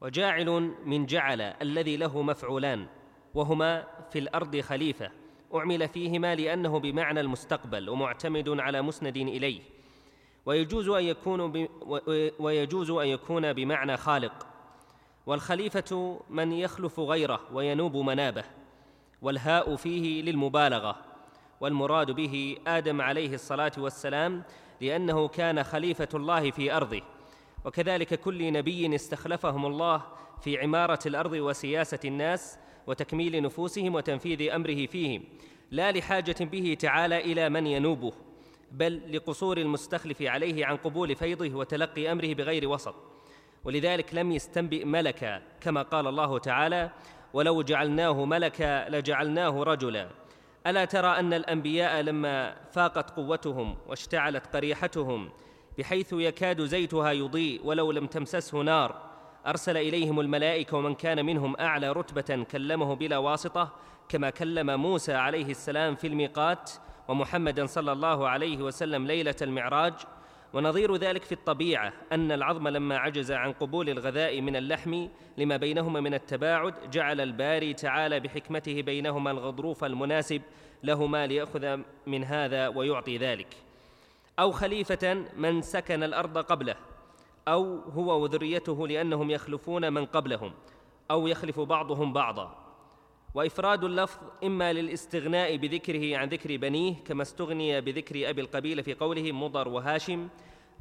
وجاعل 0.00 0.72
من 0.84 1.06
جعل 1.06 1.40
الذي 1.40 1.96
له 1.96 2.22
مفعولان. 2.22 2.86
وهما 3.34 3.86
في 4.10 4.18
الأرض 4.18 4.60
خليفة. 4.60 5.10
أعمل 5.54 5.88
فيهما 5.88 6.34
لأنه 6.34 6.78
بمعنى 6.78 7.20
المستقبل 7.20 7.88
ومعتمد 7.88 8.48
على 8.48 8.82
مسند 8.82 9.16
إليه. 9.16 9.60
ويجوز 10.46 10.88
أن 10.88 11.04
يكون 11.04 11.68
ويجوز 12.38 12.90
أن 12.90 13.06
يكون 13.06 13.52
بمعنى 13.52 13.96
خالق. 13.96 14.46
والخليفة 15.26 16.20
من 16.30 16.52
يخلف 16.52 17.00
غيره 17.00 17.40
وينوب 17.52 17.96
منابه. 17.96 18.44
والهاء 19.22 19.76
فيه 19.76 20.22
للمبالغة. 20.22 20.96
والمراد 21.60 22.10
به 22.10 22.56
آدم 22.66 23.00
عليه 23.00 23.34
الصلاة 23.34 23.72
والسلام 23.78 24.42
لأنه 24.80 25.28
كان 25.28 25.62
خليفة 25.62 26.08
الله 26.14 26.50
في 26.50 26.72
أرضه. 26.76 27.02
وكذلك 27.66 28.20
كل 28.20 28.52
نبي 28.52 28.94
استخلفهم 28.94 29.66
الله 29.66 30.02
في 30.40 30.58
عمارة 30.58 30.98
الأرض 31.06 31.32
وسياسة 31.32 31.98
الناس 32.04 32.58
وتكميل 32.86 33.42
نفوسهم 33.42 33.94
وتنفيذ 33.94 34.50
أمره 34.50 34.86
فيهم 34.86 35.24
لا 35.70 35.92
لحاجة 35.92 36.36
به 36.40 36.76
تعالى 36.80 37.18
إلى 37.18 37.48
من 37.48 37.66
ينوبه 37.66 38.12
بل 38.72 39.16
لقصور 39.16 39.58
المستخلف 39.58 40.22
عليه 40.22 40.66
عن 40.66 40.76
قبول 40.76 41.16
فيضه 41.16 41.54
وتلقي 41.56 42.12
أمره 42.12 42.34
بغير 42.34 42.68
وسط. 42.68 42.94
ولذلك 43.64 44.14
لم 44.14 44.32
يستنبئ 44.32 44.84
ملكا 44.84 45.42
كما 45.60 45.82
قال 45.82 46.06
الله 46.06 46.38
تعالى 46.38 46.90
ولو 47.32 47.62
جعلناه 47.62 48.24
ملكا 48.24 48.88
لجعلناه 48.88 49.62
رجلا 49.62 50.08
ألا 50.66 50.84
ترى 50.84 51.08
أن 51.08 51.32
الأنبياء 51.32 52.00
لما 52.00 52.56
فاقت 52.72 53.10
قوتهم 53.10 53.76
واشتعلت 53.86 54.56
قريحتهم 54.56 55.30
بحيث 55.78 56.12
يكاد 56.12 56.60
زيتها 56.60 57.12
يضيء 57.12 57.60
ولو 57.64 57.92
لم 57.92 58.06
تمسسه 58.06 58.62
نار. 58.62 59.06
أرسل 59.46 59.76
إليهم 59.76 60.20
الملائكة 60.20 60.76
ومن 60.76 60.94
كان 60.94 61.26
منهم 61.26 61.56
أعلى 61.60 61.92
رتبة 61.92 62.44
كلمه 62.50 62.94
بلا 62.94 63.18
واسطة 63.18 63.72
كما 64.08 64.30
كلم 64.30 64.80
موسى 64.80 65.14
عليه 65.14 65.50
السلام 65.50 65.94
في 65.94 66.06
الميقات 66.06 66.70
ومحمدا 67.08 67.66
صلى 67.66 67.92
الله 67.92 68.28
عليه 68.28 68.56
وسلم 68.56 69.06
ليلة 69.06 69.36
المعراج. 69.42 69.94
ونظير 70.52 70.96
ذلك 70.96 71.24
في 71.24 71.32
الطبيعة 71.32 71.92
أن 72.12 72.32
العظم 72.32 72.68
لما 72.68 72.98
عجز 72.98 73.32
عن 73.32 73.52
قبول 73.52 73.90
الغذاء 73.90 74.40
من 74.40 74.56
اللحم 74.56 75.08
لما 75.38 75.56
بينهما 75.56 76.00
من 76.00 76.14
التباعد 76.14 76.74
جعل 76.90 77.20
الباري 77.20 77.74
تعالى 77.74 78.20
بحكمته 78.20 78.82
بينهما 78.82 79.30
الغضروف 79.30 79.84
المناسب 79.84 80.42
لهما 80.82 81.26
ليأخذ 81.26 81.78
من 82.06 82.24
هذا 82.24 82.68
ويعطي 82.68 83.18
ذلك. 83.18 83.65
أو 84.38 84.52
خليفة 84.52 85.24
من 85.36 85.62
سكن 85.62 86.02
الأرض 86.02 86.38
قبله 86.38 86.76
أو 87.48 87.78
هو 87.78 88.22
وذريته 88.22 88.88
لأنهم 88.88 89.30
يخلفون 89.30 89.92
من 89.92 90.06
قبلهم 90.06 90.52
أو 91.10 91.26
يخلف 91.26 91.60
بعضهم 91.60 92.12
بعضا. 92.12 92.66
وإفراد 93.34 93.84
اللفظ 93.84 94.18
إما 94.44 94.72
للاستغناء 94.72 95.56
بذكره 95.56 96.16
عن 96.16 96.28
ذكر 96.28 96.56
بنيه 96.56 96.94
كما 97.04 97.22
استغني 97.22 97.80
بذكر 97.80 98.30
أبي 98.30 98.40
القبيلة 98.40 98.82
في 98.82 98.94
قوله 98.94 99.32
مضر 99.32 99.68
وهاشم 99.68 100.28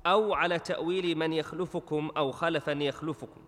أو 0.05 0.33
على 0.33 0.59
تأويل 0.59 1.17
من 1.17 1.33
يخلفكم 1.33 2.11
أو 2.17 2.31
خلفا 2.31 2.71
يخلفكم. 2.71 3.41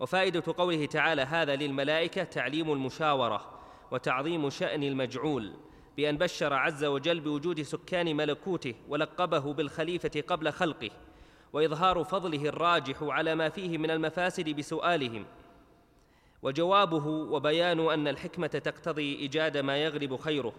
وفائدة 0.00 0.42
قوله 0.58 0.86
تعالى 0.86 1.22
هذا 1.22 1.56
للملائكة 1.56 2.24
تعليم 2.24 2.72
المشاورة 2.72 3.60
وتعظيم 3.90 4.50
شأن 4.50 4.82
المجعول. 4.82 5.52
بأن 5.98 6.16
بشر 6.16 6.54
عز 6.54 6.84
وجل 6.84 7.20
بوجود 7.20 7.62
سكان 7.62 8.16
ملكوته 8.16 8.74
ولقبه 8.88 9.52
بالخليفة 9.52 10.22
قبل 10.28 10.52
خلقه 10.52 10.90
وإظهار 11.52 12.04
فضله 12.04 12.48
الراجح 12.48 12.96
على 13.02 13.34
ما 13.34 13.48
فيه 13.48 13.78
من 13.78 13.90
المفاسد 13.90 14.48
بسؤالهم. 14.48 15.24
وجوابه 16.42 17.06
وبيان 17.06 17.80
أن 17.80 18.08
الحكمة 18.08 18.46
تقتضي 18.46 19.16
إيجاد 19.16 19.56
ما 19.56 19.76
يغلب 19.76 20.16
خيره 20.16 20.52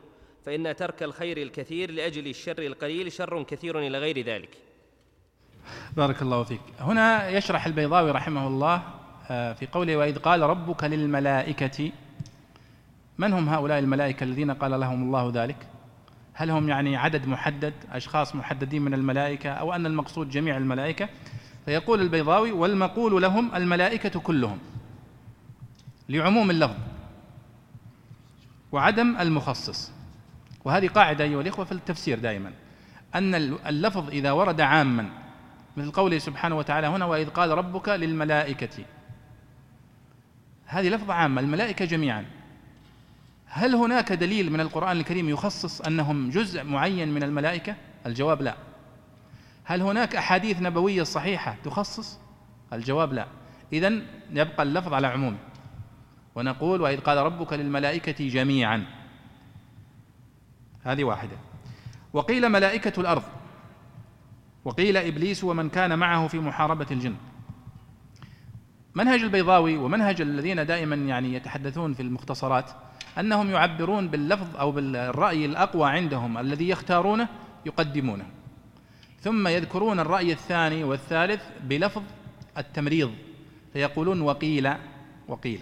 فإن 0.45 0.75
ترك 0.75 1.03
الخير 1.03 1.37
الكثير 1.37 1.91
لأجل 1.91 2.27
الشر 2.27 2.61
القليل 2.61 3.11
شر 3.11 3.43
كثير 3.43 3.79
إلى 3.79 3.97
غير 3.97 4.25
ذلك. 4.25 4.57
بارك 5.97 6.21
الله 6.21 6.43
فيك. 6.43 6.61
هنا 6.79 7.29
يشرح 7.29 7.65
البيضاوي 7.65 8.11
رحمه 8.11 8.47
الله 8.47 8.83
آه، 9.31 9.53
في 9.53 9.67
قوله 9.67 9.97
وإذ 9.97 10.19
قال 10.19 10.41
ربك 10.41 10.83
للملائكة 10.83 11.91
من 13.19 13.33
هم 13.33 13.49
هؤلاء 13.49 13.79
الملائكة 13.79 14.23
الذين 14.23 14.51
قال 14.51 14.79
لهم 14.79 15.03
الله 15.03 15.31
ذلك؟ 15.33 15.67
هل 16.33 16.51
هم 16.51 16.69
يعني 16.69 16.97
عدد 16.97 17.27
محدد 17.27 17.73
أشخاص 17.91 18.35
محددين 18.35 18.81
من 18.81 18.93
الملائكة 18.93 19.49
أو 19.49 19.73
أن 19.73 19.85
المقصود 19.85 20.29
جميع 20.29 20.57
الملائكة؟ 20.57 21.09
فيقول 21.65 22.01
البيضاوي 22.01 22.51
والمقول 22.51 23.21
لهم 23.21 23.55
الملائكة 23.55 24.19
كلهم 24.19 24.57
لعموم 26.09 26.51
اللفظ 26.51 26.75
وعدم 28.71 29.17
المخصص. 29.19 29.91
وهذه 30.65 30.87
قاعدة 30.87 31.23
أيها 31.23 31.41
الإخوة 31.41 31.65
في 31.65 31.71
التفسير 31.71 32.19
دائما 32.19 32.51
أن 33.15 33.35
اللفظ 33.67 34.09
إذا 34.09 34.31
ورد 34.31 34.61
عاما 34.61 35.09
مثل 35.77 35.91
قوله 35.91 36.17
سبحانه 36.17 36.57
وتعالى 36.57 36.87
هنا 36.87 37.05
وإذ 37.05 37.29
قال 37.29 37.49
ربك 37.49 37.89
للملائكة. 37.89 38.83
هذه 40.65 40.89
لفظة 40.89 41.13
عامة 41.13 41.41
الملائكة 41.41 41.85
جميعا. 41.85 42.38
هل 43.49 43.75
هناك 43.75 44.11
دليل 44.11 44.51
من 44.51 44.59
القرآن 44.59 44.97
الكريم 44.97 45.29
يخصص 45.29 45.81
أنهم 45.81 46.29
جزء 46.29 46.63
معين 46.63 47.13
من 47.13 47.23
الملائكة؟ 47.23 47.75
الجواب 48.05 48.41
لا. 48.41 48.55
هل 49.63 49.81
هناك 49.81 50.15
أحاديث 50.15 50.61
نبوية 50.61 51.03
صحيحة 51.03 51.55
تخصص؟ 51.63 52.19
الجواب 52.73 53.13
لا. 53.13 53.27
إذن 53.73 54.05
يبقى 54.31 54.63
اللفظ 54.63 54.93
على 54.93 55.07
عمومه 55.07 55.37
ونقول 56.35 56.81
وإذ 56.81 56.99
قال 56.99 57.17
ربك 57.17 57.53
للملائكة 57.53 58.27
جميعا. 58.27 58.85
هذه 60.83 61.03
واحدة. 61.03 61.37
وقيل 62.13 62.49
ملائكة 62.49 62.99
الأرض. 63.01 63.23
وقيل 64.65 64.97
إبليس 64.97 65.43
ومن 65.43 65.69
كان 65.69 65.99
معه 65.99 66.27
في 66.27 66.39
محاربة 66.39 66.87
الجن. 66.91 67.15
منهج 68.95 69.23
البيضاوي 69.23 69.77
ومنهج 69.77 70.21
الذين 70.21 70.65
دائما 70.65 70.95
يعني 70.95 71.33
يتحدثون 71.33 71.93
في 71.93 72.01
المختصرات 72.01 72.71
أنهم 73.19 73.49
يعبرون 73.49 74.07
باللفظ 74.07 74.57
أو 74.57 74.71
بالرأي 74.71 75.45
الأقوى 75.45 75.89
عندهم 75.89 76.37
الذي 76.37 76.69
يختارونه 76.69 77.27
يقدمونه. 77.65 78.25
ثم 79.21 79.47
يذكرون 79.47 79.99
الرأي 79.99 80.31
الثاني 80.31 80.83
والثالث 80.83 81.41
بلفظ 81.63 82.03
التمريض 82.57 83.11
فيقولون 83.73 84.21
وقيل 84.21 84.73
وقيل. 85.27 85.59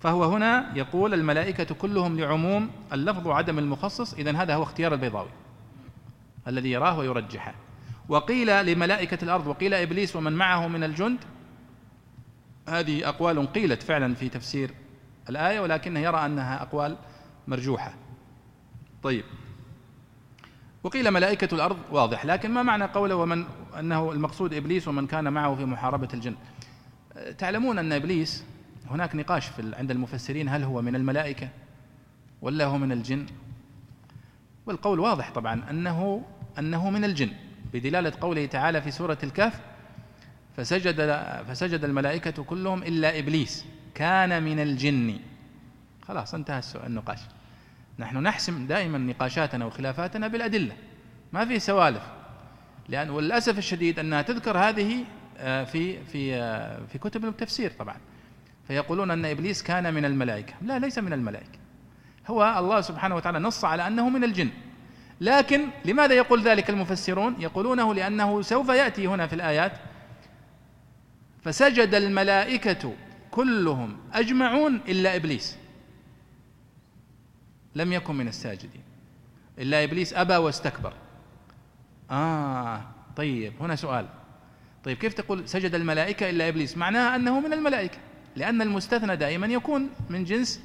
فهو 0.00 0.24
هنا 0.24 0.72
يقول 0.74 1.14
الملائكة 1.14 1.74
كلهم 1.74 2.20
لعموم 2.20 2.70
اللفظ 2.92 3.26
وعدم 3.26 3.58
المخصص 3.58 4.14
إذن 4.14 4.36
هذا 4.36 4.54
هو 4.54 4.62
اختيار 4.62 4.94
البيضاوي 4.94 5.30
الذي 6.48 6.70
يراه 6.70 6.98
ويرجحه. 6.98 7.54
وقيل 8.08 8.66
لملائكة 8.66 9.18
الأرض 9.24 9.46
وقيل 9.46 9.74
إبليس 9.74 10.16
ومن 10.16 10.32
معه 10.32 10.68
من 10.68 10.84
الجند 10.84 11.18
هذه 12.68 13.08
أقوال 13.08 13.52
قيلت 13.52 13.82
فعلا 13.82 14.14
في 14.14 14.28
تفسير 14.28 14.70
الآية 15.30 15.60
ولكنه 15.60 16.00
يرى 16.00 16.26
أنها 16.26 16.62
أقوال 16.62 16.96
مرجوحة. 17.48 17.94
طيب. 19.02 19.24
وقيل 20.84 21.10
ملائكة 21.10 21.54
الأرض 21.54 21.78
واضح 21.90 22.24
لكن 22.24 22.50
ما 22.50 22.62
معنى 22.62 22.84
قوله 22.84 23.14
ومن 23.14 23.44
أنه 23.78 24.12
المقصود 24.12 24.54
إبليس 24.54 24.88
ومن 24.88 25.06
كان 25.06 25.32
معه 25.32 25.54
في 25.54 25.64
محاربة 25.64 26.08
الجن؟ 26.14 26.34
تعلمون 27.38 27.78
أن 27.78 27.92
إبليس 27.92 28.44
هناك 28.90 29.16
نقاش 29.16 29.46
في 29.46 29.72
عند 29.76 29.90
المفسرين 29.90 30.48
هل 30.48 30.62
هو 30.64 30.82
من 30.82 30.96
الملائكة 30.96 31.48
ولا 32.42 32.64
هو 32.64 32.78
من 32.78 32.92
الجن؟ 32.92 33.26
والقول 34.66 35.00
واضح 35.00 35.30
طبعا 35.32 35.70
أنه 35.70 36.22
أنه 36.58 36.90
من 36.90 37.04
الجن. 37.04 37.30
بدلالة 37.72 38.12
قوله 38.20 38.46
تعالى 38.46 38.82
في 38.82 38.90
سورة 38.90 39.18
الكهف 39.22 39.60
فسجد 40.56 41.22
فسجد 41.48 41.84
الملائكة 41.84 42.42
كلهم 42.42 42.82
إلا 42.82 43.18
إبليس. 43.18 43.64
كان 43.94 44.42
من 44.42 44.60
الجن. 44.60 45.18
خلاص 46.02 46.34
انتهى 46.34 46.62
النقاش. 46.86 47.18
نحن 47.98 48.16
نحسم 48.16 48.66
دائما 48.66 48.98
نقاشاتنا 48.98 49.64
وخلافاتنا 49.64 50.28
بالأدلة. 50.28 50.76
ما 51.32 51.44
في 51.44 51.58
سوالف. 51.58 52.02
لأن 52.88 53.10
وللأسف 53.10 53.58
الشديد 53.58 53.98
أنها 53.98 54.22
تذكر 54.22 54.58
هذه 54.58 55.04
آه، 55.38 55.64
في 55.64 56.04
في 56.04 56.34
آه، 56.34 56.80
في 56.92 56.98
كتب 56.98 57.24
التفسير 57.24 57.70
طبعا. 57.78 57.96
فيقولون 58.68 59.10
أن 59.10 59.24
إبليس 59.24 59.62
كان 59.62 59.94
من 59.94 60.04
الملائكة. 60.04 60.54
لا 60.62 60.78
ليس 60.78 60.98
من 60.98 61.12
الملائكة. 61.12 61.58
هو 62.28 62.58
الله 62.58 62.80
سبحانه 62.80 63.16
وتعالى 63.16 63.38
نص 63.38 63.64
على 63.64 63.86
أنه 63.86 64.08
من 64.08 64.24
الجن. 64.24 64.50
لكن 65.20 65.68
لماذا 65.84 66.14
يقول 66.14 66.42
ذلك 66.42 66.70
المفسرون؟ 66.70 67.36
يقولونه 67.38 67.94
لأنه 67.94 68.42
سوف 68.42 68.68
يأتي 68.68 69.06
هنا 69.06 69.26
في 69.26 69.32
الآيات. 69.32 69.72
فسجد 71.42 71.94
الملائكة 71.94 72.94
كلهم 73.30 73.96
أجمعون 74.12 74.80
إلا 74.88 75.16
إبليس. 75.16 75.56
لم 77.74 77.92
يكن 77.92 78.14
من 78.14 78.28
الساجدين. 78.28 78.82
إلا 79.58 79.84
إبليس 79.84 80.14
أبى 80.14 80.36
واستكبر. 80.36 80.92
آه 82.10 82.82
طيب 83.16 83.52
هنا 83.60 83.76
سؤال. 83.76 84.06
طيب 84.84 84.96
كيف 84.96 85.14
تقول 85.14 85.48
سجد 85.48 85.74
الملائكة 85.74 86.30
إلا 86.30 86.48
إبليس؟ 86.48 86.76
معناها 86.76 87.16
أنه 87.16 87.40
من 87.40 87.52
الملائكة 87.52 87.98
لأن 88.36 88.62
المستثنى 88.62 89.16
دائما 89.16 89.46
يكون 89.46 89.90
من 90.10 90.24
جنس 90.24 90.62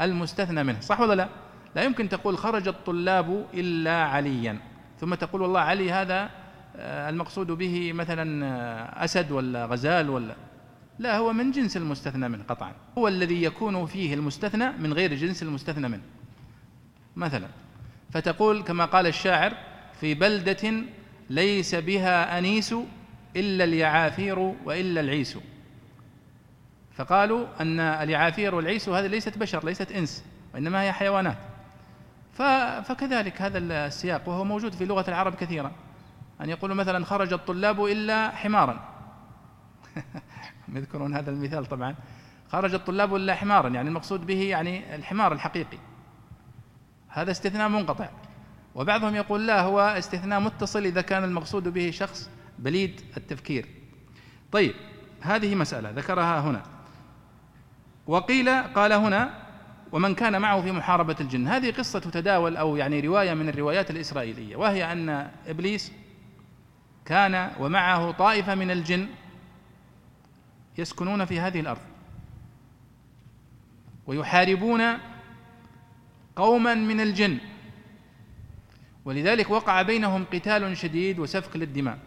المستثنى 0.00 0.64
منه 0.64 0.80
صح 0.80 1.00
ولا 1.00 1.14
لا؟ 1.14 1.28
لا 1.76 1.82
يمكن 1.82 2.08
تقول 2.08 2.38
خرج 2.38 2.68
الطلاب 2.68 3.46
إلا 3.54 4.04
عليا. 4.04 4.58
ثم 5.00 5.14
تقول 5.14 5.42
والله 5.42 5.60
علي 5.60 5.92
هذا 5.92 6.30
آه، 6.76 7.10
المقصود 7.10 7.46
به 7.46 7.92
مثلا 7.92 8.46
آه، 8.46 9.04
أسد 9.04 9.30
ولا 9.32 9.66
غزال 9.66 10.10
ولا 10.10 10.34
لا 10.98 11.16
هو 11.16 11.32
من 11.32 11.50
جنس 11.50 11.76
المستثنى 11.76 12.28
منه 12.28 12.44
قطعا. 12.48 12.72
هو 12.98 13.08
الذي 13.08 13.42
يكون 13.42 13.86
فيه 13.86 14.14
المستثنى 14.14 14.72
من 14.72 14.92
غير 14.92 15.14
جنس 15.14 15.42
المستثنى 15.42 15.88
منه. 15.88 16.02
مثلا 17.16 17.48
فتقول 18.10 18.62
كما 18.62 18.84
قال 18.84 19.06
الشاعر 19.06 19.52
في 20.00 20.14
بلدة 20.14 20.72
ليس 21.30 21.74
بها 21.74 22.38
أنيس 22.38 22.74
إلا 23.36 23.64
اليعافير 23.64 24.38
وإلا 24.38 25.00
العيس. 25.00 25.38
فقالوا 26.96 27.46
أن 27.60 27.80
اليعافير 27.80 28.54
والعيس 28.54 28.88
هذه 28.88 29.06
ليست 29.06 29.38
بشر 29.38 29.64
ليست 29.64 29.92
إنس 29.92 30.24
وإنما 30.54 30.82
هي 30.82 30.92
حيوانات. 30.92 31.38
فكذلك 32.84 33.42
هذا 33.42 33.58
السياق 33.58 34.28
وهو 34.28 34.44
موجود 34.44 34.72
في 34.72 34.84
لغة 34.84 35.04
العرب 35.08 35.34
كثيرا. 35.34 35.72
أن 36.40 36.50
يقولوا 36.50 36.76
مثلا 36.76 37.04
خرج 37.04 37.32
الطلاب 37.32 37.84
إلا 37.84 38.30
حمارا. 38.30 38.88
يذكرون 40.74 41.14
هذا 41.14 41.30
المثال 41.30 41.66
طبعا. 41.66 41.94
خرج 42.48 42.74
الطلاب 42.74 43.14
إلا 43.14 43.34
حمارا 43.34 43.68
يعني 43.68 43.88
المقصود 43.88 44.26
به 44.26 44.42
يعني 44.42 44.94
الحمار 44.94 45.32
الحقيقي. 45.32 45.78
هذا 47.08 47.30
استثناء 47.30 47.68
منقطع. 47.68 48.08
وبعضهم 48.74 49.14
يقول 49.14 49.46
لا 49.46 49.62
هو 49.62 49.80
استثناء 49.80 50.40
متصل 50.40 50.84
إذا 50.84 51.00
كان 51.00 51.24
المقصود 51.24 51.68
به 51.68 51.90
شخص 51.90 52.30
بليد 52.58 53.00
التفكير. 53.16 53.66
طيب 54.52 54.74
هذه 55.20 55.54
مسألة 55.54 55.90
ذكرها 55.90 56.40
هنا. 56.40 56.62
وقيل 58.06 58.48
قال 58.62 58.92
هنا 58.92 59.48
ومن 59.92 60.14
كان 60.14 60.40
معه 60.40 60.62
في 60.62 60.72
محاربة 60.72 61.16
الجن 61.20 61.48
هذه 61.48 61.70
قصة 61.70 61.98
تداول 61.98 62.56
أو 62.56 62.76
يعني 62.76 63.00
رواية 63.00 63.34
من 63.34 63.48
الروايات 63.48 63.90
الإسرائيلية. 63.90 64.56
وهي 64.56 64.92
أن 64.92 65.30
إبليس 65.46 65.92
كان 67.04 67.50
ومعه 67.60 68.10
طائفة 68.10 68.54
من 68.54 68.70
الجن 68.70 69.08
يسكنون 70.78 71.24
في 71.24 71.40
هذه 71.40 71.60
الأرض. 71.60 71.80
ويحاربون 74.06 74.82
قوما 76.36 76.74
من 76.74 77.00
الجن. 77.00 77.38
ولذلك 79.04 79.50
وقع 79.50 79.82
بينهم 79.82 80.24
قتال 80.32 80.76
شديد 80.76 81.18
وسفك 81.18 81.56
للدماء. 81.56 81.98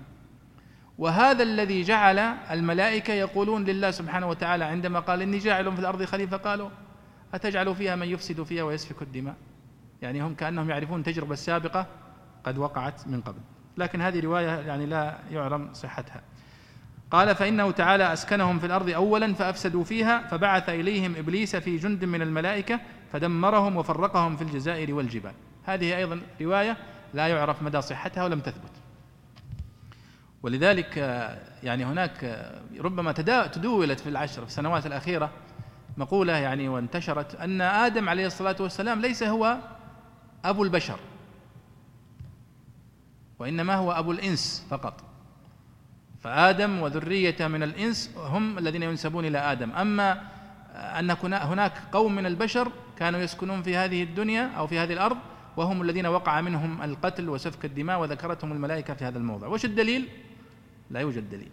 وهذا 0.98 1.44
الذي 1.44 1.82
جعل 1.84 2.20
الملائكة 2.52 3.14
يقولون 3.14 3.64
لله 3.64 3.92
سبحانه 3.92 4.30
وتعالى 4.30 4.64
عندما 4.64 5.00
قال 5.00 5.22
إني 5.22 5.38
جاعل 5.38 5.74
في 5.74 5.80
الأرض 5.80 6.04
خليفة 6.04 6.38
قالوا 6.38 6.70
أتجعل 7.34 7.76
فيها 7.76 7.96
من 7.96 8.08
يفسد 8.08 8.44
فيها 8.44 8.64
ويسفك 8.64 9.02
الدماء؟ 9.02 9.36
يعني 10.02 10.22
هم 10.24 10.36
كأنهم 10.36 10.70
يعرفون 10.70 11.00
التجربة 11.00 11.34
السابقة 11.34 11.88
قد 12.44 12.58
وقعت 12.58 13.08
من 13.08 13.22
قبل. 13.22 13.40
لكن 13.78 14.02
هذه 14.02 14.20
رواية 14.20 14.48
يعني 14.48 14.86
لا 14.86 15.20
يعلم 15.32 15.74
صحتها. 15.74 16.22
قال 17.12 17.36
فإنه 17.36 17.72
تعالى 17.72 18.14
أسكنهم 18.14 18.60
في 18.60 18.66
الأرض 18.66 18.90
أولا 18.90 19.34
فأفسدوا 19.34 19.84
فيها 19.84 20.28
فبعث 20.28 20.70
إليهم 20.70 21.16
إبليس 21.16 21.56
في 21.56 21.78
جند 21.78 22.06
من 22.06 22.22
الملائكة 22.22 22.80
فدمرهم 23.14 23.78
وفرقهم 23.78 24.38
في 24.38 24.42
الجزائر 24.42 24.94
والجبال. 24.94 25.34
هذه 25.64 25.98
أيضا 25.98 26.22
رواية 26.42 26.78
لا 27.14 27.28
يعرف 27.28 27.64
مدى 27.64 27.82
صحتها 27.82 28.24
ولم 28.24 28.40
تثبت. 28.40 28.72
ولذلك 30.44 30.98
يعني 31.64 31.86
هناك 31.86 32.50
ربما 32.80 33.12
تداولت 33.48 34.00
في 34.00 34.10
العشر 34.10 34.42
في 34.42 34.48
السنوات 34.48 34.86
الأخيرة 34.86 35.32
مقولة 35.98 36.34
يعني 36.34 36.70
وانتشرت 36.70 37.36
أن 37.36 37.62
آدم 37.62 38.10
عليه 38.10 38.28
الصلاة 38.28 38.56
والسلام 38.60 39.02
ليس 39.02 39.24
هو 39.24 39.58
أبو 40.46 40.64
البشر 40.64 41.00
وإنما 43.40 43.76
هو 43.76 43.92
أبو 43.92 44.12
الإنس 44.12 44.68
فقط. 44.70 45.11
فآدم 46.24 46.82
وذريته 46.82 47.48
من 47.48 47.64
الإنس 47.64 48.12
هم 48.18 48.58
الذين 48.58 48.84
ينسبون 48.84 49.26
إلى 49.26 49.38
آدم. 49.38 49.72
أما 49.72 50.22
أن 50.76 51.16
هناك 51.34 51.74
قوم 51.92 52.16
من 52.16 52.26
البشر 52.26 52.72
كانوا 52.98 53.20
يسكنون 53.20 53.62
في 53.62 53.76
هذه 53.76 54.04
الدنيا 54.04 54.52
أو 54.58 54.68
في 54.68 54.80
هذه 54.80 54.94
الأرض 54.94 55.18
وهم 55.58 55.82
الذين 55.82 56.06
وقع 56.06 56.42
منهم 56.42 56.82
القتل 56.82 57.30
وسفك 57.30 57.66
الدماء 57.66 58.00
وذكرتهم 58.00 58.52
الملائكة 58.52 58.94
في 58.94 59.06
هذا 59.06 59.18
الموضع. 59.18 59.48
وش 59.48 59.66
الدليل؟ 59.66 60.08
لا 60.92 61.00
يوجد 61.00 61.30
دليل. 61.30 61.52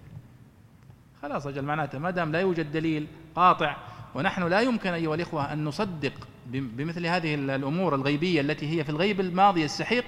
خلاص 1.23 1.47
أجل 1.47 1.63
معناته 1.63 1.99
ما 1.99 2.11
دام 2.11 2.33
لا 2.33 2.41
يوجد 2.41 2.73
دليل 2.73 3.07
قاطع 3.37 3.77
ونحن 4.15 4.43
لا 4.43 4.61
يمكن 4.61 4.91
أيها 4.91 5.15
الإخوة 5.15 5.53
أن 5.53 5.65
نصدق 5.65 6.13
بمثل 6.47 7.07
هذه 7.07 7.35
الأمور 7.35 7.95
الغيبية 7.95 8.41
التي 8.41 8.79
هي 8.79 8.85
في 8.85 8.91
الغيب 8.91 9.21
الماضي 9.21 9.65
السحيق 9.65 10.05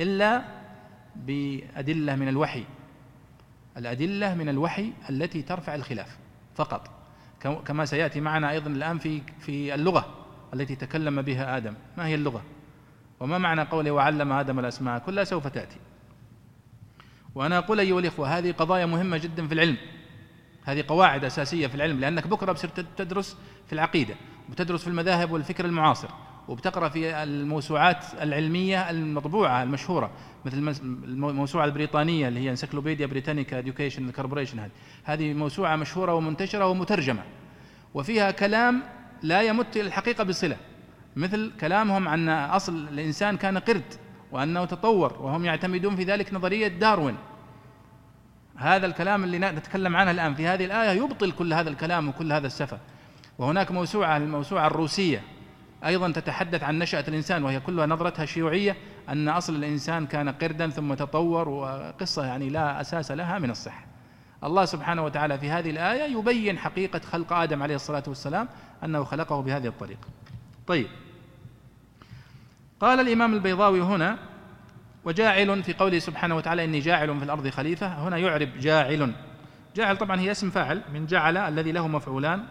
إلا 0.00 0.42
بأدلة 1.16 2.16
من 2.16 2.28
الوحي. 2.28 2.64
الأدلة 3.80 4.34
من 4.34 4.48
الوحي 4.48 4.92
التي 5.10 5.42
ترفع 5.42 5.74
الخلاف 5.74 6.18
فقط. 6.54 6.90
كما 7.66 7.84
سيأتي 7.84 8.20
معنا 8.20 8.50
أيضا 8.50 8.70
الآن 8.70 8.98
في 8.98 9.22
في 9.40 9.74
اللغة 9.74 10.14
التي 10.54 10.76
تكلم 10.76 11.22
بها 11.22 11.56
آدم. 11.56 11.74
ما 11.96 12.06
هي 12.06 12.14
اللغة؟ 12.14 12.42
وما 13.20 13.38
معنى 13.38 13.62
قوله 13.62 13.90
وعلم 13.90 14.32
آدم 14.32 14.58
الأسماء؟ 14.58 14.98
كلها 14.98 15.24
سوف 15.24 15.46
تأتي. 15.46 15.76
وأنا 17.34 17.58
أقول 17.58 17.80
أيها 17.80 17.98
الإخوة 17.98 18.38
هذه 18.38 18.52
قضايا 18.52 18.86
مهمة 18.86 19.16
جدا 19.16 19.46
في 19.46 19.54
العلم. 19.54 19.76
هذه 20.64 20.84
قواعد 20.88 21.24
أساسية 21.24 21.66
في 21.66 21.74
العلم 21.74 22.00
لأنك 22.00 22.26
بكرة 22.26 22.52
بصير 22.52 22.70
تدرس 22.96 23.36
في 23.66 23.72
العقيدة 23.72 24.14
وتدرس 24.50 24.82
في 24.82 24.88
المذاهب 24.88 25.30
والفكر 25.30 25.64
المعاصر. 25.64 26.08
وبتقرأ 26.48 26.88
في 26.88 27.22
الموسوعات 27.22 28.04
العلمية 28.20 28.90
المطبوعة 28.90 29.62
المشهورة 29.62 30.10
مثل 30.44 30.56
الموسوعة 31.04 31.64
البريطانية 31.64 32.28
اللي 32.28 32.40
هي 32.40 32.50
Encyclopaedia 32.50 33.06
Britannica 33.06 33.58
Education 33.58 34.10
Corporation 34.10 34.58
هذه. 34.58 34.70
هذه 35.04 35.34
موسوعة 35.34 35.76
مشهورة 35.76 36.14
ومنتشرة 36.14 36.66
ومترجمة. 36.66 37.22
وفيها 37.94 38.30
كلام 38.30 38.82
لا 39.22 39.42
يمت 39.42 39.76
إلى 39.76 39.86
الحقيقة 39.86 40.24
بصلة 40.24 40.56
مثل 41.16 41.52
كلامهم 41.60 42.08
عن 42.08 42.28
أصل 42.28 42.88
الإنسان 42.88 43.36
كان 43.36 43.58
قرد 43.58 43.94
وأنه 44.32 44.64
تطور 44.64 45.12
وهم 45.20 45.44
يعتمدون 45.44 45.96
في 45.96 46.04
ذلك 46.04 46.34
نظرية 46.34 46.68
داروين. 46.68 47.16
هذا 48.56 48.86
الكلام 48.86 49.24
اللي 49.24 49.38
نتكلم 49.38 49.96
عنه 49.96 50.10
الآن 50.10 50.34
في 50.34 50.46
هذه 50.46 50.64
الآية 50.64 50.90
يبطل 50.90 51.32
كل 51.32 51.52
هذا 51.52 51.70
الكلام 51.70 52.08
وكل 52.08 52.32
هذا 52.32 52.46
السفة. 52.46 52.78
وهناك 53.38 53.70
موسوعة 53.70 54.16
الموسوعة 54.16 54.66
الروسية. 54.66 55.22
أيضا 55.84 56.12
تتحدث 56.12 56.62
عن 56.62 56.78
نشأة 56.78 57.04
الإنسان 57.08 57.44
وهي 57.44 57.60
كلها 57.60 57.86
نظرتها 57.86 58.24
شيوعية 58.24 58.76
أن 59.08 59.28
أصل 59.28 59.54
الإنسان 59.54 60.06
كان 60.06 60.28
قردا 60.28 60.70
ثم 60.70 60.94
تطور 60.94 61.48
وقصة 61.48 62.26
يعني 62.26 62.48
لا 62.48 62.80
أساس 62.80 63.10
لها 63.10 63.38
من 63.38 63.50
الصحة. 63.50 63.84
الله 64.44 64.64
سبحانه 64.64 65.04
وتعالى 65.04 65.38
في 65.38 65.50
هذه 65.50 65.70
الآية 65.70 66.18
يبين 66.18 66.58
حقيقة 66.58 66.98
خلق 66.98 67.32
آدم 67.32 67.62
عليه 67.62 67.74
الصلاة 67.74 68.02
والسلام 68.06 68.48
أنه 68.84 69.04
خلقه 69.04 69.42
بهذه 69.42 69.66
الطريقة. 69.66 70.08
طيب. 70.66 70.86
قال 72.80 73.00
الإمام 73.00 73.34
البيضاوي 73.34 73.80
هنا 73.80 74.18
وجاعل 75.04 75.62
في 75.62 75.72
قوله 75.72 75.98
سبحانه 75.98 76.36
وتعالى 76.36 76.64
إني 76.64 76.78
جاعل 76.78 77.18
في 77.18 77.24
الأرض 77.24 77.48
خليفة. 77.48 77.86
هنا 77.86 78.16
يعرب 78.16 78.48
جاعل. 78.58 79.12
جاعل 79.76 79.96
طبعا 79.96 80.20
هي 80.20 80.30
اسم 80.30 80.50
فاعل 80.50 80.82
من 80.92 81.06
جعل 81.06 81.36
الذي 81.36 81.72
له 81.72 81.88
مفعولان. 81.88 82.44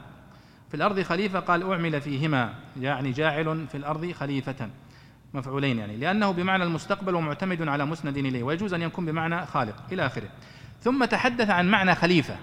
في 0.70 0.76
الأرض 0.76 1.01
خليفة 1.01 1.39
قال 1.39 1.72
أعمل 1.72 2.01
فيهما 2.01 2.53
يعني 2.80 3.11
جاعل 3.11 3.67
في 3.67 3.78
الأرض 3.78 4.11
خليفة 4.11 4.70
مفعولين 5.34 5.80
يعني 5.80 5.97
لأنه 5.97 6.32
بمعنى 6.32 6.63
المستقبل 6.63 7.15
ومعتمد 7.15 7.67
على 7.67 7.86
مسند 7.86 8.17
إليه 8.17 8.43
ويجوز 8.43 8.74
أن 8.74 8.82
يكون 8.82 9.05
بمعنى 9.05 9.45
خالق 9.45 9.76
إلى 9.91 10.05
آخره. 10.05 10.30
ثم 10.82 11.05
تحدث 11.05 11.49
عن 11.49 11.72
معنى 11.72 11.95
خليفة 11.95 12.36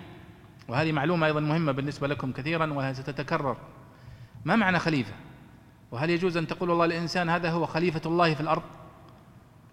وهذه 0.68 0.93
معلومة 0.93 1.27
أيضا 1.27 1.41
مهمة 1.41 1.72
بالنسبة 1.72 2.07
لكم 2.09 2.33
كثيرا 2.33 2.72
وهي 2.72 2.95
ستتكرر 2.95 3.57
ما 4.45 4.57
معنى 4.57 4.79
خليفة؟ 4.79 5.12
وهل 5.91 6.11
يجوز 6.11 6.37
أن 6.37 6.47
تقول 6.47 6.70
والله 6.70 6.85
الإنسان 6.85 7.29
هذا 7.29 7.51
هو 7.51 7.66
خليفة 7.66 8.01
الله 8.07 8.35
في 8.35 8.41
الأرض؟ 8.41 8.62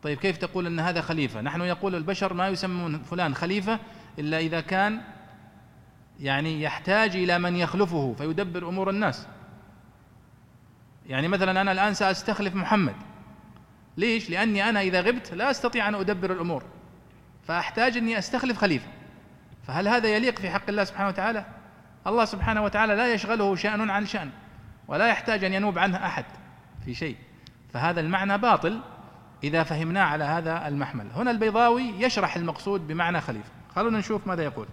طيب 0.03 0.17
كيف 0.17 0.37
تقول 0.37 0.65
أن 0.65 0.79
هذا 0.79 1.01
خليفة؟ 1.01 1.41
نحن 1.41 1.61
يقول 1.61 1.95
البشر 1.95 2.33
ما 2.33 2.47
يسمون 2.47 3.03
فلان 3.03 3.35
خليفة 3.35 3.79
إلا 4.19 4.37
إذا 4.39 4.61
كان 4.61 5.01
يعني 6.23 6.61
يحتاج 6.61 7.15
إلى 7.15 7.39
من 7.39 7.55
يخلفه 7.55 8.13
فيدبر 8.17 8.69
أمور 8.69 8.89
الناس. 8.89 9.27
يعني 11.05 11.27
مثلا 11.27 11.61
أنا 11.61 11.71
الآن 11.71 11.93
سأستخلف 11.93 12.55
محمد. 12.55 12.95
ليش؟ 13.97 14.29
لأني 14.29 14.69
أنا 14.69 14.81
إذا 14.81 15.01
غبت 15.01 15.33
لا 15.33 15.51
أستطيع 15.51 15.87
أن 15.87 15.95
أدبر 15.95 16.31
الأمور. 16.31 16.63
فأحتاج 17.47 17.97
أني 17.97 18.17
أستخلف 18.17 18.57
خليفة. 18.57 18.87
فهل 19.67 19.87
هذا 19.87 20.15
يليق 20.15 20.39
في 20.39 20.49
حق 20.49 20.69
الله 20.69 20.83
سبحانه 20.83 21.09
وتعالى؟ 21.09 21.45
الله 22.07 22.25
سبحانه 22.25 22.63
وتعالى 22.63 22.95
لا 22.95 23.13
يشغله 23.13 23.55
شأن 23.55 23.89
عن 23.89 24.05
شأن 24.05 24.29
ولا 24.87 25.07
يحتاج 25.07 25.43
أن 25.43 25.53
ينوب 25.53 25.79
عنه 25.79 26.05
أحد 26.05 26.25
في 26.85 26.93
شيء. 26.95 27.15
فهذا 27.73 27.99
المعنى 27.99 28.37
باطل 28.37 28.79
إذا 29.43 29.63
فهمناه 29.63 30.03
على 30.03 30.23
هذا 30.23 30.67
المحمل. 30.67 31.07
هنا 31.15 31.31
البيضاوي 31.31 31.83
يشرح 31.83 32.35
المقصود 32.35 32.87
بمعنى 32.87 33.21
خليفة. 33.21 33.49
خلونا 33.75 33.97
نشوف 33.99 34.27
ماذا 34.27 34.43
يقول. 34.43 34.67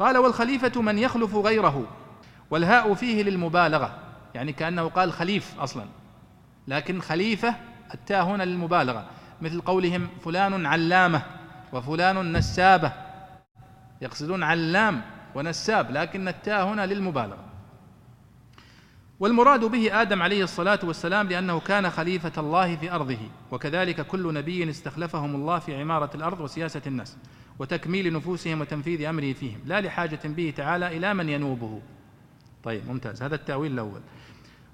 قال 0.00 0.18
والخليفة 0.18 0.82
من 0.82 0.98
يخلف 0.98 1.34
غيره 1.34 1.86
والهاء 2.50 2.94
فيه 2.94 3.22
للمبالغة 3.22 3.98
يعني 4.34 4.52
كأنه 4.52 4.88
قال 4.88 5.12
خليف 5.12 5.60
أصلا 5.60 5.84
لكن 6.68 7.00
خليفة 7.00 7.54
التاء 7.94 8.24
هنا 8.24 8.42
للمبالغة 8.42 9.06
مثل 9.40 9.60
قولهم 9.60 10.08
فلان 10.24 10.66
علامة 10.66 11.22
وفلان 11.72 12.36
نسابة 12.36 12.92
يقصدون 14.00 14.42
علام 14.42 15.02
ونساب 15.34 15.90
لكن 15.90 16.28
التاء 16.28 16.64
هنا 16.64 16.86
للمبالغة. 16.86 17.49
والمراد 19.20 19.64
به 19.64 20.02
آدم 20.02 20.22
عليه 20.22 20.44
الصلاة 20.44 20.78
والسلام 20.84 21.28
لأنه 21.28 21.60
كان 21.60 21.90
خليفة 21.90 22.32
الله 22.38 22.76
في 22.76 22.92
أرضه 22.92 23.18
وكذلك 23.50 24.06
كل 24.06 24.34
نبي 24.34 24.70
استخلفهم 24.70 25.34
الله 25.34 25.58
في 25.58 25.80
عمارة 25.80 26.10
الأرض 26.14 26.40
وسياسة 26.40 26.82
الناس 26.86 27.16
وتكميل 27.58 28.12
نفوسهم 28.12 28.60
وتنفيذ 28.60 29.04
أمره 29.04 29.32
فيهم 29.32 29.60
لا 29.66 29.80
لحاجة 29.80 30.20
به 30.24 30.54
تعالى 30.56 30.96
إلى 30.96 31.14
من 31.14 31.28
ينوبه. 31.28 31.80
طيب 32.64 32.88
ممتاز. 32.88 33.22
هذا 33.22 33.34
التأويل 33.34 33.72
الأول. 33.72 34.00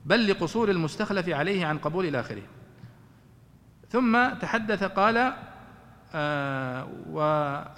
بل 0.04 0.30
لقصور 0.30 0.70
المستخلف 0.70 1.28
عليه 1.28 1.66
عن 1.66 1.78
قبول 1.78 2.06
إلى 2.06 2.20
آخره 2.20 2.42
ثم 3.90 4.28
تحدث 4.28 4.84
قال 4.84 5.32
آه 6.14 6.88
و 7.10 7.20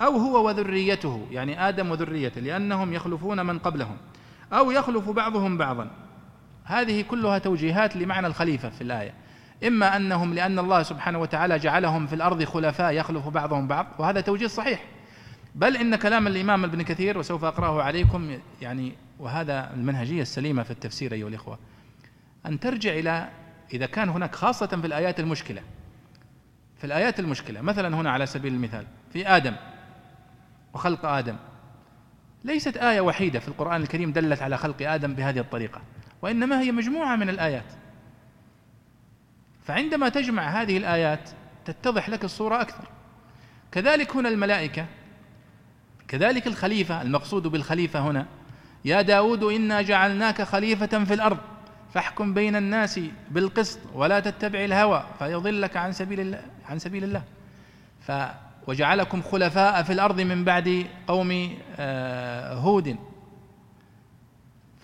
أو 0.05 0.17
هو 0.17 0.47
وذريته 0.47 1.29
يعني 1.31 1.69
آدم 1.69 1.91
وذريته 1.91 2.41
لأنهم 2.41 2.93
يخلفون 2.93 3.47
من 3.47 3.59
قبلهم 3.59 3.97
أو 4.53 4.71
يخلف 4.71 5.11
بعضهم 5.11 5.59
بعضا. 5.59 6.08
هذه 6.69 7.03
كلها 7.03 7.39
توجيهات 7.39 7.97
لمعنى 7.97 8.27
الخليفة 8.27 8.69
في 8.69 8.81
الآية. 8.81 9.15
إما 9.67 9.97
أنهم 9.97 10.35
لأن 10.35 10.59
الله 10.59 10.83
سبحانه 10.83 11.19
وتعالى 11.19 11.59
جعلهم 11.59 12.07
في 12.07 12.15
الأرض 12.15 12.45
خلفاء 12.45 12.93
يخلف 12.93 13.29
بعضهم 13.29 13.69
بعض 13.69 13.87
وهذا 13.99 14.21
توجيه 14.21 14.47
صحيح. 14.47 14.85
بل 15.55 15.77
إن 15.77 15.97
كلام 15.97 16.27
الإمام 16.27 16.65
ابن 16.65 16.83
كثير 16.83 17.19
وسوف 17.19 17.45
أقرأه 17.45 17.83
عليكم 17.83 18.39
يعني 18.63 18.93
وهذا 19.19 19.71
المنهجية 19.75 20.23
السليمة 20.23 20.63
في 20.63 20.71
التفسير 20.71 21.13
أيها 21.13 21.29
الإخوة. 21.29 21.59
أن 22.47 22.61
ترجع 22.61 22.93
إلى 22.93 23.29
إذا 23.73 23.87
كان 23.87 24.09
هناك 24.09 24.35
خاصة 24.35 24.67
في 24.67 24.87
الآيات 24.87 25.21
المشكلة. 25.21 25.63
في 26.79 26.85
الآيات 26.85 27.21
المشكلة 27.21 27.61
مثلا 27.61 27.97
هنا 27.97 28.11
على 28.11 28.27
سبيل 28.27 28.55
المثال 28.55 28.87
في 29.13 29.29
آدم 29.29 29.55
وخلق 30.75 31.07
آدم. 31.07 31.37
ليست 32.45 32.77
آية 32.77 33.01
وحيدة 33.01 33.39
في 33.39 33.49
القرآن 33.49 33.83
الكريم 33.83 34.13
دلت 34.13 34.43
على 34.43 34.57
خلق 34.57 34.77
آدم 34.83 35.15
بهذه 35.15 35.39
الطريقة. 35.39 35.81
وإنما 36.23 36.61
هي 36.61 36.73
مجموعة 36.73 37.17
من 37.17 37.29
الآيات. 37.29 37.73
فعندما 39.65 40.09
تجمع 40.09 40.63
هذه 40.63 40.77
الآيات 40.77 41.31
تتضح 41.65 42.09
لك 42.09 42.25
الصورة 42.25 42.61
أكثر. 42.61 42.89
كذلك 43.73 44.17
هنا 44.17 44.29
الملائكة 44.29 44.87
كذلك 46.09 46.47
الخليفة 46.47 47.03
المقصود 47.03 47.47
بالخليفة 47.47 48.01
هنا 48.01 48.27
يا 48.85 49.03
داود 49.03 49.45
إنا 49.45 49.83
جعلناك 49.83 50.43
خليفة 50.43 51.05
في 51.05 51.15
الأرض 51.15 51.39
فاحكم 51.95 52.35
بين 52.35 52.57
الناس 52.57 53.01
بالقسط 53.31 53.79
ولا 53.95 54.21
تتبع 54.21 54.65
الهوى 54.65 55.05
فيضلك 55.19 55.77
عن 55.77 55.93
سبيل 55.93 56.21
الله 56.21 56.43
عن 56.69 56.79
سبيل 56.79 57.05
الله. 57.05 57.23
ف 58.01 58.13
وجعلكم 58.67 59.23
خلفاء 59.23 59.83
في 59.83 59.93
الأرض 59.93 60.21
من 60.21 60.45
بعد 60.45 60.87
قوم 61.07 61.57
آه، 61.77 62.55
هود. 62.55 62.97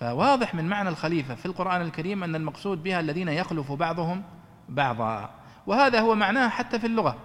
فواضح 0.05 0.55
من 0.55 0.68
معنى 0.68 0.88
الخليفة 0.88 1.34
في 1.34 1.46
القرآن 1.46 1.80
الكريم 1.80 2.24
أن 2.24 2.34
المقصود 2.34 2.82
بها 2.82 3.00
الذين 3.00 3.28
يخلف 3.28 3.72
بعضهم 3.72 4.22
بعضا 4.68 5.30
وهذا 5.66 6.00
هو 6.00 6.14
معناه 6.14 6.48
حتى 6.48 6.78
في 6.78 6.86
اللغة. 6.86 7.16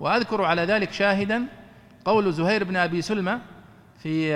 وأذكر 0.00 0.44
على 0.44 0.62
ذلك 0.62 0.92
شاهدا 0.92 1.46
قول 2.04 2.32
زهير 2.32 2.64
بن 2.64 2.76
أبي 2.76 3.02
سلمة 3.02 3.40
في 3.98 4.34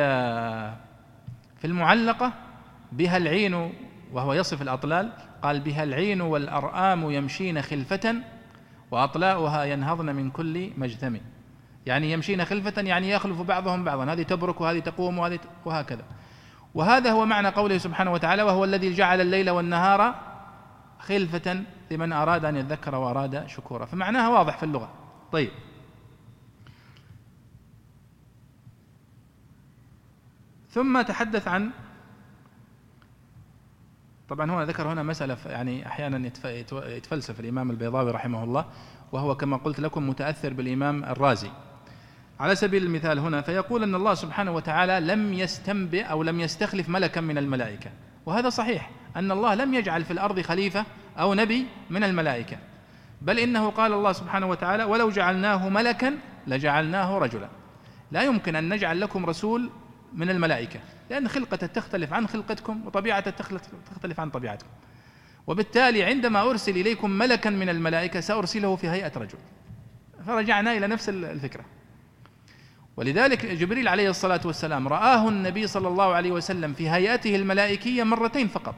في 1.59 1.65
المعلقة 1.65 2.33
بها 2.93 3.17
العين 3.17 3.73
وهو 4.13 4.33
يصف 4.33 4.63
الأطلال 4.63 5.13
قال 5.43 5.61
بها 5.61 5.83
العين 5.83 6.21
والأرآم 6.21 7.11
يمشين 7.11 7.63
خلفة 7.63 8.15
وأطلاؤها 8.91 9.65
ينهضن 9.65 10.15
من 10.17 10.31
كل 10.31 10.71
مجتم 10.77 11.17
يعني 11.87 12.13
يمشين 12.13 12.45
خلفة 12.45 12.83
يعني 12.83 13.11
يخلف 13.11 13.43
بعضهم 13.43 13.85
بعضا. 13.85 14.13
هذه 14.13 14.23
تبرك 14.23 14.61
وهذه 14.61 14.79
تقوم 14.79 15.19
وهذه 15.19 15.39
وهكذا. 15.65 16.05
وهذا 16.79 17.11
هو 17.13 17.27
معنى 17.27 17.49
قوله 17.49 17.79
سبحانه 17.79 18.13
وتعالى 18.13 18.43
وهو 18.43 18.65
الذي 18.65 18.95
جعل 18.95 19.21
الليل 19.21 19.51
والنهار 19.51 20.15
خلفة 20.99 21.65
لمن 21.91 22.13
أراد 22.13 22.45
أن 22.45 22.57
يذكر 22.57 22.95
وأراد 22.95 23.47
شكورا. 23.47 23.87
فمعناها 23.87 24.29
واضح 24.29 24.57
في 24.57 24.63
اللغة. 24.63 24.91
طيب. 25.33 25.51
ثم 30.71 31.03
تحدث 31.03 31.49
عن 31.49 31.71
طبعا 34.29 34.51
هنا 34.51 34.65
ذكر 34.65 34.93
هنا 34.93 35.03
مسألة 35.03 35.37
يعني 35.47 35.87
أحيانا 35.87 36.31
يتفلسف 36.75 37.41
الإمام 37.41 37.71
البيضاوي 37.71 38.11
رحمه 38.11 38.45
الله 38.45 38.65
وهو 39.13 39.37
كما 39.37 39.57
قلت 39.57 39.81
لكم 39.81 40.09
متأثر 40.09 40.53
بالإمام 40.53 41.05
الرازي. 41.05 41.51
على 42.41 42.55
سبيل 42.55 42.83
المثال 42.83 43.19
هنا 43.19 43.41
فيقول 43.41 43.83
أن 43.83 43.95
الله 43.95 44.15
سبحانه 44.15 44.51
وتعالى 44.51 45.01
لم 45.01 45.35
يستنبئ 45.35 46.03
أو 46.03 46.23
لم 46.23 46.41
يستخلف 46.41 46.89
ملكا 46.89 47.21
من 47.21 47.39
الملائكة. 47.39 47.91
وهذا 48.27 48.49
صحيح 48.49 48.91
أن 49.17 49.33
الله 49.33 49.55
لم 49.55 49.75
يجعل 49.75 50.05
في 50.05 50.11
الأرض 50.11 50.41
خليفة 50.41 50.85
أو 51.19 51.35
نبي 51.35 51.67
من 51.91 52.05
الملائكة. 52.05 52.59
بل 53.23 53.39
إنه 53.39 53.71
قال 53.71 53.93
الله 53.93 54.13
سبحانه 54.13 54.47
وتعالى 54.47 54.85
ولو 54.85 55.11
جعلناه 55.11 55.69
ملكا 55.69 56.19
لجعلناه 56.47 57.19
رجلا. 57.19 57.49
لا 58.13 58.23
يمكن 58.23 58.57
أن 58.57 58.75
نجعل 58.75 59.01
لكم 59.01 59.27
رسول 59.27 59.71
من 60.13 60.31
الملائكة 60.31 60.81
لأن 61.11 61.29
خلقته 61.29 61.67
تختلف 61.67 62.13
عن 62.13 62.27
خلقتكم 62.27 62.87
وطبيعته 62.87 63.31
تختلف 63.95 64.21
عن 64.21 64.31
طبيعتكم. 64.31 64.69
وبالتالي 65.47 66.05
عندما 66.05 66.51
أرسل 66.51 66.73
إليكم 66.73 67.11
ملكا 67.11 67.51
من 67.51 67.69
الملائكة 67.69 68.21
سأرسله 68.21 68.77
في 68.77 68.89
هيئة 68.89 69.13
رجل. 69.17 69.39
فرجعنا 70.27 70.73
إلى 70.73 70.87
نفس 70.87 71.09
الفكرة. 71.09 71.65
ولذلك 72.99 73.47
جبريل 73.47 73.89
عليه 73.89 74.11
الصلاة 74.11 74.41
والسلام 74.45 74.89
رآه 74.89 75.29
النبي 75.29 75.67
صلى 75.67 75.89
الله 75.89 76.15
عليه 76.15 76.31
وسلم 76.33 76.73
في 76.73 76.91
هيئته 76.91 77.37
الملائكية 77.37 78.03
مرتين 78.03 78.49
فقط 78.49 78.75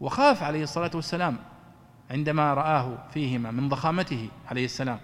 وخاف 0.00 0.42
عليه 0.42 0.62
الصلاة 0.62 0.90
والسلام 0.94 1.36
عندما 2.10 2.54
رآه 2.54 2.98
فيهما 3.14 3.50
من 3.50 3.68
ضخامته 3.68 4.28
عليه 4.50 4.64
السلام 4.64 4.98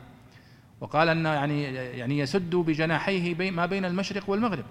وقال 0.81 1.09
أن 1.09 1.25
يعني 1.25 1.63
يعني 1.75 2.19
يسد 2.19 2.57
بجناحيه 2.57 3.51
ما 3.51 3.67
بين 3.67 3.85
المشرق 3.85 4.31
والمغرب 4.31 4.65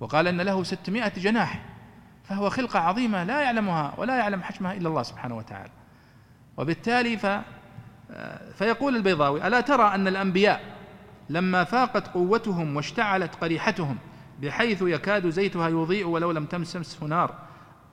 وقال 0.00 0.26
أن 0.26 0.40
له 0.40 0.62
ستمائة 0.62 1.12
جناح 1.16 1.64
فهو 2.24 2.50
خلقة 2.50 2.78
عظيمة 2.78 3.24
لا 3.24 3.40
يعلمها 3.40 3.94
ولا 3.96 4.18
يعلم 4.18 4.42
حجمها 4.42 4.72
إلا 4.72 4.88
الله 4.88 5.02
سبحانه 5.02 5.36
وتعالى. 5.36 5.70
وبالتالي 6.56 7.16
ف 7.16 7.26
فيقول 8.54 8.96
البيضاوي 8.96 9.46
ألا 9.46 9.60
ترى 9.60 9.94
أن 9.94 10.08
الأنبياء 10.08 10.77
لما 11.30 11.64
فاقت 11.64 12.08
قوتهم 12.08 12.76
واشتعلت 12.76 13.34
قريحتهم 13.34 13.98
بحيث 14.42 14.82
يكاد 14.82 15.28
زيتها 15.28 15.68
يضيء 15.68 16.06
ولو 16.06 16.30
لم 16.30 16.44
تمسسه 16.44 17.06
نار. 17.06 17.34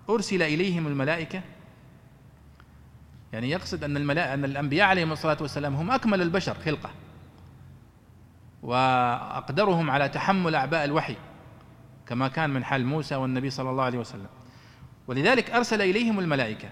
أرسل 0.09 0.41
إليهم 0.41 0.87
الملائكة. 0.87 1.41
يعني 3.33 3.49
يقصد 3.49 3.83
أن 3.83 3.97
الملائكة 3.97 4.33
أن 4.33 4.45
الأنبياء 4.45 4.87
عليهم 4.87 5.11
الصلاة 5.11 5.37
والسلام 5.41 5.75
هم 5.75 5.91
أكمل 5.91 6.21
البشر 6.21 6.53
خلقة. 6.53 6.89
وأقدرهم 8.63 9.91
على 9.91 10.09
تحمل 10.09 10.55
أعباء 10.55 10.85
الوحي 10.85 11.15
كما 12.07 12.27
كان 12.27 12.49
من 12.49 12.63
حال 12.63 12.85
موسى 12.85 13.15
والنبي 13.15 13.49
صلى 13.49 13.69
الله 13.69 13.83
عليه 13.83 13.99
وسلم. 13.99 14.27
ولذلك 15.07 15.49
أرسل 15.49 15.81
إليهم 15.81 16.19
الملائكة. 16.19 16.69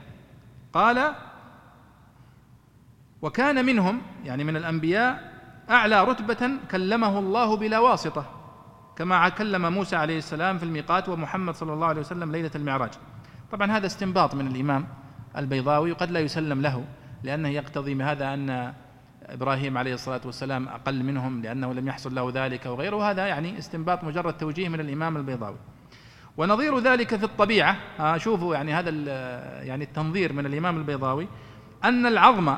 قال 0.73 1.15
وكان 3.21 3.65
منهم 3.65 4.01
يعني 4.25 4.43
من 4.43 4.55
الأنبياء 4.55 5.32
أعلى 5.69 6.03
رتبة 6.03 6.51
كلمه 6.71 7.19
الله 7.19 7.57
بلا 7.57 7.79
واسطة 7.79 8.25
كما 8.95 9.29
كلم 9.29 9.73
موسى 9.73 9.95
عليه 9.95 10.17
السلام 10.17 10.57
في 10.57 10.63
الميقات 10.63 11.09
ومحمد 11.09 11.55
صلى 11.55 11.73
الله 11.73 11.87
عليه 11.87 12.01
وسلم 12.01 12.31
ليلة 12.31 12.51
المعراج. 12.55 12.91
طبعا 13.51 13.71
هذا 13.71 13.85
استنباط 13.85 14.35
من 14.35 14.47
الإمام 14.47 14.87
البيضاوي 15.37 15.91
وقد 15.91 16.11
لا 16.11 16.19
يسلم 16.19 16.61
له 16.61 16.85
لأنه 17.23 17.49
يقتضي 17.49 17.93
بهذا 17.93 18.33
أن 18.33 18.73
إبراهيم 19.23 19.77
عليه 19.77 19.93
الصلاة 19.93 20.21
والسلام 20.25 20.67
أقل 20.67 21.03
منهم 21.03 21.41
لأنه 21.41 21.73
لم 21.73 21.87
يحصل 21.87 22.15
له 22.15 22.31
ذلك 22.33 22.65
وغيره. 22.65 23.11
هذا 23.11 23.27
يعني 23.27 23.57
استنباط 23.57 24.03
مجرد 24.03 24.37
توجيه 24.37 24.69
من 24.69 24.79
الإمام 24.79 25.17
البيضاوي. 25.17 25.57
ونظير 26.37 26.79
ذلك 26.79 27.15
في 27.15 27.23
الطبيعة 27.23 27.77
شوفوا 28.17 28.55
يعني 28.55 28.73
هذا 28.73 28.89
يعني 29.63 29.83
التنظير 29.83 30.33
من 30.33 30.45
الإمام 30.45 30.77
البيضاوي 30.77 31.27
أن 31.83 32.05
العظم 32.05 32.55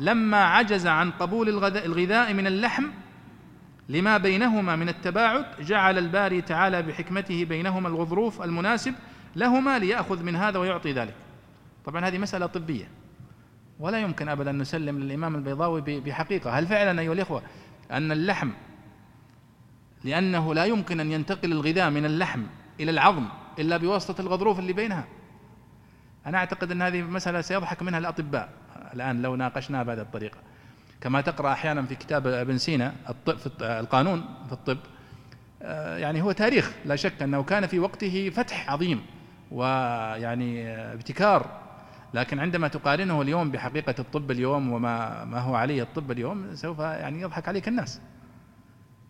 لما 0.00 0.44
عجز 0.44 0.86
عن 0.86 1.10
قبول 1.10 1.48
الغذاء 1.48 2.34
من 2.34 2.46
اللحم 2.46 2.84
لما 3.88 4.18
بينهما 4.18 4.76
من 4.76 4.88
التباعد 4.88 5.44
جعل 5.60 5.98
الباري 5.98 6.42
تعالى 6.42 6.82
بحكمته 6.82 7.44
بينهما 7.44 7.88
الغضروف 7.88 8.42
المناسب 8.42 8.94
لهما 9.36 9.78
ليأخذ 9.78 10.22
من 10.22 10.36
هذا 10.36 10.58
ويعطي 10.58 10.92
ذلك. 10.92 11.14
طبعا 11.84 12.06
هذه 12.06 12.18
مسألة 12.18 12.46
طبية. 12.46 12.88
ولا 13.80 13.98
يمكن 13.98 14.28
أبدا 14.28 14.50
أن 14.50 14.58
نسلم 14.58 14.98
للإمام 14.98 15.34
البيضاوي 15.34 15.80
بحقيقة. 16.00 16.58
هل 16.58 16.66
فعلا 16.66 17.00
أيها 17.00 17.12
الإخوة 17.12 17.42
أن 17.90 18.12
اللحم 18.12 18.50
لأنه 20.04 20.54
لا 20.54 20.64
يمكن 20.64 21.00
أن 21.00 21.12
ينتقل 21.12 21.52
الغذاء 21.52 21.90
من 21.90 22.04
اللحم 22.04 22.42
إلى 22.80 22.90
العظم 22.90 23.28
إلا 23.58 23.76
بواسطة 23.76 24.20
الغضروف 24.20 24.58
اللي 24.58 24.72
بينها؟ 24.72 25.04
أنا 26.26 26.38
أعتقد 26.38 26.70
أن 26.70 26.82
هذه 26.82 27.02
مسألة 27.02 27.40
سيضحك 27.40 27.82
منها 27.82 27.98
الأطباء. 27.98 28.61
الآن 28.94 29.22
لو 29.22 29.36
ناقشناها 29.36 29.82
بهذه 29.82 30.00
الطريقة. 30.00 30.38
كما 31.00 31.20
تقرأ 31.20 31.52
أحيانا 31.52 31.82
في 31.82 31.94
كتاب 31.94 32.26
ابن 32.26 32.58
سينا 32.58 32.92
في 33.24 33.50
القانون 33.60 34.24
في 34.46 34.52
الطب 34.52 34.78
آه، 35.62 35.96
يعني 35.98 36.22
هو 36.22 36.32
تاريخ. 36.32 36.72
لا 36.84 36.96
شك 36.96 37.22
أنه 37.22 37.42
كان 37.42 37.66
في 37.66 37.78
وقته 37.78 38.30
فتح 38.30 38.70
عظيم 38.70 39.02
ويعني 39.50 40.68
ابتكار. 40.68 41.62
لكن 42.14 42.38
عندما 42.38 42.68
تقارنه 42.68 43.22
اليوم 43.22 43.50
بحقيقة 43.50 43.94
الطب 43.98 44.30
اليوم 44.30 44.72
وما 44.72 45.24
ما 45.24 45.40
هو 45.40 45.54
عليه 45.54 45.82
الطب 45.82 46.10
اليوم 46.10 46.54
سوف 46.54 46.78
يعني 46.78 47.20
يضحك 47.20 47.48
عليك 47.48 47.68
الناس. 47.68 48.00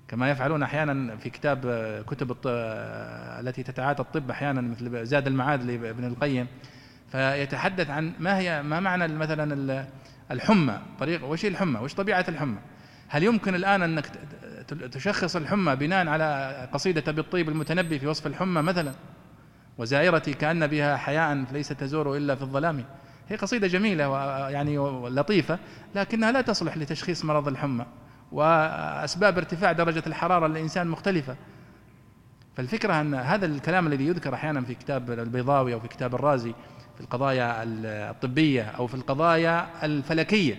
كما 0.08 0.30
يفعلون 0.30 0.62
أحيانا 0.62 1.16
في 1.16 1.30
كتاب 1.30 1.60
كتب 2.06 2.30
الطب 2.30 2.50
التي 3.40 3.62
تتعاطى 3.62 4.02
الطب 4.02 4.30
أحيانا 4.30 4.60
مثل 4.60 5.06
زاد 5.06 5.26
المعاد 5.26 5.62
لابن 5.62 6.04
القيم. 6.04 6.46
فيتحدث 7.12 7.90
عن 7.90 8.12
ما 8.20 8.38
هي 8.38 8.62
ما 8.62 8.80
معنى 8.80 9.08
مثلا 9.08 9.86
الحمى 10.30 10.78
طريقه 11.00 11.26
وش 11.26 11.44
الحمى؟ 11.44 11.78
وش 11.78 11.94
طبيعة 11.94 12.24
الحمى؟ 12.28 12.58
هل 13.08 13.22
يمكن 13.22 13.54
الآن 13.54 13.82
أنك 13.82 14.06
تشخص 14.92 15.36
الحمى 15.36 15.76
بناء 15.76 16.08
على 16.08 16.68
قصيدة 16.72 17.12
بالطيب 17.12 17.48
المتنبي 17.48 17.98
في 17.98 18.06
وصف 18.06 18.26
الحمى 18.26 18.62
مثلا؟ 18.62 18.92
وزائرتي 19.78 20.32
كأن 20.32 20.66
بها 20.66 20.96
حياء 20.96 21.44
ليس 21.52 21.68
تزور 21.68 22.16
إلا 22.16 22.34
في 22.34 22.42
الظلام. 22.42 22.84
هي 23.28 23.36
قصيدة 23.36 23.66
جميلة 23.66 24.08
ويعني 24.08 24.78
لطيفة 25.08 25.58
لكنها 25.94 26.32
لا 26.32 26.40
تصلح 26.40 26.76
لتشخيص 26.76 27.24
مرض 27.24 27.48
الحمى 27.48 27.86
وأسباب 28.32 29.38
ارتفاع 29.38 29.72
درجة 29.72 30.02
الحرارة 30.06 30.46
للإنسان 30.46 30.88
مختلفة. 30.88 31.36
فالفكرة 32.56 33.00
أن 33.00 33.14
هذا 33.14 33.46
الكلام 33.46 33.86
الذي 33.86 34.06
يذكر 34.06 34.34
أحيانا 34.34 34.60
في 34.60 34.74
كتاب 34.74 35.10
البيضاوي 35.10 35.74
أو 35.74 35.80
في 35.80 35.88
كتاب 35.88 36.14
الرازي 36.14 36.54
القضايا 37.02 37.62
الطبية 38.10 38.62
أو 38.62 38.86
في 38.86 38.94
القضايا 38.94 39.84
الفلكية. 39.84 40.56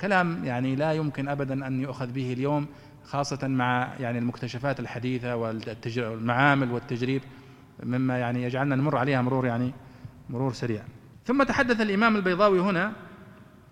كلام 0.00 0.44
يعني 0.44 0.76
لا 0.76 0.92
يمكن 0.92 1.28
أبدا 1.28 1.66
أن 1.66 1.80
يؤخذ 1.80 2.12
به 2.12 2.32
اليوم 2.32 2.66
خاصة 3.04 3.48
مع 3.48 3.88
يعني 4.00 4.18
المكتشفات 4.18 4.80
الحديثة 4.80 5.36
والمعامل 5.36 6.72
والتجريب 6.72 7.22
مما 7.82 8.18
يعني 8.18 8.42
يجعلنا 8.42 8.76
نمر 8.76 8.96
عليها 8.96 9.22
مرور 9.22 9.46
يعني 9.46 9.72
مرور 10.30 10.52
سريع. 10.52 10.82
ثم 11.24 11.42
تحدث 11.42 11.80
الإمام 11.80 12.16
البيضاوي 12.16 12.60
هنا 12.60 12.92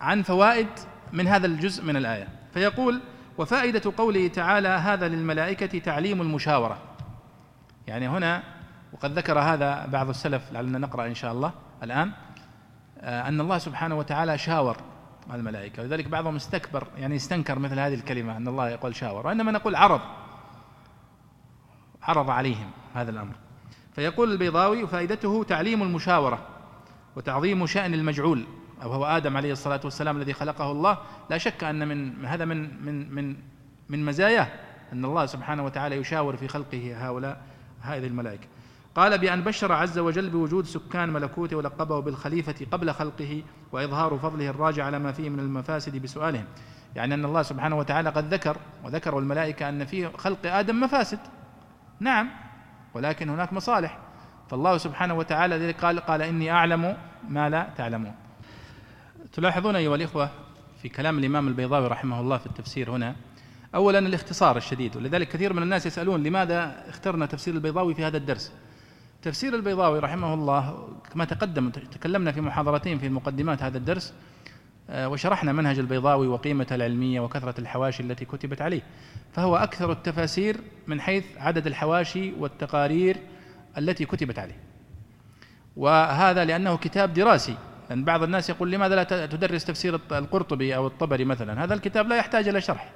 عن 0.01 0.23
فوائد 0.23 0.69
من 1.13 1.27
هذا 1.27 1.47
الجزء 1.47 1.85
من 1.85 1.97
الآية. 1.97 2.29
فيقول 2.55 3.01
وفائدة 3.39 3.93
قوله 3.97 4.29
تعالى 4.29 4.69
هذا 4.69 5.09
للملائكة 5.09 5.79
تعليم 5.79 6.23
المشاورة. 6.23 6.79
يعني 7.87 8.09
هنا 8.09 8.43
وقد 8.93 9.19
ذكر 9.19 9.39
هذا 9.39 9.87
بعض 9.87 10.09
السلف 10.09 10.53
لعلنا 10.53 10.79
نقرأ 10.79 11.07
إن 11.07 11.15
شاء 11.15 11.33
الله 11.33 11.53
الآن 11.83 12.13
آه، 12.99 13.29
أن 13.29 13.41
الله 13.41 13.59
سبحانه 13.59 13.99
وتعالى 13.99 14.39
شاور 14.39 14.77
الملائكة 15.33 15.83
ولذلك 15.83 16.09
بعضهم 16.09 16.37
استكبر 16.37 16.87
يعني 16.97 17.17
استنكر 17.17 17.59
مثل 17.59 17.79
هذه 17.79 17.95
الكلمة 17.95 18.37
أن 18.37 18.49
الله 18.49 18.69
يقول 18.69 18.97
شاور 18.97 19.27
وإنما 19.27 19.53
نقول 19.53 19.75
عرض 19.75 20.01
عرض 22.03 22.31
عليهم 22.31 22.71
هذا 22.95 23.11
الأمر. 23.11 23.35
فيقول 23.93 24.33
البيضاوي 24.33 24.87
فائدته 24.87 25.45
تعليم 25.45 25.83
المشاورة 25.83 26.47
وتعظيم 27.17 27.67
شأن 27.67 27.95
المجعول. 27.95 28.45
أو 28.83 28.93
هو 28.93 29.05
آدم 29.05 29.37
عليه 29.37 29.53
الصلاة 29.53 29.81
والسلام 29.85 30.17
الذي 30.17 30.33
خلقه 30.33 30.73
الله. 30.73 30.99
لا 31.31 31.39
شك 31.39 31.65
أن 31.65 31.89
من 31.89 32.27
هذا 32.27 32.45
من 32.45 32.85
من 32.85 33.15
من 33.15 33.37
من 33.89 34.05
مزاياه 34.05 34.49
أن 34.93 35.05
الله 35.05 35.27
سبحانه 35.27 35.65
وتعالى 35.65 35.97
يشاور 35.97 36.37
في 36.37 36.49
خلقه 36.49 37.09
هؤلاء 37.09 37.43
هذه 37.81 38.07
الملائكة. 38.07 38.47
قال 38.95 39.19
بأن 39.19 39.43
بشر 39.43 39.73
عز 39.73 39.99
وجل 39.99 40.31
بوجود 40.31 40.67
سكان 40.67 41.11
ملكوته 41.11 41.57
ولقبه 41.57 42.01
بالخليفة 42.01 42.67
قبل 42.73 42.93
خلقه 42.93 43.43
وإظهار 43.73 44.19
فضله 44.19 44.49
الراجع 44.51 44.85
على 44.85 44.99
ما 44.99 45.13
فيه 45.13 45.31
من 45.31 45.39
المفاسد 45.39 45.97
بسؤالهم. 45.97 46.45
يعني 46.97 47.15
أن 47.15 47.25
الله 47.25 47.43
سبحانه 47.43 47.79
وتعالى 47.79 48.11
قد 48.11 48.35
ذكر 48.35 48.57
وذكر 48.85 49.19
الملائكة 49.19 49.69
أن 49.69 49.85
في 49.85 50.09
خلق 50.09 50.39
آدم 50.47 50.81
مفاسد. 50.81 51.19
نعم 52.01 52.31
ولكن 52.95 53.29
هناك 53.29 53.53
مصالح. 53.53 53.99
فالله 54.51 54.79
سبحانه 54.79 55.15
وتعالى 55.15 55.57
ذلك 55.57 55.85
قال 55.85 56.01
قال 56.01 56.23
إني 56.23 56.51
أعلم 56.51 56.97
ما 57.29 57.51
لا 57.51 57.69
تعلمون. 57.77 58.15
تلاحظون 59.33 59.77
أيها 59.77 59.95
الإخوة 59.95 60.31
في 60.83 60.89
كلام 60.89 61.19
الإمام 61.19 61.49
البيضاوي 61.49 61.87
رحمه 61.87 62.21
الله 62.21 62.39
في 62.39 62.47
التفسير 62.47 62.91
هنا 62.91 63.17
أولا 63.75 63.99
الاختصار 63.99 64.57
الشديد 64.57 64.97
ولذلك 64.97 65.29
كثير 65.29 65.53
من 65.53 65.63
الناس 65.63 65.87
يسألون 65.87 66.23
لماذا 66.23 66.85
اخترنا 66.89 67.27
تفسير 67.27 67.55
البيضاوي 67.55 67.95
في 67.95 68.05
هذا 68.05 68.17
الدرس. 68.17 68.53
تفسير 69.23 69.55
البيضاوي 69.55 69.99
رحمه 69.99 70.35
الله 70.35 70.89
كما 71.13 71.25
تقدم 71.25 71.71
تكلمنا 71.71 72.33
في 72.33 72.41
محاضرتين 72.41 72.99
في 72.99 73.09
مقدمات 73.09 73.63
هذا 73.63 73.79
الدرس 73.79 74.13
آه، 74.91 75.09
وشرحنا 75.09 75.53
منهج 75.53 75.79
البيضاوي 75.79 76.27
وقيمة 76.27 76.67
العلمية 76.71 77.21
وكثرة 77.21 77.55
الحواشي 77.61 78.03
التي 78.03 78.25
كتبت 78.25 78.63
عليه. 78.63 78.83
فهو 79.33 79.57
أكثر 79.57 79.93
التفاسير 79.93 80.57
من 80.87 81.01
حيث 81.01 81.25
عدد 81.37 81.67
الحواشي 81.67 82.33
والتقارير 82.39 83.17
التي 83.79 84.05
كتبت 84.05 84.39
عليه. 84.39 84.57
وهذا 85.77 86.45
لأنه 86.45 86.77
كتاب 86.77 87.15
دراسي. 87.15 87.57
لأن 87.91 88.05
بعض 88.05 88.23
الناس 88.23 88.51
يقول 88.51 88.71
لماذا 88.71 88.95
لا 88.95 89.27
تدرس 89.27 89.65
تفسير 89.65 90.01
القرطبي 90.13 90.77
أو 90.77 90.87
الطبري 90.87 91.25
مثلا؟ 91.25 91.65
هذا 91.65 91.75
الكتاب 91.75 92.09
لا 92.09 92.17
يحتاج 92.17 92.49
إلى 92.49 92.61
شرح. 92.61 92.93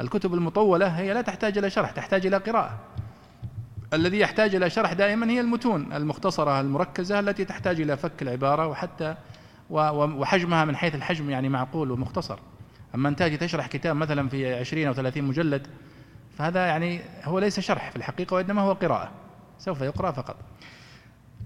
الكتب 0.00 0.34
المطولة 0.34 0.86
هي 0.86 1.14
لا 1.14 1.22
تحتاج 1.22 1.58
إلى 1.58 1.70
شرح 1.70 1.90
تحتاج 1.90 2.26
إلى 2.26 2.36
قراءة. 2.36 2.78
الذي 3.94 4.18
يحتاج 4.18 4.54
إلى 4.54 4.70
شرح 4.70 4.92
دائما 4.92 5.30
هي 5.30 5.40
المتون 5.40 5.92
المختصرة 5.92 6.60
المركزة 6.60 7.20
التي 7.20 7.44
تحتاج 7.44 7.80
إلى 7.80 7.96
فك 7.96 8.22
العبارة 8.22 8.66
وحتى 8.66 9.14
وحجمها 9.70 10.64
من 10.64 10.76
حيث 10.76 10.94
الحجم 10.94 11.30
يعني 11.30 11.48
معقول 11.48 11.90
ومختصر. 11.90 12.38
أما 12.94 13.08
أن 13.08 13.16
تأتي 13.16 13.36
تشرح 13.36 13.66
كتاب 13.66 13.96
مثلا 13.96 14.28
في 14.28 14.54
عشرين 14.54 14.86
أو 14.86 14.92
ثلاثين 14.92 15.24
مجلد 15.24 15.66
فهذا 16.38 16.66
يعني 16.66 17.00
هو 17.24 17.38
ليس 17.38 17.60
شرح 17.60 17.90
في 17.90 17.96
الحقيقة 17.96 18.34
وإنما 18.34 18.62
هو 18.62 18.72
قراءة 18.72 19.10
سوف 19.58 19.80
يقرأ 19.80 20.10
فقط. 20.10 20.36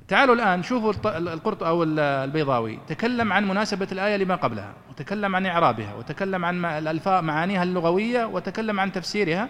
تعالوا 0.08 0.34
الآن 0.34 0.62
شوفوا 0.62 0.92
القرط 1.18 1.62
أو 1.62 1.82
البيضاوي. 1.82 2.78
تكلم 2.88 3.32
عن 3.32 3.48
مناسبة 3.48 3.88
الآية 3.92 4.16
لما 4.16 4.34
قبلها 4.34 4.72
وتكلم 4.90 5.36
عن 5.36 5.46
إعرابها 5.46 5.94
وتكلم 5.94 6.44
عن 6.44 6.64
الألفاظ 6.64 7.24
معانيها 7.24 7.62
اللغوية 7.62 8.24
وتكلم 8.24 8.80
عن 8.80 8.92
تفسيرها. 8.92 9.48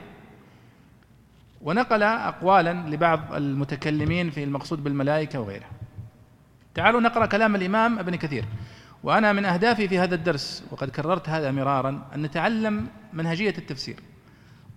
ونقل 1.61 2.03
أقوالا 2.03 2.73
لبعض 2.73 3.35
المتكلمين 3.35 4.31
في 4.31 4.45
المقصود 4.45 4.85
بالملائكة 4.85 5.41
وغيرها 5.41 5.71
تعالوا 6.75 7.01
نقرأ 7.01 7.27
كلام 7.27 7.55
الإمام 7.55 7.99
ابن 7.99 8.17
كثير. 8.17 8.45
وأنا 9.03 9.33
من 9.33 9.45
أهدافي 9.45 9.89
في 9.89 9.99
هذا 9.99 10.15
الدرس 10.15 10.65
وقد 10.71 10.91
كررت 10.91 11.29
هذا 11.29 11.51
مرارا 11.51 12.09
أن 12.15 12.23
نتعلم 12.23 12.87
منهجية 13.13 13.55
التفسير 13.59 13.97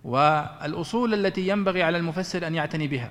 والأصول 0.04 1.14
التي 1.14 1.48
ينبغي 1.48 1.82
على 1.82 1.98
المفسر 1.98 2.46
أن 2.46 2.54
يعتني 2.54 2.88
بها 2.88 3.10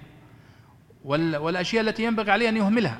والأشياء 1.03 1.83
التي 1.83 2.03
ينبغي 2.03 2.31
عليه 2.31 2.49
أن 2.49 2.57
يهملها. 2.57 2.97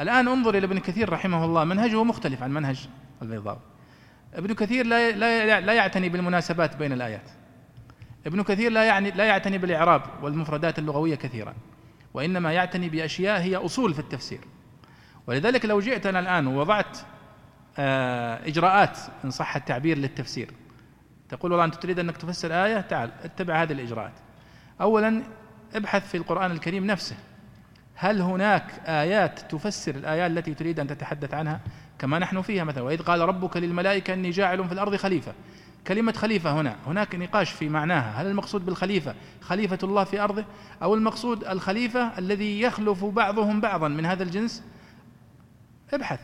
الآن 0.00 0.28
انظر 0.28 0.58
إلى 0.58 0.66
ابن 0.66 0.78
كثير 0.78 1.12
رحمه 1.12 1.44
الله. 1.44 1.64
منهجه 1.64 2.04
مختلف 2.04 2.42
عن 2.42 2.50
منهج 2.50 2.88
البيضاوي. 3.22 3.60
ابن 4.34 4.54
كثير 4.54 4.86
لا 4.86 5.60
لا 5.60 5.72
يعتني 5.72 6.08
بالمناسبات 6.08 6.76
بين 6.76 6.92
الآيات. 6.92 7.30
ابن 8.26 8.42
كثير 8.42 8.72
لا 8.72 8.84
يعني 8.84 9.10
لا 9.10 9.24
يعتني 9.24 9.58
بالإعراب 9.58 10.02
والمفردات 10.22 10.78
اللغوية 10.78 11.14
كثيرا 11.14 11.54
وإنما 12.14 12.52
يعتني 12.52 12.88
بأشياء 12.88 13.40
هي 13.40 13.56
أصول 13.56 13.94
في 13.94 14.00
التفسير. 14.00 14.40
ولذلك 15.26 15.64
لو 15.64 15.80
جئت 15.80 16.06
أنا 16.06 16.18
الآن 16.20 16.46
ووضعت 16.46 16.98
آه، 17.78 18.48
إجراءات 18.48 18.98
إن 19.24 19.30
صح 19.30 19.56
التعبير 19.56 19.98
للتفسير 19.98 20.50
تقول 21.28 21.52
والله 21.52 21.64
أنت 21.64 21.74
تريد 21.74 21.98
أنك 21.98 22.16
تفسر 22.16 22.64
آية؟ 22.64 22.80
تعال 22.80 23.12
اتبع 23.22 23.62
هذه 23.62 23.72
الإجراءات. 23.72 24.12
أولا 24.80 25.22
ابحث 25.74 26.08
في 26.08 26.16
القرآن 26.16 26.50
الكريم 26.50 26.86
نفسه. 26.86 27.16
هل 27.94 28.20
هناك 28.20 28.64
آيات 28.86 29.38
تفسر 29.38 29.94
الآيات 29.94 30.30
التي 30.30 30.54
تريد 30.54 30.80
أن 30.80 30.86
تتحدث 30.86 31.34
عنها؟ 31.34 31.60
كما 31.98 32.18
نحن 32.18 32.42
فيها 32.42 32.64
مثلا 32.64 32.82
وإذ 32.82 33.02
قال 33.02 33.20
ربك 33.20 33.56
للملائكة 33.56 34.14
إني 34.14 34.30
جاعل 34.30 34.64
في 34.64 34.72
الأرض 34.72 34.96
خليفة. 34.96 35.32
كلمة 35.86 36.12
خليفة 36.12 36.60
هنا. 36.60 36.76
هناك 36.86 37.14
نقاش 37.14 37.50
في 37.50 37.68
معناها. 37.68 38.22
هل 38.22 38.26
المقصود 38.26 38.66
بالخليفة 38.66 39.14
خليفة 39.40 39.78
الله 39.82 40.04
في 40.04 40.20
أرضه 40.20 40.44
أو 40.82 40.94
المقصود 40.94 41.44
الخليفة 41.44 42.18
الذي 42.18 42.60
يخلف 42.60 43.04
بعضهم 43.04 43.60
بعضا 43.60 43.88
من 43.88 44.06
هذا 44.06 44.22
الجنس؟ 44.22 44.64
ابحث. 45.92 46.20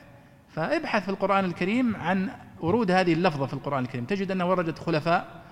فابحث 0.49 1.05
في 1.05 1.09
القرآن 1.09 1.45
الكريم 1.45 1.97
عن 1.97 2.31
ورود 2.61 2.91
هذه 2.91 3.13
اللفظة 3.13 3.47
في 3.47 3.55
القرآن 3.55 3.85
الكريم. 3.85 4.05
تجد 4.05 4.31
أنها 4.31 4.47
وردت 4.47 4.79
خلفاء 4.79 5.43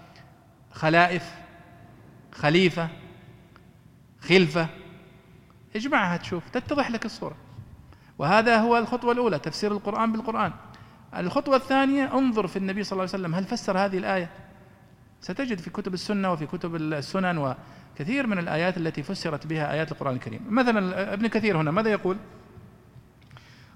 خلائف 0.73 1.35
خليفة 2.33 2.89
خلفة. 4.21 4.67
اجمعها 5.77 6.17
تشوف. 6.17 6.49
تتضح 6.49 6.91
لك 6.91 7.05
الصورة. 7.05 7.37
وهذا 8.19 8.57
هو 8.57 8.79
الخطوة 8.79 9.13
الأولى 9.13 9.39
تفسير 9.39 9.73
القرآن 9.73 10.13
بالقرآن. 10.13 10.53
الخطوة 11.17 11.57
الثانية 11.57 12.19
انظر 12.19 12.47
في 12.47 12.57
النبي 12.57 12.85
صلى 12.85 12.93
الله 12.93 13.11
عليه 13.12 13.25
وسلم 13.25 13.35
هل 13.35 13.45
فسر 13.45 13.79
هذه 13.79 13.99
الآية؟ 13.99 14.31
ستجد 15.21 15.59
في 15.59 15.71
كتب 15.71 15.95
السنة 15.95 16.33
وفي 16.33 16.47
كتب 16.47 16.77
السنن 16.77 17.39
وكثير 17.99 18.27
من 18.27 18.39
الآيات 18.39 18.77
التي 18.77 19.03
فسرت 19.03 19.47
بها 19.47 19.73
آيات 19.73 19.93
القرآن 19.93 20.15
الكريم. 20.15 20.41
مثلا 20.49 21.12
ابن 21.12 21.27
كثير 21.27 21.61
هنا 21.61 21.71
ماذا 21.71 21.91
يقول؟ 21.91 22.17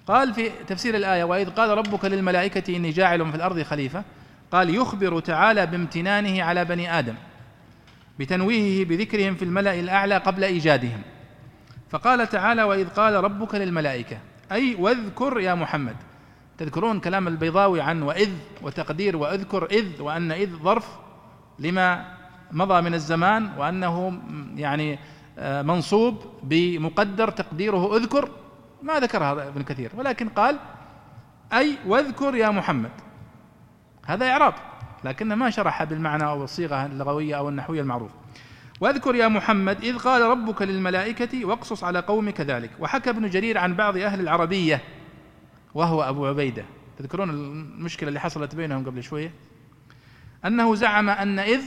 قال 0.06 0.34
في 0.34 0.50
تفسير 0.66 0.96
الآية 0.96 1.24
وإذ 1.24 1.50
قال 1.50 1.78
ربك 1.78 2.04
للملائكة 2.04 2.76
إني 2.76 2.90
جاعل 2.90 3.30
في 3.30 3.36
الأرض 3.36 3.62
خليفة 3.62 4.04
قال 4.52 4.74
يخبر 4.74 5.20
تعالى 5.20 5.66
بامتنانه 5.66 6.42
على 6.42 6.64
بني 6.64 6.98
آدم 6.98 7.14
بتنويهه 8.18 8.84
بذكرهم 8.84 9.34
في 9.34 9.44
الملأ 9.44 9.80
الأعلى 9.80 10.16
قبل 10.16 10.44
إيجادهم. 10.44 11.02
فقال 11.90 12.28
تعالى 12.28 12.62
وإذ 12.62 12.88
قال 12.88 13.14
ربك 13.14 13.54
للملائكة 13.54 14.18
أي 14.52 14.74
واذكر 14.74 15.40
يا 15.40 15.54
محمد. 15.54 15.96
تذكرون 16.58 17.00
كلام 17.00 17.28
البيضاوي 17.28 17.80
عن 17.80 18.02
وإذ 18.02 18.30
وتقدير 18.62 19.16
وأذكر 19.16 19.64
إذ 19.64 20.02
وأن 20.02 20.32
إذ 20.32 20.56
ظرف 20.56 20.98
لما 21.58 22.18
مضى 22.52 22.80
من 22.80 22.94
الزمان 22.94 23.50
وأنه 23.58 24.20
يعني 24.56 24.98
آه، 25.38 25.62
منصوب 25.62 26.22
بمقدر 26.42 27.30
تقديره 27.30 27.96
أذكر. 27.96 28.28
ما 28.82 29.00
ذكر 29.00 29.24
هذا 29.24 29.48
ابن 29.48 29.62
كثير 29.62 29.90
ولكن 29.96 30.28
قال 30.28 30.58
أي 31.52 31.76
واذكر 31.86 32.34
يا 32.34 32.50
محمد. 32.50 32.90
هذا 34.06 34.30
إعراب 34.30 34.54
لكنه 35.04 35.34
ما 35.34 35.50
شرح 35.50 35.84
بالمعنى 35.84 36.24
أو 36.24 36.44
الصيغة 36.44 36.86
اللغوية 36.86 37.38
أو 37.38 37.48
النحوية 37.48 37.80
المعروفة 37.80 38.14
واذكر 38.80 39.14
يا 39.14 39.28
محمد 39.28 39.84
إذ 39.84 39.98
قال 39.98 40.22
ربك 40.22 40.62
للملائكة 40.62 41.44
واقصص 41.44 41.84
على 41.84 42.00
قومك 42.00 42.40
ذلك. 42.40 42.70
وحكى 42.80 43.10
ابن 43.10 43.30
جرير 43.30 43.58
عن 43.58 43.74
بعض 43.74 43.96
أهل 43.96 44.20
العربية 44.20 44.82
وهو 45.74 46.02
أبو 46.02 46.26
عبيدة. 46.26 46.64
تذكرون 46.98 47.30
المشكلة 47.30 48.08
اللي 48.08 48.20
حصلت 48.20 48.54
بينهم 48.54 48.84
قبل 48.84 49.02
شوية؟ 49.02 49.32
أنه 50.44 50.74
زعم 50.74 51.08
أن 51.10 51.38
إذ 51.38 51.62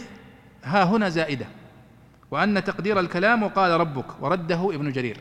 ها 0.63 0.83
هنا 0.83 1.09
زائدة 1.09 1.45
وأن 2.31 2.63
تقدير 2.63 2.99
الكلام 2.99 3.43
وقال 3.43 3.79
ربك 3.79 4.05
ورده 4.21 4.75
ابن 4.75 4.91
جرير. 4.91 5.17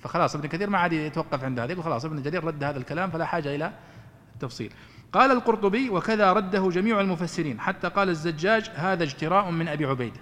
فخلاص 0.00 0.34
ابن 0.34 0.48
كثير 0.48 0.70
ما 0.70 0.78
عاد 0.78 0.92
يتوقف 0.92 1.44
عند 1.44 1.58
يقول 1.58 1.84
خلاص 1.84 2.04
ابن 2.04 2.22
جرير 2.22 2.44
رد 2.44 2.64
هذا 2.64 2.78
الكلام 2.78 3.10
فلا 3.10 3.26
حاجة 3.26 3.54
إلى 3.54 3.72
التفصيل. 4.34 4.72
قال 5.12 5.30
القرطبي 5.30 5.90
وكذا 5.90 6.32
رده 6.32 6.70
جميع 6.70 7.00
المفسرين 7.00 7.60
حتى 7.60 7.88
قال 7.88 8.08
الزجاج 8.08 8.70
هذا 8.74 9.04
اجتراء 9.04 9.50
من 9.50 9.68
أبي 9.68 9.86
عبيدة. 9.86 10.20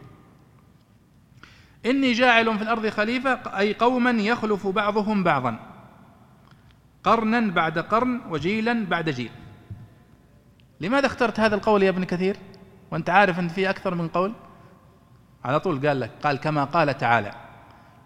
إني 1.87 2.13
جاعل 2.13 2.59
في 2.59 2.63
الأرض 2.63 2.89
خليفة 2.89 3.59
أي 3.59 3.75
قوما 3.75 4.11
يخلف 4.11 4.67
بعضهم 4.67 5.25
بعضا. 5.25 5.70
قرنا 7.05 7.41
بعد 7.41 7.79
قرن 7.79 8.21
وجيلا 8.31 8.87
بعد 8.87 9.11
جيل. 9.11 9.31
لماذا 10.81 11.07
اخترت 11.07 11.41
هذا 11.41 11.55
القول 11.55 11.83
يا 11.83 11.89
ابن 11.89 12.05
كثير؟ 12.05 12.37
وأنت 12.91 13.11
عارف 13.11 13.39
أن 13.39 13.49
في 13.49 13.71
أكثر 13.71 13.95
من 13.95 14.09
قول؟ 14.09 14.33
على 15.45 15.61
طول 15.61 15.87
قال 15.87 16.01
لك 16.01 16.11
قال 16.23 16.37
كما 16.37 16.65
قال 16.65 16.99
تعالى 16.99 17.33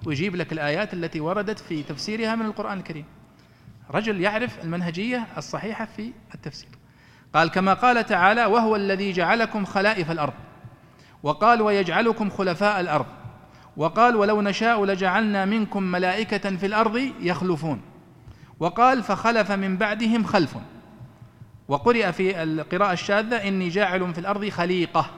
ويجيب 0.06 0.36
لك 0.36 0.52
الآيات 0.52 0.94
التي 0.94 1.20
وردت 1.20 1.58
في 1.58 1.82
تفسيرها 1.82 2.34
من 2.36 2.46
القرآن 2.46 2.78
الكريم. 2.78 3.04
رجل 3.90 4.20
يعرف 4.20 4.64
المنهجية 4.64 5.26
الصحيحة 5.36 5.84
في 5.84 6.12
التفسير. 6.34 6.68
قال 7.34 7.50
كما 7.50 7.74
قال 7.74 8.06
تعالى 8.06 8.44
وهو 8.44 8.76
الذي 8.76 9.12
جعلكم 9.12 9.64
خلائف 9.64 10.10
الأرض 10.10 10.34
وقال 11.22 11.62
ويجعلكم 11.62 12.30
خلفاء 12.30 12.80
الأرض 12.80 13.06
وقال 13.76 14.16
ولو 14.16 14.42
نشاء 14.42 14.84
لجعلنا 14.84 15.44
منكم 15.44 15.82
ملائكة 15.82 16.56
في 16.56 16.66
الأرض 16.66 16.96
يخلفون. 17.20 17.93
وقال 18.60 19.02
فخلف 19.02 19.52
من 19.52 19.76
بعدهم 19.76 20.24
خلف. 20.24 20.56
وقرئ 21.68 22.12
في 22.12 22.42
القراءة 22.42 22.92
الشاذة 22.92 23.48
إني 23.48 23.68
جاعل 23.68 24.14
في 24.14 24.20
الأرض 24.20 24.48
خليقة. 24.48 25.10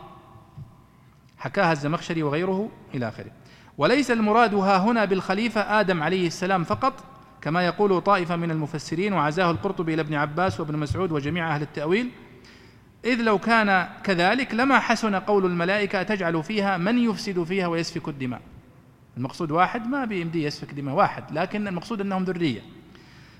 حكاها 1.38 1.72
الزمخشري 1.72 2.22
وغيره 2.22 2.68
إلى 2.94 3.08
آخره. 3.08 3.30
وليس 3.78 4.10
المراد 4.10 4.54
ها 4.54 4.78
هنا 4.78 5.04
بالخليفة 5.04 5.80
آدم 5.80 6.02
عليه 6.02 6.26
السلام 6.26 6.64
فقط 6.64 7.04
كما 7.40 7.66
يقول 7.66 8.00
طائفة 8.00 8.36
من 8.36 8.50
المفسرين 8.50 9.12
وعزاه 9.12 9.50
القرطبي 9.50 9.94
إلى 9.94 10.02
ابن 10.02 10.14
عباس 10.14 10.60
وابن 10.60 10.78
مسعود 10.78 11.12
وجميع 11.12 11.54
أهل 11.54 11.62
التأويل 11.62 12.10
إذ 13.04 13.22
لو 13.22 13.38
كان 13.38 13.88
كذلك 14.04 14.54
لما 14.54 14.78
حسن 14.78 15.14
قول 15.14 15.46
الملائكة 15.46 16.02
تجعل 16.02 16.42
فيها 16.42 16.76
من 16.76 16.98
يفسد 16.98 17.42
فيها 17.42 17.66
ويسفك 17.66 18.08
الدماء. 18.08 18.40
المقصود 19.16 19.50
واحد 19.50 19.86
ما 19.86 20.04
بيمدي 20.04 20.44
يسفك 20.44 20.74
دماء 20.74 20.94
واحد 20.94 21.24
لكن 21.32 21.68
المقصود 21.68 22.00
أنهم 22.00 22.24
ذرية. 22.24 22.60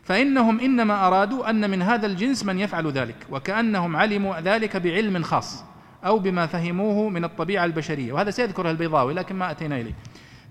فإنهم 0.06 0.60
إنما 0.60 1.06
أرادوا 1.06 1.50
أن 1.50 1.70
من 1.70 1.82
هذا 1.82 2.06
الجنس 2.06 2.44
من 2.44 2.58
يفعل 2.58 2.90
ذلك 2.90 3.26
وكأنهم 3.30 3.96
علموا 3.96 4.40
ذلك 4.40 4.76
بعلم 4.76 5.22
خاص 5.22 5.64
أو 6.04 6.18
بما 6.18 6.46
فهموه 6.46 7.08
من 7.08 7.24
الطبيعة 7.24 7.64
البشرية. 7.64 8.12
وهذا 8.12 8.30
سيذكره 8.30 8.70
البيضاوي 8.70 9.14
لكن 9.14 9.36
ما 9.36 9.50
أتينا 9.50 9.80
إليه. 9.80 9.94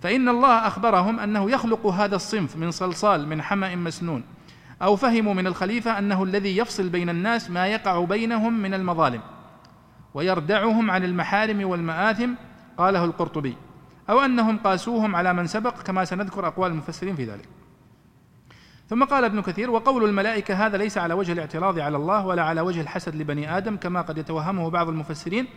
فإن 0.01 0.29
الله 0.29 0.67
أخبرهم 0.67 1.19
أنه 1.19 1.51
يخلق 1.51 1.87
هذا 1.87 2.15
الصنف 2.15 2.57
من 2.57 2.71
صلصال 2.71 3.27
من 3.27 3.41
حمأ 3.41 3.75
مسنون 3.75 4.23
أو 4.81 4.95
فهموا 4.95 5.33
من 5.33 5.47
الخليفة 5.47 5.99
أنه 5.99 6.23
الذي 6.23 6.57
يفصل 6.57 6.89
بين 6.89 7.09
الناس 7.09 7.49
ما 7.49 7.67
يقع 7.67 8.03
بينهم 8.03 8.53
من 8.53 8.73
المظالم 8.73 9.21
ويردعهم 10.13 10.91
عن 10.91 11.03
المحارم 11.03 11.69
والمآثم 11.69 12.29
قاله 12.77 13.05
القرطبي. 13.05 13.55
أو 14.09 14.19
أنهم 14.19 14.57
قاسوهم 14.57 15.15
على 15.15 15.33
من 15.33 15.47
سبق 15.47 15.81
كما 15.81 16.05
سنذكر 16.05 16.47
أقوال 16.47 16.71
المفسرين 16.71 17.15
في 17.15 17.25
ذلك. 17.25 17.54
ثم 18.89 19.03
قال 19.03 19.23
ابن 19.23 19.41
كثير 19.41 19.71
وقول 19.71 20.03
الملائكة 20.03 20.65
هذا 20.65 20.77
ليس 20.77 20.97
على 20.97 21.13
وجه 21.13 21.31
الاعتراض 21.31 21.79
على 21.79 21.97
الله 21.97 22.25
ولا 22.25 22.43
على 22.43 22.61
وجه 22.61 22.81
الحسد 22.81 23.15
لبني 23.15 23.57
آدم 23.57 23.77
كما 23.77 24.01
قد 24.01 24.17
يتوهمه 24.17 24.69
بعض 24.69 24.89
المفسرين 24.89 25.47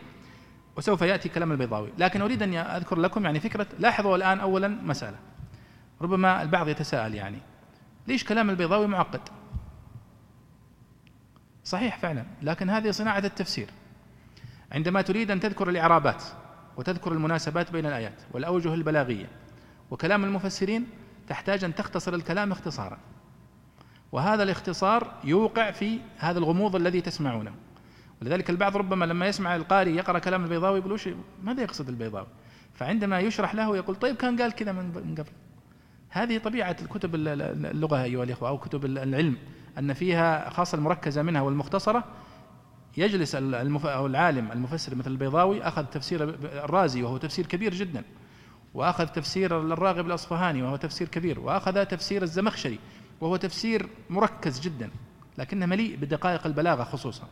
وسوف 0.76 1.03
يأتي 1.03 1.29
كلام 1.29 1.53
البيضاوي. 1.53 1.93
لكن 1.99 2.22
أريد 2.22 2.43
أن 2.43 2.55
أذكر 2.55 2.99
لكم 2.99 3.24
يعني 3.24 3.41
فكرة 3.41 3.66
لاحظوا 3.79 4.16
الآن 4.16 4.41
أولا 4.41 4.68
مسألة. 4.68 5.16
ربما 6.01 6.43
البعض 6.43 6.68
يتساءل 6.68 7.14
يعني 7.14 7.39
ليش 8.07 8.24
كلام 8.24 8.51
البيضاوي 8.51 8.87
معقد؟ 8.87 9.20
صحيح 11.64 11.99
فعلا 11.99 12.24
لكن 12.43 12.70
هذه 12.70 12.91
صناعة 12.91 13.18
التفسير. 13.18 13.68
عندما 14.72 15.03
تريد 15.03 15.31
أن 15.31 15.41
تذكر 15.41 15.68
الإعرابات 15.68 16.24
وتذكر 16.76 17.12
المناسبات 17.12 17.72
بين 17.72 17.87
الآيات 17.87 18.22
والأوجه 18.33 18.74
البلاغية 18.74 19.26
وكلام 19.91 20.24
المفسرين 20.24 20.87
تحتاج 21.29 21.64
أن 21.64 21.74
تختصر 21.74 22.14
الكلام 22.14 22.53
اختصارا. 22.53 22.99
وهذا 24.13 24.43
الاختصار 24.43 25.15
يوقع 25.25 25.71
في 25.71 25.99
هذا 26.19 26.39
الغموض 26.39 26.77
الذي 26.77 27.01
تسمعونه. 27.01 27.55
ولذلك 28.23 28.51
البعض 28.51 28.77
ربما 28.77 29.05
لما 29.05 29.27
يسمع 29.27 29.57
القارئ 29.57 29.91
يقرأ 29.91 30.19
كلام 30.19 30.45
البيضاوي 30.45 30.79
يقول 30.79 31.01
ماذا 31.43 31.63
يقصد 31.63 31.89
البيضاوي؟ 31.89 32.27
فعندما 32.75 33.21
يشرح 33.21 33.55
له 33.55 33.77
يقول 33.77 33.97
طيب 33.97 34.17
كان 34.17 34.43
قال 34.43 34.53
كذا 34.53 34.73
من 34.73 35.15
قبل. 35.19 35.31
هذه 36.09 36.39
طبيعة 36.39 36.77
الكتب 36.83 37.15
اللغة 37.15 38.03
أيها 38.03 38.25
الإخوة 38.25 38.49
أو 38.49 38.59
كتب 38.59 38.85
العلم 38.85 39.37
أن 39.79 39.93
فيها 39.93 40.51
خاصة 40.51 40.79
المركزة 40.79 41.23
منها 41.23 41.41
والمختصرة 41.41 42.05
يجلس 42.97 43.35
المف... 43.35 43.87
أو 43.87 44.07
العالم 44.07 44.53
المفسر 44.53 44.95
مثل 44.95 45.11
البيضاوي 45.11 45.63
أخذ 45.63 45.85
تفسير 45.85 46.25
الرازي 46.65 47.03
وهو 47.03 47.17
تفسير 47.17 47.47
كبير 47.47 47.75
جدا. 47.75 48.03
وأخذ 48.75 49.07
تفسير 49.07 49.61
الراغب 49.61 50.07
الأصفهاني 50.07 50.63
وهو 50.63 50.77
تفسير 50.77 51.09
كبير. 51.09 51.41
وأخذ 51.41 51.85
تفسير 51.85 52.23
الزمخشري. 52.23 52.79
وهو 53.21 53.37
تفسير 53.37 53.89
مركز 54.11 54.61
جدا 54.61 54.91
لكنه 55.39 55.66
مليء 55.66 55.97
بدقائق 55.97 56.47
البلاغة 56.47 56.85
خصوصا. 56.85 57.29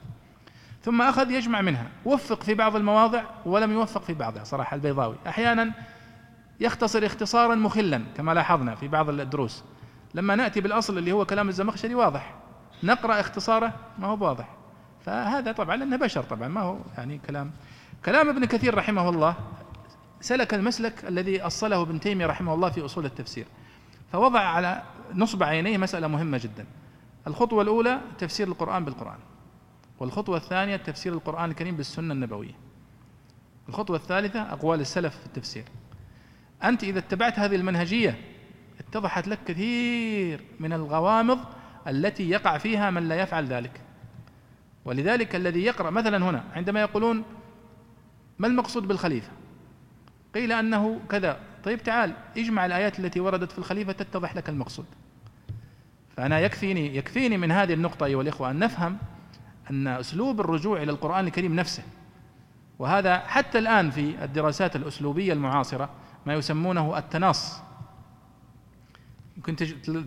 ثم 0.83 1.03
أخذ 1.03 1.31
يجمع 1.31 1.61
منها. 1.61 1.87
وفق 2.05 2.43
في 2.43 2.55
بعض 2.55 2.77
المواضع 2.77 3.23
ولم 3.47 3.73
يوفق 3.73 4.03
في 4.03 4.15
بعضها 4.15 4.45
صراحة 4.45 4.75
البيضاوي. 4.75 5.17
أحيانا 5.27 5.73
يختصر 6.61 7.07
اختصارا 7.07 7.55
مخلا 7.55 8.03
كما 8.17 8.35
لاحظنا 8.35 8.75
في 8.75 8.89
بعض 8.89 9.09
الدروس. 9.09 9.65
لما 10.15 10.37
نأتي 10.37 10.61
بالأصل 10.61 10.99
اللي 10.99 11.13
هو 11.13 11.25
كلام 11.25 11.49
الزمخشري 11.49 11.95
واضح. 11.95 12.35
نقرأ 12.83 13.21
اختصاره 13.21 13.73
ما 13.99 14.07
هو 14.07 14.27
واضح 14.27 14.49
فهذا 15.05 15.53
طبعا 15.53 15.77
لأنه 15.77 15.97
بشر 15.97 16.23
طبعا 16.23 16.49
ما 16.49 16.61
هو 16.61 16.79
يعني 16.99 17.21
كلام. 17.27 17.51
كلام 18.05 18.29
ابن 18.29 18.45
كثير 18.45 18.75
رحمه 18.75 19.09
الله. 19.09 19.37
سلك 20.21 20.55
المسلك 20.55 21.05
الذي 21.09 21.43
أصله 21.43 21.83
ابن 21.83 22.01
تيمية 22.01 22.27
رحمه 22.27 22.55
الله 22.55 22.71
في 22.71 22.85
أصول 22.85 23.05
التفسير. 23.05 23.47
فوضع 24.13 24.41
على 24.41 24.83
نصب 25.15 25.43
عينيه 25.43 25.79
مسألة 25.79 26.07
مهمة 26.07 26.39
جدا. 26.39 26.67
الخطوة 27.27 27.63
الأولى 27.63 28.01
تفسير 28.19 28.49
القرآن 28.49 28.85
بالقرآن 28.85 29.19
والخطوة 30.01 30.37
الثانية 30.37 30.77
تفسير 30.77 31.13
القرآن 31.13 31.51
الكريم 31.51 31.77
بالسنة 31.77 32.15
النبوية. 32.15 32.55
الخطوة 33.69 33.97
الثالثة 33.97 34.43
أقوال 34.43 34.81
السلف 34.81 35.19
في 35.19 35.27
التفسير. 35.27 35.65
أنت 36.65 36.85
إذا 36.85 36.99
اتبعت 36.99 37.39
هذه 37.39 37.57
المنهجية 37.57 38.21
اتضحت 38.81 39.29
لك 39.29 39.39
كثير 39.47 40.45
من 40.61 40.73
الغوامض 40.73 41.39
التي 41.89 42.31
يقع 42.31 42.59
فيها 42.59 42.91
من 42.91 43.09
لا 43.09 43.15
يفعل 43.15 43.47
ذلك. 43.47 43.81
ولذلك 44.85 45.37
الذي 45.37 45.65
يقرأ 45.65 45.91
مثلا 45.91 46.31
هنا 46.31 46.45
عندما 46.53 46.81
يقولون 46.81 47.25
ما 48.39 48.47
المقصود 48.47 48.89
بالخليفة؟ 48.89 49.31
قيل 50.37 50.53
أنه 50.53 51.01
كذا. 51.09 51.41
طيب 51.65 51.83
تعال 51.83 52.13
اجمع 52.37 52.67
الآيات 52.67 52.99
التي 52.99 53.21
وردت 53.21 53.53
في 53.53 53.59
الخليفة 53.59 53.93
تتضح 53.93 54.37
لك 54.37 54.49
المقصود. 54.49 54.87
فأنا 56.17 56.41
يكفيني 56.41 56.97
يكفيني 56.97 57.37
من 57.39 57.53
هذه 57.53 57.75
النقطة 57.75 58.07
أيها 58.07 58.23
الإخوة 58.23 58.51
أن 58.51 58.59
نفهم 58.59 58.99
أن 59.71 59.87
أسلوب 59.87 60.41
الرجوع 60.41 60.83
إلى 60.83 60.91
القرآن 60.91 61.27
الكريم 61.27 61.55
نفسه. 61.55 61.83
وهذا 62.79 63.19
حتى 63.19 63.59
الآن 63.59 63.91
في 63.91 64.25
الدراسات 64.25 64.77
الأسلوبية 64.77 65.33
المعاصرة 65.33 65.89
ما 66.27 66.35
يسمونه 66.35 66.99
التناص. 66.99 67.61
يمكن 69.37 69.57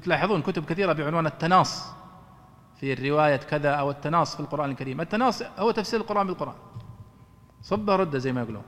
تلاحظون 0.04 0.42
كتب 0.42 0.66
كثيرة 0.66 0.94
بعنوان 0.94 1.26
التناص 1.26 1.94
في 2.80 2.94
الرواية 2.94 3.38
كذا 3.38 3.70
أو 3.70 3.92
التناص 3.92 4.36
في 4.36 4.40
القرآن 4.40 4.72
الكريم. 4.72 5.02
التناص 5.02 5.42
هو 5.42 5.72
تفسير 5.72 6.00
القرآن 6.00 6.28
بالقرآن. 6.28 6.56
صب 7.62 7.90
رد 7.90 8.18
زي 8.18 8.34
ما 8.34 8.42
يقولون. 8.42 8.64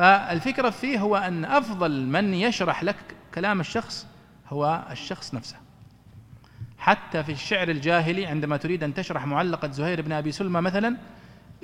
فالفكرة 0.00 0.70
فيه 0.70 0.98
هو 1.00 1.16
أن 1.16 1.44
أفضل 1.44 2.06
من 2.06 2.34
يشرح 2.34 2.84
لك 2.84 2.96
كلام 3.34 3.60
الشخص 3.60 4.06
هو 4.48 4.84
الشخص 4.90 5.34
نفسه. 5.34 5.56
حتى 6.78 7.24
في 7.24 7.32
الشعر 7.32 7.68
الجاهلي 7.68 8.26
عندما 8.26 8.56
تريد 8.56 8.84
أن 8.84 8.94
تشرح 8.94 9.26
معلقة 9.26 9.70
زهير 9.70 10.02
بن 10.02 10.12
أبي 10.12 10.32
سلمى 10.32 10.60
مثلا 10.60 10.96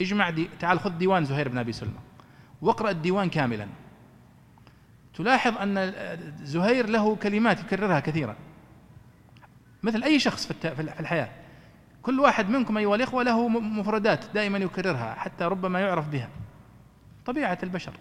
اجمع 0.01 0.31
دي 0.31 0.49
تعال 0.61 0.81
خذ 0.81 0.91
ديوان 0.91 1.25
زهير 1.25 1.49
بن 1.49 1.59
أبي 1.59 1.73
سلمى 1.73 1.99
واقرأ 2.63 2.91
الديوان 2.91 3.31
كاملا. 3.31 3.67
تلاحظ 5.15 5.59
أن 5.59 5.93
زهير 6.43 6.89
له 6.89 7.17
كلمات 7.17 7.61
يكررها 7.61 8.01
كثيرا. 8.01 8.37
مثل 9.83 10.03
أي 10.03 10.19
شخص 10.19 10.53
في 10.53 10.81
الحياة. 10.81 11.29
كل 12.03 12.21
واحد 12.21 12.49
منكم 12.49 12.79
أيها 12.79 12.95
الإخوة 12.95 13.23
له 13.23 13.49
مفردات 13.49 14.25
دائما 14.35 14.59
يكررها 14.59 15.15
حتى 15.15 15.45
ربما 15.45 15.81
يعرف 15.81 16.09
بها. 16.09 16.29
طبيعة 17.27 17.59
البشر. 17.63 17.93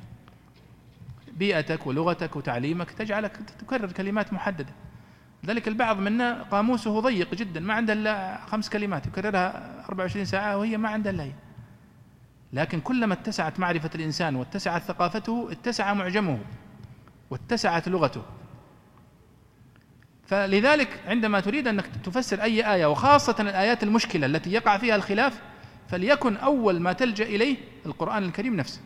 بيئتك 1.35 1.87
ولغتك 1.87 2.35
وتعليمك 2.35 2.91
تجعلك 2.91 3.37
تكرر 3.59 3.91
كلمات 3.91 4.33
محددة. 4.33 4.73
ذلك 5.45 5.67
البعض 5.67 5.99
منا 5.99 6.43
قاموسه 6.43 6.99
ضيق 6.99 7.35
جدا 7.35 7.59
ما 7.59 7.73
عنده 7.73 7.93
إلا 7.93 8.39
خمس 8.45 8.69
كلمات 8.69 9.07
يكررها 9.07 9.83
24 9.85 10.25
ساعة 10.25 10.57
وهي 10.57 10.77
ما 10.77 10.89
عنده 10.89 11.09
إلا 11.09 11.23
هي. 11.23 11.31
لكن 12.53 12.79
كلما 12.79 13.13
اتسعت 13.13 13.59
معرفة 13.59 13.89
الإنسان 13.95 14.35
واتسعت 14.35 14.81
ثقافته 14.81 15.51
اتسع 15.51 15.93
معجمه 15.93 16.39
واتسعت 17.29 17.87
لغته. 17.87 18.21
فلذلك 20.27 20.99
عندما 21.07 21.39
تريد 21.39 21.67
أنك 21.67 21.85
تفسر 22.03 22.41
أي 22.41 22.73
آية 22.73 22.85
وخاصة 22.85 23.35
الآيات 23.39 23.83
المشكلة 23.83 24.25
التي 24.25 24.51
يقع 24.51 24.77
فيها 24.77 24.95
الخلاف 24.95 25.41
فليكن 25.87 26.37
أول 26.37 26.79
ما 26.79 26.93
تلجأ 26.93 27.25
إليه 27.25 27.57
القرآن 27.85 28.23
الكريم 28.23 28.55
نفسه. 28.55 28.81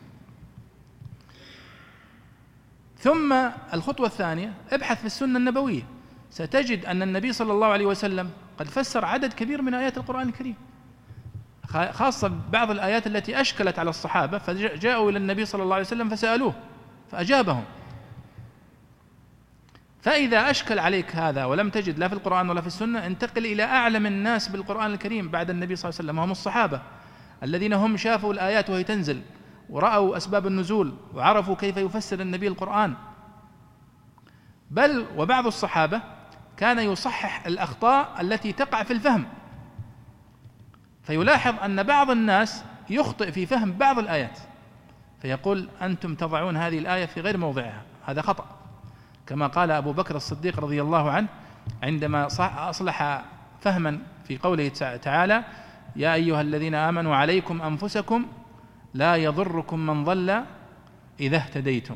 ثم 2.99 3.33
الخطوة 3.73 4.07
الثانية 4.07 4.53
ابحث 4.71 4.99
في 4.99 5.05
السنة 5.05 5.37
النبوية. 5.39 5.83
ستجد 6.31 6.85
أن 6.85 7.01
النبي 7.01 7.33
صلى 7.33 7.53
الله 7.53 7.67
عليه 7.67 7.85
وسلم 7.85 8.29
قد 8.59 8.67
فسر 8.67 9.05
عدد 9.05 9.33
كبير 9.33 9.61
من 9.61 9.73
آيات 9.73 9.97
القرآن 9.97 10.29
الكريم. 10.29 10.55
خاصة 11.91 12.31
بعض 12.51 12.71
الآيات 12.71 13.07
التي 13.07 13.41
أشكلت 13.41 13.79
على 13.79 13.89
الصحابة 13.89 14.37
فجاءوا 14.37 15.09
إلى 15.11 15.17
النبي 15.17 15.45
صلى 15.45 15.63
الله 15.63 15.75
عليه 15.75 15.85
وسلم 15.85 16.09
فسألوه 16.09 16.53
فأجابهم. 17.11 17.63
فإذا 20.01 20.49
أشكل 20.49 20.79
عليك 20.79 21.15
هذا 21.15 21.45
ولم 21.45 21.69
تجد 21.69 21.99
لا 21.99 22.07
في 22.07 22.13
القرآن 22.13 22.49
ولا 22.49 22.61
في 22.61 22.67
السنة 22.67 23.05
انتقل 23.05 23.45
إلى 23.45 23.63
أعلم 23.63 24.05
الناس 24.05 24.47
بالقرآن 24.47 24.91
الكريم 24.93 25.29
بعد 25.29 25.49
النبي 25.49 25.75
صلى 25.75 25.89
الله 25.89 25.99
عليه 25.99 26.09
وسلم 26.09 26.19
وهم 26.19 26.31
الصحابة 26.31 26.81
الذين 27.43 27.73
هم 27.73 27.97
شافوا 27.97 28.33
الآيات 28.33 28.69
وهي 28.69 28.83
تنزل. 28.83 29.21
ورأوا 29.69 30.17
أسباب 30.17 30.47
النزول 30.47 30.93
وعرفوا 31.15 31.55
كيف 31.55 31.77
يفسر 31.77 32.19
النبي 32.19 32.47
القرآن. 32.47 32.93
بل 34.71 35.05
وبعض 35.17 35.47
الصحابة 35.47 36.01
كان 36.57 36.79
يصحح 36.79 37.45
الأخطاء 37.45 38.21
التي 38.21 38.51
تقع 38.51 38.83
في 38.83 38.93
الفهم. 38.93 39.25
فيلاحظ 41.03 41.53
أن 41.63 41.83
بعض 41.83 42.11
الناس 42.11 42.63
يخطئ 42.89 43.31
في 43.31 43.45
فهم 43.45 43.71
بعض 43.73 43.99
الآيات. 43.99 44.39
فيقول 45.21 45.69
أنتم 45.81 46.15
تضعون 46.15 46.57
هذه 46.57 46.79
الآية 46.79 47.05
في 47.05 47.21
غير 47.21 47.37
موضعها. 47.37 47.81
هذا 48.05 48.21
خطأ. 48.21 48.45
كما 49.27 49.47
قال 49.47 49.71
أبو 49.71 49.93
بكر 49.93 50.15
الصديق 50.15 50.59
رضي 50.59 50.81
الله 50.81 51.11
عنه 51.11 51.27
عندما 51.83 52.27
أصلح 52.69 53.25
فهما 53.61 53.99
في 54.23 54.37
قوله 54.37 54.67
تعالى 55.01 55.43
يا 55.95 56.13
أيها 56.13 56.41
الذين 56.41 56.75
آمنوا 56.75 57.15
عليكم 57.15 57.61
أنفسكم 57.61 58.25
لا 58.93 59.15
يضركم 59.15 59.79
من 59.85 60.03
ضل 60.03 60.43
إذا 61.19 61.37
اهتديتم. 61.37 61.95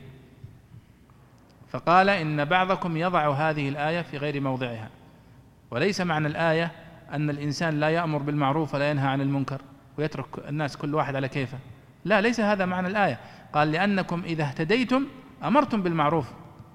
فقال 1.69 2.09
إن 2.09 2.45
بعضكم 2.45 2.97
يضع 2.97 3.33
هذه 3.33 3.69
الآية 3.69 4.01
في 4.01 4.17
غير 4.17 4.41
موضعها. 4.41 4.89
وليس 5.71 6.01
معنى 6.01 6.27
الآية 6.27 6.71
أن 7.11 7.29
الإنسان 7.29 7.79
لا 7.79 7.89
يأمر 7.89 8.21
بالمعروف 8.21 8.75
ولا 8.75 8.89
ينهى 8.89 9.07
عن 9.07 9.21
المنكر 9.21 9.61
ويترك 9.97 10.49
الناس 10.49 10.77
كل 10.77 10.95
واحد 10.95 11.15
على 11.15 11.29
كيفه. 11.29 11.57
لا 12.05 12.21
ليس 12.21 12.39
هذا 12.39 12.65
معنى 12.65 12.87
الآية. 12.87 13.19
قال 13.53 13.71
لأنكم 13.71 14.23
إذا 14.25 14.43
اهتديتم 14.43 15.05
أمرتم 15.43 15.81
بالمعروف 15.81 16.31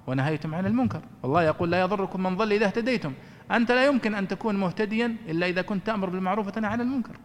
ونهيتم 0.07 0.55
عن 0.55 0.65
المنكر. 0.65 1.01
والله 1.23 1.43
يقول 1.43 1.71
لا 1.71 1.81
يضركم 1.81 2.23
من 2.23 2.37
ضل 2.37 2.53
إذا 2.53 2.65
اهتديتم. 2.65 3.13
أنت 3.51 3.71
لا 3.71 3.85
يمكن 3.85 4.15
أن 4.15 4.27
تكون 4.27 4.55
مهتديا 4.55 5.15
إلا 5.29 5.45
إذا 5.45 5.61
كنت 5.61 5.85
تأمر 5.87 6.09
بالمعروف 6.09 6.47
وتنهى 6.47 6.71
عن 6.71 6.81
المنكر. 6.81 7.15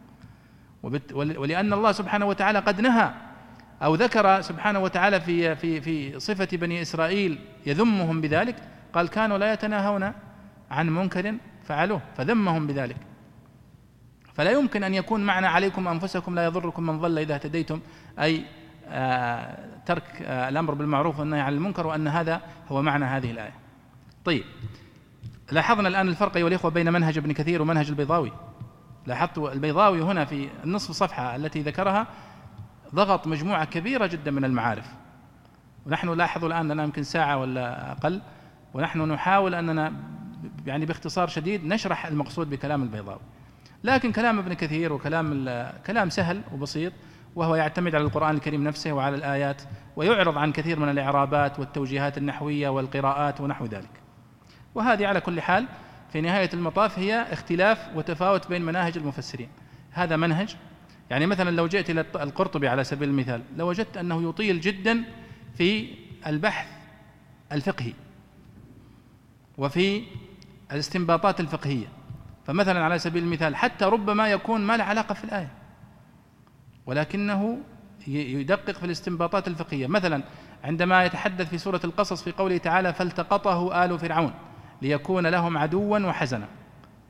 ولأن 1.14 1.72
الله 1.72 1.92
سبحانه 1.92 2.26
وتعالى 2.26 2.58
قد 2.58 2.80
نهى 2.80 3.10
أو 3.82 3.94
ذكر 3.94 4.40
سبحانه 4.40 4.78
وتعالى 4.78 5.20
في 5.20 5.56
في 5.56 5.80
في 5.80 6.20
صفة 6.20 6.48
بني 6.52 6.82
إسرائيل 6.82 7.38
يذمهم 7.66 8.20
بذلك 8.20 8.56
قال 8.92 9.08
كانوا 9.08 9.38
لا 9.38 9.52
يتناهون 9.52 10.12
عن 10.70 10.90
منكر 10.90 11.34
فعلوه 11.64 12.00
فذمهم 12.16 12.66
بذلك. 12.66 12.96
فلا 14.34 14.50
يمكن 14.50 14.84
أن 14.84 14.94
يكون 14.94 15.20
معنى 15.20 15.46
عليكم 15.46 15.88
أنفسكم 15.88 16.34
لا 16.34 16.44
يضركم 16.44 16.82
من 16.82 17.00
ضل 17.00 17.18
إذا 17.18 17.34
اهتديتم 17.34 17.80
أي 18.18 18.44
آه 18.88 19.58
ترك 19.86 20.22
آه 20.22 20.48
الأمر 20.48 20.74
بالمعروف 20.74 21.18
والنهي 21.18 21.40
عن 21.40 21.52
المنكر 21.52 21.86
وأن 21.86 22.08
هذا 22.08 22.40
هو 22.68 22.82
معنى 22.82 23.04
هذه 23.04 23.30
الآية. 23.30 23.54
طيب 24.24 24.44
لاحظنا 25.52 25.88
الآن 25.88 26.08
الفرق 26.08 26.36
أيها 26.36 26.48
الإخوة 26.48 26.70
بين 26.70 26.92
منهج 26.92 27.18
ابن 27.18 27.32
كثير 27.32 27.62
ومنهج 27.62 27.88
البيضاوي. 27.88 28.32
لاحظت 29.06 29.38
البيضاوي 29.38 30.02
هنا 30.02 30.24
في 30.24 30.48
النصف 30.64 30.90
صفحة 30.90 31.36
التي 31.36 31.62
ذكرها 31.62 32.06
ضغط 32.94 33.26
مجموعة 33.26 33.64
كبيرة 33.64 34.06
جدا 34.06 34.30
من 34.30 34.44
المعارف. 34.44 34.86
ونحن 35.86 36.08
لاحظوا 36.08 36.48
الآن 36.48 36.72
لنا 36.72 36.84
يمكن 36.84 37.02
ساعة 37.02 37.36
ولا 37.36 37.92
أقل 37.92 38.20
ونحن 38.74 39.12
نحاول 39.12 39.54
أننا 39.54 39.92
يعني 40.66 40.86
باختصار 40.86 41.28
شديد 41.28 41.64
نشرح 41.64 42.06
المقصود 42.06 42.50
بكلام 42.50 42.82
البيضاوي. 42.82 43.20
لكن 43.84 44.12
كلام 44.12 44.38
ابن 44.38 44.54
كثير 44.54 44.92
وكلام 44.92 45.48
كلام 45.86 46.10
سهل 46.10 46.42
وبسيط 46.52 46.92
وهو 47.34 47.54
يعتمد 47.54 47.94
على 47.94 48.04
القرآن 48.04 48.34
الكريم 48.34 48.64
نفسه 48.64 48.92
وعلى 48.92 49.16
الآيات 49.16 49.62
ويعرض 49.96 50.38
عن 50.38 50.52
كثير 50.52 50.78
من 50.78 50.88
الإعرابات 50.88 51.58
والتوجيهات 51.58 52.18
النحوية 52.18 52.68
والقراءات 52.68 53.40
ونحو 53.40 53.64
ذلك. 53.64 53.90
وهذه 54.74 55.06
على 55.06 55.20
كل 55.20 55.40
حال 55.40 55.66
في 56.14 56.20
نهاية 56.20 56.50
المطاف 56.54 56.98
هي 56.98 57.26
اختلاف 57.32 57.88
وتفاوت 57.94 58.48
بين 58.48 58.62
مناهج 58.62 58.98
المفسرين. 58.98 59.48
هذا 59.90 60.16
منهج. 60.16 60.56
يعني 61.10 61.26
مثلا 61.26 61.50
لو 61.50 61.66
جئت 61.66 61.90
إلى 61.90 62.00
القرطبي 62.00 62.68
على 62.68 62.84
سبيل 62.84 63.08
المثال 63.08 63.42
لوجدت 63.56 63.96
أنه 63.96 64.28
يطيل 64.28 64.60
جدا 64.60 65.04
في 65.58 65.88
البحث 66.26 66.66
الفقهي 67.52 67.92
وفي 69.58 70.02
الاستنباطات 70.72 71.40
الفقهية. 71.40 71.86
فمثلا 72.46 72.84
على 72.84 72.98
سبيل 72.98 73.22
المثال 73.22 73.56
حتى 73.56 73.84
ربما 73.84 74.28
يكون 74.28 74.60
ما 74.60 74.76
له 74.76 74.84
علاقة 74.84 75.14
في 75.14 75.24
الآية 75.24 75.52
ولكنه 76.86 77.58
يدقق 78.06 78.78
في 78.78 78.84
الاستنباطات 78.84 79.48
الفقهية. 79.48 79.86
مثلا 79.86 80.22
عندما 80.64 81.04
يتحدث 81.04 81.50
في 81.50 81.58
سورة 81.58 81.80
القصص 81.84 82.22
في 82.22 82.32
قوله 82.32 82.56
تعالى 82.56 82.92
فالتقطه 82.92 83.84
آل 83.84 83.98
فرعون 83.98 84.34
ليكون 84.82 85.26
لهم 85.26 85.58
عدوا 85.58 85.98
وحزنا. 85.98 86.48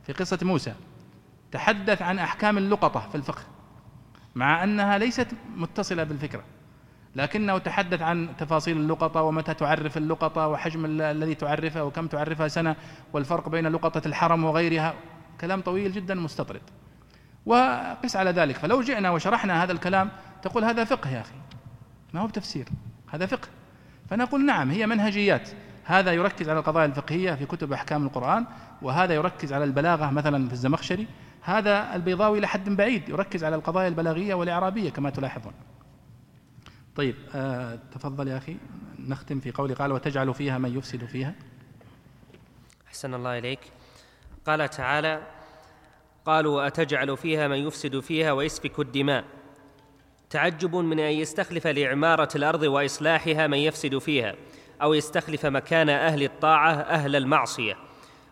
في 0.07 0.13
قصة 0.13 0.39
موسى 0.43 0.75
تحدث 1.53 2.03
عن 2.03 2.19
أحكام 2.19 2.59
اللقطة 2.59 3.09
في 3.09 3.15
الفقه 3.15 3.43
مع 4.35 4.65
أنها 4.65 4.99
ليست 4.99 5.29
متصلة 5.57 6.05
بالفكرة 6.05 6.43
لكنه 7.17 7.59
تحدث 7.59 8.03
عن 8.03 8.29
تفاصيل 8.39 8.77
اللقطة 8.77 9.23
ومتى 9.23 9.55
تعرف 9.55 9.97
اللقطة 9.97 10.49
وحجم 10.49 10.85
الذي 10.85 11.35
تعرفه 11.35 11.85
وكم 11.85 12.07
تعرفها 12.07 12.49
سنة 12.49 12.77
والفرق 13.13 13.49
بين 13.49 13.67
لقطة 13.67 14.03
الحرم 14.07 14.45
وغيرها. 14.45 14.95
كلام 15.41 15.61
طويل 15.61 15.93
جدا 15.93 16.15
مستطرد. 16.15 16.63
وقس 17.47 18.17
على 18.17 18.31
ذلك. 18.31 18.57
فلو 18.57 18.81
جئنا 18.83 19.11
وشرحنا 19.11 19.63
هذا 19.63 19.73
الكلام 19.73 20.11
تقول 20.43 20.65
هذا 20.65 20.85
فقه 20.85 21.11
يا 21.11 21.21
أخي. 21.21 21.35
ما 22.15 22.21
هو 22.21 22.27
بتفسير 22.27 22.69
هذا 23.11 23.27
فقه. 23.27 23.49
فنقول 24.11 24.47
نعم 24.47 24.71
هي 24.71 24.87
منهجيات. 24.87 25.51
هذا 25.85 26.13
يركز 26.13 26.49
على 26.49 26.59
القضايا 26.59 26.87
الفقهية 26.87 27.35
في 27.35 27.47
كتب 27.47 27.73
أحكام 27.73 28.07
القرآن 28.07 28.47
وهذا 28.83 29.15
يركز 29.15 29.53
على 29.53 29.65
البلاغة 29.65 30.11
مثلا 30.11 30.47
في 30.49 30.53
الزمخشري. 30.53 31.07
هذا 31.43 31.95
البيضاوي 31.95 32.41
لحد 32.41 32.71
بعيد 32.71 33.09
يركز 33.09 33.45
على 33.45 33.57
القضايا 33.57 33.89
البلاغية 33.89 34.35
والإعرابية 34.35 34.91
كما 34.91 35.11
تلاحظون. 35.11 35.53
طيب 36.97 37.15
آه 37.35 37.79
تفضل 37.93 38.29
يا 38.29 38.37
أخي. 38.37 38.57
نختم 38.99 39.41
في 39.41 39.51
قول 39.51 39.75
قال 39.75 39.93
وتجعل 39.93 40.35
فيها 40.35 40.59
من 40.59 40.79
يفسد 40.79 41.05
فيها. 41.05 41.35
أحسن 42.89 43.15
الله 43.15 43.39
إليك. 43.39 43.61
قال 44.47 44.71
تعالى 44.71 45.23
قالوا 46.25 46.67
أتجعل 46.67 47.17
فيها 47.17 47.49
من 47.49 47.57
يفسد 47.57 48.01
فيها 48.01 48.33
ويسفك 48.33 48.81
الدماء. 48.81 49.25
تعجب 50.31 50.77
من 50.77 51.01
أن 51.01 51.13
يستخلف 51.13 51.67
لإعمارة 51.67 52.29
الأرض 52.37 52.63
وإصلاحها 52.63 53.47
من 53.47 53.59
يفسد 53.59 53.99
فيها. 53.99 54.35
أو 54.85 54.95
يستخلف 54.95 55.47
مكان 55.47 55.89
أهل 55.89 56.23
الطاعة 56.23 56.73
أهل 56.73 57.17
المعصية 57.17 57.77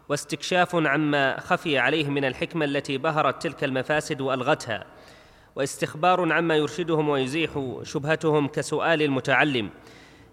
واستكشاف 0.09 0.75
عما 0.75 1.41
خفي 1.41 1.79
عليه 1.79 2.09
من 2.09 2.25
الحكمة 2.25 2.65
التي 2.65 2.99
بهرت 2.99 3.43
تلك 3.43 3.65
المفاسد 3.65 4.21
وألغتها 4.21 4.85
واستخبار 5.57 6.33
عما 6.33 6.57
يرشدهم 6.57 7.09
ويزيح 7.09 7.51
شبهتهم 7.83 8.49
كسؤال 8.49 9.03
المتعلم 9.03 9.71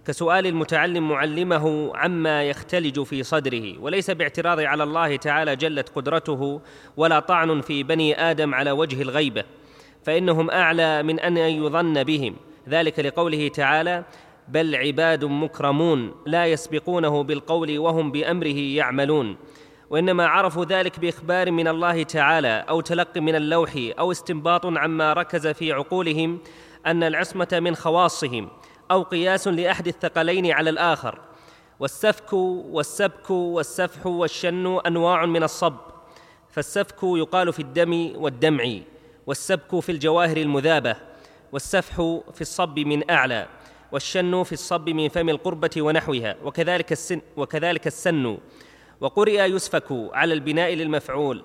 كسؤال 0.05 0.47
المتعلم 0.47 1.09
معلمه 1.09 1.97
عما 1.97 2.43
يختلج 2.43 3.03
في 3.03 3.23
صدره 3.23 3.79
وليس 3.79 4.11
باعتراض 4.11 4.59
على 4.59 4.83
الله 4.83 5.15
تعالى 5.15 5.55
جلت 5.55 5.89
قدرته 5.89 6.61
ولا 6.97 7.19
طعن 7.19 7.61
في 7.61 7.83
بني 7.83 8.21
آدم 8.31 8.55
على 8.55 8.71
وجه 8.71 9.01
الغيبة 9.01 9.43
فإنهم 10.03 10.49
أعلى 10.49 11.03
من 11.03 11.19
أن 11.19 11.37
يظن 11.37 12.03
بهم 12.03 12.35
ذلك 12.69 12.99
لقوله 12.99 13.47
تعالى 13.47 14.03
بل 14.49 14.75
عباد 14.75 15.25
مكرمون 15.25 16.15
لا 16.25 16.45
يسبقونه 16.45 17.23
بالقول 17.23 17.79
وهم 17.79 18.11
بأمره 18.11 18.57
يعملون. 18.57 19.37
وإنما 19.89 20.27
عرفوا 20.27 20.65
ذلك 20.65 20.99
بإخبار 20.99 21.51
من 21.51 21.67
الله 21.67 22.03
تعالى 22.03 22.65
أو 22.69 22.81
تلق 22.81 23.17
من 23.17 23.35
اللوح 23.35 23.71
أو 23.99 24.11
استنباط 24.11 24.65
عما 24.65 25.13
ركز 25.13 25.47
في 25.47 25.73
عقولهم 25.73 26.39
أن 26.85 27.03
العصمة 27.03 27.47
من 27.51 27.75
خواصهم 27.75 28.49
أو 28.91 29.03
قياس 29.03 29.47
لأحد 29.47 29.87
الثقلين 29.87 30.51
على 30.51 30.69
الآخر. 30.69 31.19
والسفك 31.79 32.33
والسبك 32.33 33.31
والسفح 33.31 34.05
والشن 34.05 34.79
أنواع 34.87 35.25
من 35.25 35.43
الصب. 35.43 35.75
فالسفك 36.49 37.03
يقال 37.03 37.53
في 37.53 37.59
الدم 37.59 38.11
والدمع 38.15 38.79
والسبك 39.27 39.79
في 39.79 39.91
الجواهر 39.91 40.37
المذابة 40.37 40.95
والسفح 41.51 41.95
في 42.33 42.41
الصب 42.41 42.79
من 42.79 43.11
أعلى. 43.11 43.47
والشن 43.91 44.43
في 44.43 44.51
الصب 44.51 44.89
من 44.89 45.09
فم 45.09 45.29
القربة 45.29 45.69
ونحوها 45.77 46.35
وكذلك 46.43 46.91
السن 46.91 47.21
وكذلك 47.37 47.87
السن. 47.87 48.37
وقرئ 49.01 49.45
يسفك 49.45 49.87
على 49.91 50.33
البناء 50.33 50.73
للمفعول 50.73 51.43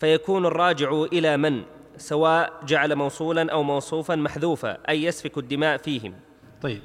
فيكون 0.00 0.46
الراجع 0.46 1.02
إلى 1.12 1.36
من؟ 1.36 1.62
سواء 1.96 2.64
جعل 2.66 2.94
موصولا 2.94 3.52
أو 3.52 3.62
موصوفا 3.62 4.14
محذوفا 4.16 4.78
أي 4.88 5.04
يسفك 5.04 5.38
الدماء 5.38 5.76
فيهم. 5.76 6.14
طيب 6.62 6.82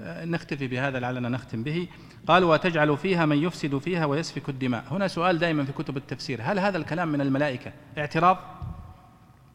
آه، 0.00 0.24
نكتفي 0.24 0.66
بهذا 0.66 1.00
لعلنا 1.00 1.28
نختم 1.28 1.62
به. 1.62 1.88
قال 2.26 2.44
وتجعل 2.44 2.96
فيها 2.96 3.26
من 3.26 3.42
يفسد 3.42 3.78
فيها 3.78 4.06
ويسفك 4.06 4.48
الدماء. 4.48 4.84
هنا 4.90 5.08
سؤال 5.08 5.38
دائما 5.38 5.64
في 5.64 5.72
كتب 5.72 5.96
التفسير. 5.96 6.40
هل 6.42 6.58
هذا 6.58 6.78
الكلام 6.78 7.08
من 7.08 7.20
الملائكة؟ 7.20 7.72
اعتراض؟ 7.98 8.38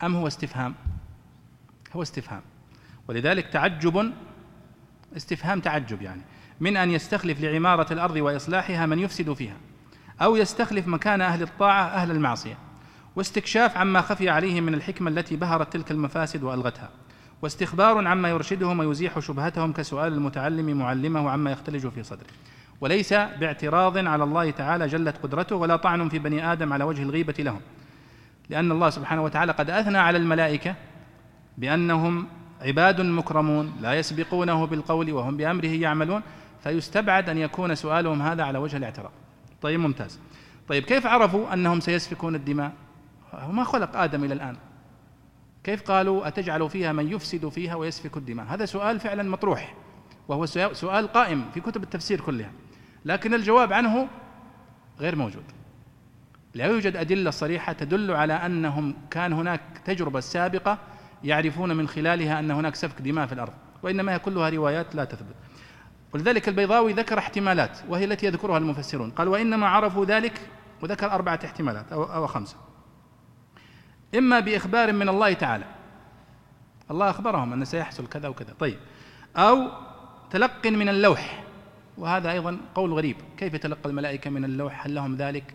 أم 0.03 0.15
هو 0.15 0.27
استفهام؟ 0.27 0.75
هو 1.93 2.01
استفهام. 2.01 2.41
ولذلك 3.07 3.47
تعجب 3.47 4.11
استفهام 5.17 5.59
تعجب 5.59 6.01
يعني. 6.01 6.21
من 6.59 6.77
أن 6.77 6.91
يستخلف 6.91 7.41
لعمارة 7.41 7.93
الأرض 7.93 8.15
وإصلاحها 8.15 8.85
من 8.85 8.99
يفسد 8.99 9.33
فيها 9.33 9.55
أو 10.21 10.35
يستخلف 10.35 10.87
مكان 10.87 11.21
أهل 11.21 11.41
الطاعة 11.41 11.83
أهل 11.83 12.11
المعصية 12.11 12.57
واستكشاف 13.15 13.77
عما 13.77 14.01
خفي 14.01 14.29
عليهم 14.29 14.63
من 14.63 14.73
الحكمة 14.73 15.11
التي 15.11 15.35
بهرت 15.35 15.73
تلك 15.73 15.91
المفاسد 15.91 16.43
وألغتها 16.43 16.89
واستخبار 17.41 18.07
عما 18.07 18.29
يرشدهم 18.29 18.79
ويزيح 18.79 19.19
شبهتهم 19.19 19.73
كسؤال 19.73 20.13
المتعلم 20.13 20.77
معلمه 20.77 21.29
عما 21.29 21.51
يختلج 21.51 21.87
في 21.87 22.03
صدره. 22.03 22.27
وليس 22.81 23.13
باعتراض 23.13 23.97
على 23.97 24.23
الله 24.23 24.51
تعالى 24.51 24.87
جلت 24.87 25.17
قدرته 25.23 25.55
ولا 25.55 25.75
طعن 25.75 26.09
في 26.09 26.19
بني 26.19 26.51
آدم 26.51 26.73
على 26.73 26.83
وجه 26.83 27.03
الغيبة 27.03 27.33
لهم 27.39 27.61
لأن 28.49 28.71
الله 28.71 28.89
سبحانه 28.89 29.23
وتعالى 29.23 29.51
قد 29.51 29.69
أثنى 29.69 29.97
على 29.97 30.17
الملائكة 30.17 30.75
بأنهم 31.57 32.27
عباد 32.65 33.01
مكرمون 33.01 33.73
لا 33.81 33.93
يسبقونه 33.93 34.65
بالقول 34.65 35.11
وهم 35.11 35.37
بأمره 35.37 35.67
يعملون 35.67 36.21
فيستبعد 36.63 37.29
أن 37.29 37.37
يكون 37.37 37.75
سؤالهم 37.75 38.21
هذا 38.21 38.43
على 38.43 38.57
وجه 38.57 38.77
الاعتراض 38.77 39.11
طيب 39.61 39.79
ممتاز. 39.79 40.19
طيب 40.67 40.83
كيف 40.83 41.07
عرفوا 41.07 41.53
أنهم 41.53 41.79
سيسفكون 41.79 42.35
الدماء؟ 42.35 42.73
ما 43.49 43.63
خلق 43.63 43.97
آدم 43.97 44.23
إلى 44.23 44.33
الآن. 44.33 44.55
كيف 45.63 45.81
قالوا 45.81 46.27
أتجعل 46.27 46.69
فيها 46.69 46.93
من 46.93 47.11
يفسد 47.11 47.49
فيها 47.49 47.75
ويسفك 47.75 48.17
الدماء؟ 48.17 48.45
هذا 48.45 48.65
سؤال 48.65 48.99
فعلا 48.99 49.23
مطروح 49.23 49.75
وهو 50.27 50.45
سؤال 50.73 51.07
قائم 51.07 51.45
في 51.53 51.59
كتب 51.59 51.83
التفسير 51.83 52.21
كلها. 52.21 52.51
لكن 53.05 53.33
الجواب 53.33 53.73
عنه 53.73 54.07
غير 54.99 55.15
موجود. 55.15 55.43
لا 56.53 56.65
يوجد 56.65 56.95
أدلة 56.95 57.31
صريحة 57.31 57.73
تدل 57.73 58.11
على 58.11 58.33
أنهم 58.33 58.95
كان 59.11 59.33
هناك 59.33 59.61
تجربة 59.85 60.19
سابقة 60.19 60.77
يعرفون 61.25 61.77
من 61.77 61.87
خلالها 61.87 62.39
أن 62.39 62.51
هناك 62.51 62.75
سفك 62.75 63.01
دماء 63.01 63.27
في 63.27 63.33
الأرض 63.33 63.53
وإنما 63.83 64.13
هي 64.13 64.19
كلها 64.19 64.49
روايات 64.49 64.95
لا 64.95 65.05
تثبت. 65.05 65.35
ولذلك 66.13 66.49
البيضاوي 66.49 66.93
ذكر 66.93 67.19
احتمالات 67.19 67.79
وهي 67.89 68.05
التي 68.05 68.25
يذكرها 68.25 68.57
المفسرون. 68.57 69.11
قال 69.11 69.27
وإنما 69.27 69.67
عرفوا 69.67 70.05
ذلك 70.05 70.41
وذكر 70.81 71.11
أربعة 71.11 71.39
احتمالات 71.45 71.93
أو, 71.93 72.03
أو 72.03 72.27
خمسة. 72.27 72.55
إما 74.15 74.39
بإخبار 74.39 74.93
من 74.93 75.09
الله 75.09 75.33
تعالى 75.33 75.65
الله 76.91 77.09
أخبرهم 77.09 77.53
أن 77.53 77.65
سيحصل 77.65 78.07
كذا 78.07 78.27
وكذا. 78.27 78.53
طيب. 78.59 78.77
أو 79.37 79.69
تلق 80.29 80.67
من 80.67 80.89
اللوح 80.89 81.43
وهذا 81.97 82.31
أيضا 82.31 82.57
قول 82.75 82.93
غريب. 82.93 83.15
كيف 83.37 83.53
يتلقى 83.53 83.89
الملائكة 83.89 84.29
من 84.29 84.45
اللوح؟ 84.45 84.85
هل 84.85 84.95
لهم 84.95 85.15
ذلك؟ 85.15 85.53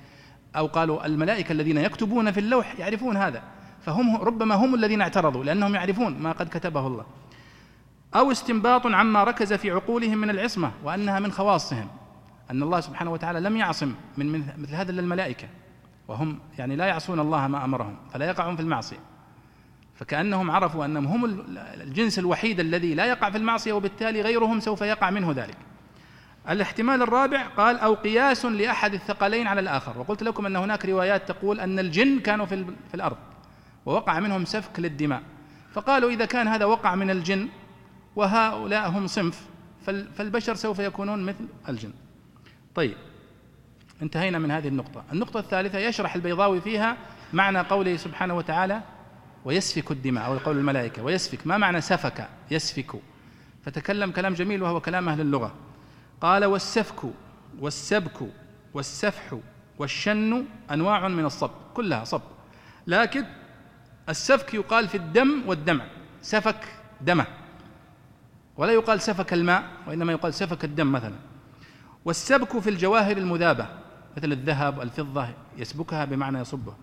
أو 0.56 0.66
قالوا 0.66 1.06
الملائكة 1.06 1.52
الذين 1.52 1.78
يكتبون 1.78 2.30
في 2.30 2.40
اللوح 2.40 2.78
يعرفون 2.78 3.16
هذا. 3.16 3.42
فهم 3.80 4.16
ربما 4.16 4.54
هم 4.54 4.74
الذين 4.74 5.00
اعترضوا 5.00 5.44
لأنهم 5.44 5.74
يعرفون 5.74 6.18
ما 6.18 6.32
قد 6.32 6.48
كتبه 6.48 6.86
الله. 6.86 7.04
أو 8.14 8.30
استنباط 8.30 8.86
عما 8.86 9.24
ركز 9.24 9.52
في 9.52 9.70
عقولهم 9.70 10.18
من 10.18 10.30
العصمة 10.30 10.72
وأنها 10.84 11.18
من 11.18 11.32
خواصهم. 11.32 11.88
أن 12.50 12.62
الله 12.62 12.80
سبحانه 12.80 13.12
وتعالى 13.12 13.40
لم 13.40 13.56
يعصم 13.56 13.94
من 14.16 14.44
مثل 14.58 14.74
هذا 14.74 14.92
للملائكة 14.92 15.48
وهم 16.08 16.38
يعني 16.58 16.76
لا 16.76 16.86
يعصون 16.86 17.20
الله 17.20 17.46
ما 17.46 17.64
أمرهم 17.64 17.96
فلا 18.12 18.26
يقعون 18.26 18.56
في 18.56 18.62
المعصية. 18.62 18.98
فكأنهم 19.94 20.50
عرفوا 20.50 20.84
أنهم 20.84 21.06
هم 21.06 21.24
الجنس 21.80 22.18
الوحيد 22.18 22.60
الذي 22.60 22.94
لا 22.94 23.04
يقع 23.04 23.30
في 23.30 23.38
المعصية 23.38 23.72
وبالتالي 23.72 24.22
غيرهم 24.22 24.60
سوف 24.60 24.80
يقع 24.80 25.10
منه 25.10 25.32
ذلك. 25.32 25.56
الاحتمال 26.50 27.02
الرابع 27.02 27.46
قال 27.46 27.78
أو 27.78 27.94
قياس 27.94 28.44
لأحد 28.44 28.94
الثقلين 28.94 29.46
على 29.46 29.60
الآخر. 29.60 29.98
وقلت 29.98 30.22
لكم 30.22 30.46
أن 30.46 30.56
هناك 30.56 30.86
روايات 30.86 31.28
تقول 31.28 31.60
أن 31.60 31.78
الجن 31.78 32.20
كانوا 32.20 32.46
في, 32.46 32.64
في 32.64 32.94
الأرض. 32.94 33.16
ووقع 33.90 34.20
منهم 34.20 34.44
سفك 34.44 34.80
للدماء. 34.80 35.22
فقالوا 35.72 36.10
إذا 36.10 36.24
كان 36.24 36.48
هذا 36.48 36.64
وقع 36.64 36.94
من 36.94 37.10
الجن 37.10 37.48
وهؤلاء 38.16 38.88
هم 38.88 39.06
صنف 39.06 39.46
فالبشر 40.16 40.54
سوف 40.54 40.78
يكونون 40.78 41.22
مثل 41.22 41.46
الجن. 41.68 41.92
طيب 42.74 42.94
انتهينا 44.02 44.38
من 44.38 44.50
هذه 44.50 44.68
النقطة. 44.68 45.04
النقطة 45.12 45.40
الثالثة 45.40 45.78
يشرح 45.78 46.14
البيضاوي 46.14 46.60
فيها 46.60 46.96
معنى 47.32 47.58
قوله 47.58 47.96
سبحانه 47.96 48.36
وتعالى 48.36 48.82
ويسفك 49.44 49.90
الدماء 49.90 50.26
أو 50.26 50.38
قول 50.38 50.58
الملائكة 50.58 51.02
ويسفك. 51.02 51.46
ما 51.46 51.58
معنى 51.58 51.80
سفك؟ 51.80 52.28
يسفك. 52.50 52.92
فتكلم 53.64 54.10
كلام 54.10 54.34
جميل 54.34 54.62
وهو 54.62 54.80
كلام 54.80 55.08
أهل 55.08 55.20
اللغة. 55.20 55.54
قال 56.20 56.44
والسفك 56.44 57.02
والسبك 57.58 58.18
والسفح 58.74 59.36
والشن 59.78 60.44
أنواع 60.70 61.08
من 61.08 61.24
الصب 61.24 61.50
كلها 61.74 62.04
صب. 62.04 62.22
لكن 62.86 63.24
السفك 64.10 64.54
يقال 64.54 64.88
في 64.88 64.96
الدم 64.96 65.42
والدمع 65.46 65.84
سفك 66.22 66.64
دمه 67.00 67.26
ولا 68.56 68.72
يقال 68.72 69.00
سفك 69.00 69.32
الماء 69.32 69.64
وإنما 69.86 70.12
يقال 70.12 70.34
سفك 70.34 70.64
الدم 70.64 70.92
مثلا. 70.92 71.14
والسبك 72.04 72.58
في 72.58 72.70
الجواهر 72.70 73.16
المذابة 73.16 73.68
مثل 74.16 74.32
الذهب 74.32 74.80
الفضة 74.80 75.28
يسبكها 75.58 76.04
بمعنى 76.04 76.38
يصبها 76.38 76.76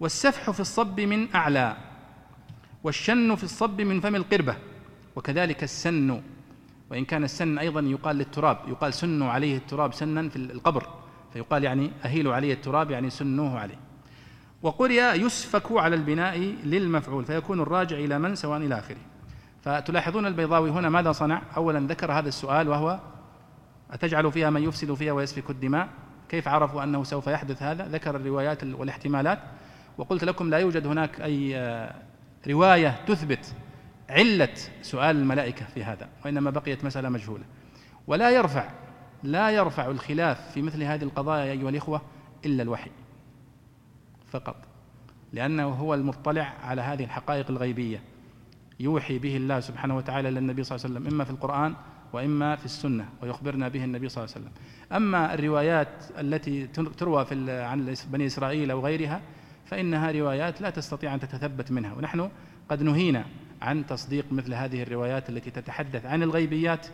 والسفح 0.00 0.50
في 0.50 0.60
الصب 0.60 1.00
من 1.00 1.34
أعلى 1.34 1.76
والشن 2.84 3.34
في 3.34 3.44
الصب 3.44 3.80
من 3.80 4.00
فم 4.00 4.16
القربة 4.16 4.56
وكذلك 5.16 5.62
السن. 5.62 6.22
وإن 6.90 7.04
كان 7.04 7.24
السن 7.24 7.58
أيضا 7.58 7.80
يقال 7.80 8.16
للتراب 8.16 8.58
يقال 8.68 8.94
سنوا 8.94 9.30
عليه 9.30 9.56
التراب 9.56 9.94
سنا 9.94 10.28
في 10.28 10.36
القبر 10.36 10.86
فيقال 11.32 11.64
يعني 11.64 11.90
أهيلوا 12.04 12.34
عليه 12.34 12.52
التراب 12.52 12.90
يعني 12.90 13.10
سنوه 13.10 13.58
عليه. 13.58 13.78
وقرئ 14.62 15.14
يسفك 15.14 15.72
على 15.72 15.96
البناء 15.96 16.38
للمفعول 16.64 17.24
فيكون 17.24 17.60
الراجع 17.60 17.96
إلى 17.96 18.18
من 18.18 18.34
سواء 18.34 18.58
إلى 18.58 18.78
آخره. 18.78 18.96
فتلاحظون 19.62 20.26
البيضاوي 20.26 20.70
هنا 20.70 20.88
ماذا 20.88 21.12
صنع؟ 21.12 21.42
أولا 21.56 21.86
ذكر 21.86 22.12
هذا 22.12 22.28
السؤال 22.28 22.68
وهو 22.68 23.00
أتجعل 23.90 24.32
فيها 24.32 24.50
من 24.50 24.62
يفسد 24.62 24.94
فيها 24.94 25.12
ويسفك 25.12 25.50
الدماء؟ 25.50 25.88
كيف 26.28 26.48
عرفوا 26.48 26.82
أنه 26.82 27.04
سوف 27.04 27.26
يحدث 27.26 27.62
هذا؟ 27.62 27.88
ذكر 27.88 28.16
الروايات 28.16 28.64
والاحتمالات. 28.64 29.38
وقلت 29.98 30.24
لكم 30.24 30.50
لا 30.50 30.58
يوجد 30.58 30.86
هناك 30.86 31.20
أي 31.20 31.56
آه، 31.56 31.94
رواية 32.48 32.96
تثبت 33.06 33.54
علة 34.10 34.54
سؤال 34.82 35.16
الملائكة 35.16 35.66
في 35.74 35.84
هذا 35.84 36.08
وإنما 36.24 36.50
بقيت 36.50 36.84
مسألة 36.84 37.08
مجهولة. 37.08 37.44
ولا 38.06 38.30
يرفع 38.30 38.70
لا 39.22 39.50
يرفع 39.50 39.86
الخلاف 39.86 40.52
في 40.52 40.62
مثل 40.62 40.82
هذه 40.82 41.02
القضايا 41.02 41.52
أيها 41.52 41.68
الإخوة 41.68 42.02
إلا 42.44 42.62
الوحي. 42.62 42.90
فقط 44.26 44.56
لأنه 45.32 45.68
هو 45.68 45.94
المطلع 45.94 46.54
على 46.62 46.82
هذه 46.82 47.04
الحقائق 47.04 47.50
الغيبية. 47.50 48.02
يوحي 48.80 49.18
به 49.18 49.36
الله 49.36 49.60
سبحانه 49.60 49.96
وتعالى 49.96 50.30
للنبي 50.30 50.64
صلى 50.64 50.76
الله 50.76 50.86
عليه 50.86 50.94
وسلم 50.94 51.14
إما 51.14 51.24
في 51.24 51.30
القرآن 51.30 51.74
وإما 52.12 52.56
في 52.56 52.64
السنة 52.64 53.08
ويخبرنا 53.22 53.68
به 53.68 53.84
النبي 53.84 54.08
صلى 54.08 54.24
الله 54.24 54.34
عليه 54.34 54.46
وسلم. 54.46 54.54
أما 54.92 55.34
الروايات 55.34 55.88
التي 56.18 56.66
تروى 56.66 57.24
في 57.24 57.50
عن 57.50 57.94
بني 58.06 58.26
إسرائيل 58.26 58.70
أو 58.70 58.80
غيرها 58.80 59.20
فإنها 59.64 60.12
روايات 60.12 60.60
لا 60.60 60.70
تستطيع 60.70 61.14
أن 61.14 61.20
تتثبت 61.20 61.72
منها. 61.72 61.94
ونحن 61.94 62.30
قد 62.68 62.82
نهينا 62.82 63.24
عن 63.62 63.86
تصديق 63.86 64.32
مثل 64.32 64.54
هذه 64.54 64.82
الروايات 64.82 65.30
التي 65.30 65.50
تتحدث 65.50 66.06
عن 66.06 66.22
الغيبيات 66.22 66.86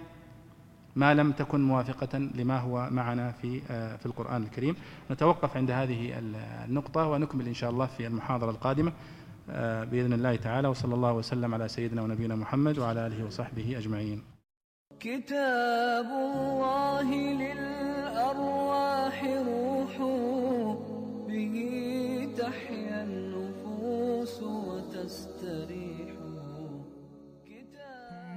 ما 0.97 1.15
لم 1.15 1.33
تكن 1.33 1.61
موافقة 1.63 2.19
لما 2.19 2.59
هو 2.59 2.89
معنا 2.91 3.33
في 3.33 3.61
آه، 3.71 3.97
في 3.97 4.07
القرآن 4.07 4.43
الكريم. 4.43 4.77
نتوقف 5.11 5.57
عند 5.57 5.71
هذه 5.71 6.19
النقطة 6.69 7.07
ونكمل 7.09 7.47
إن 7.47 7.55
شاء 7.55 7.71
الله 7.71 7.87
في 7.87 8.07
المحاضرة 8.07 8.51
القادمة 8.51 8.93
آه، 9.51 9.85
بإذن 9.85 10.13
الله 10.13 10.37
تعالى 10.37 10.69
وصلى 10.69 10.95
الله 10.95 11.13
وسلم 11.13 11.55
على 11.55 11.69
سيدنا 11.69 12.03
ونبينا 12.03 12.35
محمد 12.35 12.79
وعلى 12.79 13.07
آله 13.07 13.25
وصحبه 13.27 13.79
أجمعين. 13.79 14.23
كتاب 15.01 16.07
الله 16.07 17.13
للأرواح 17.43 19.25
روح 19.25 19.99
به 21.29 21.55
تحيا 22.39 23.03
النفوس 23.05 24.43
وتستريح. 24.43 26.13
كتاب 27.47 28.33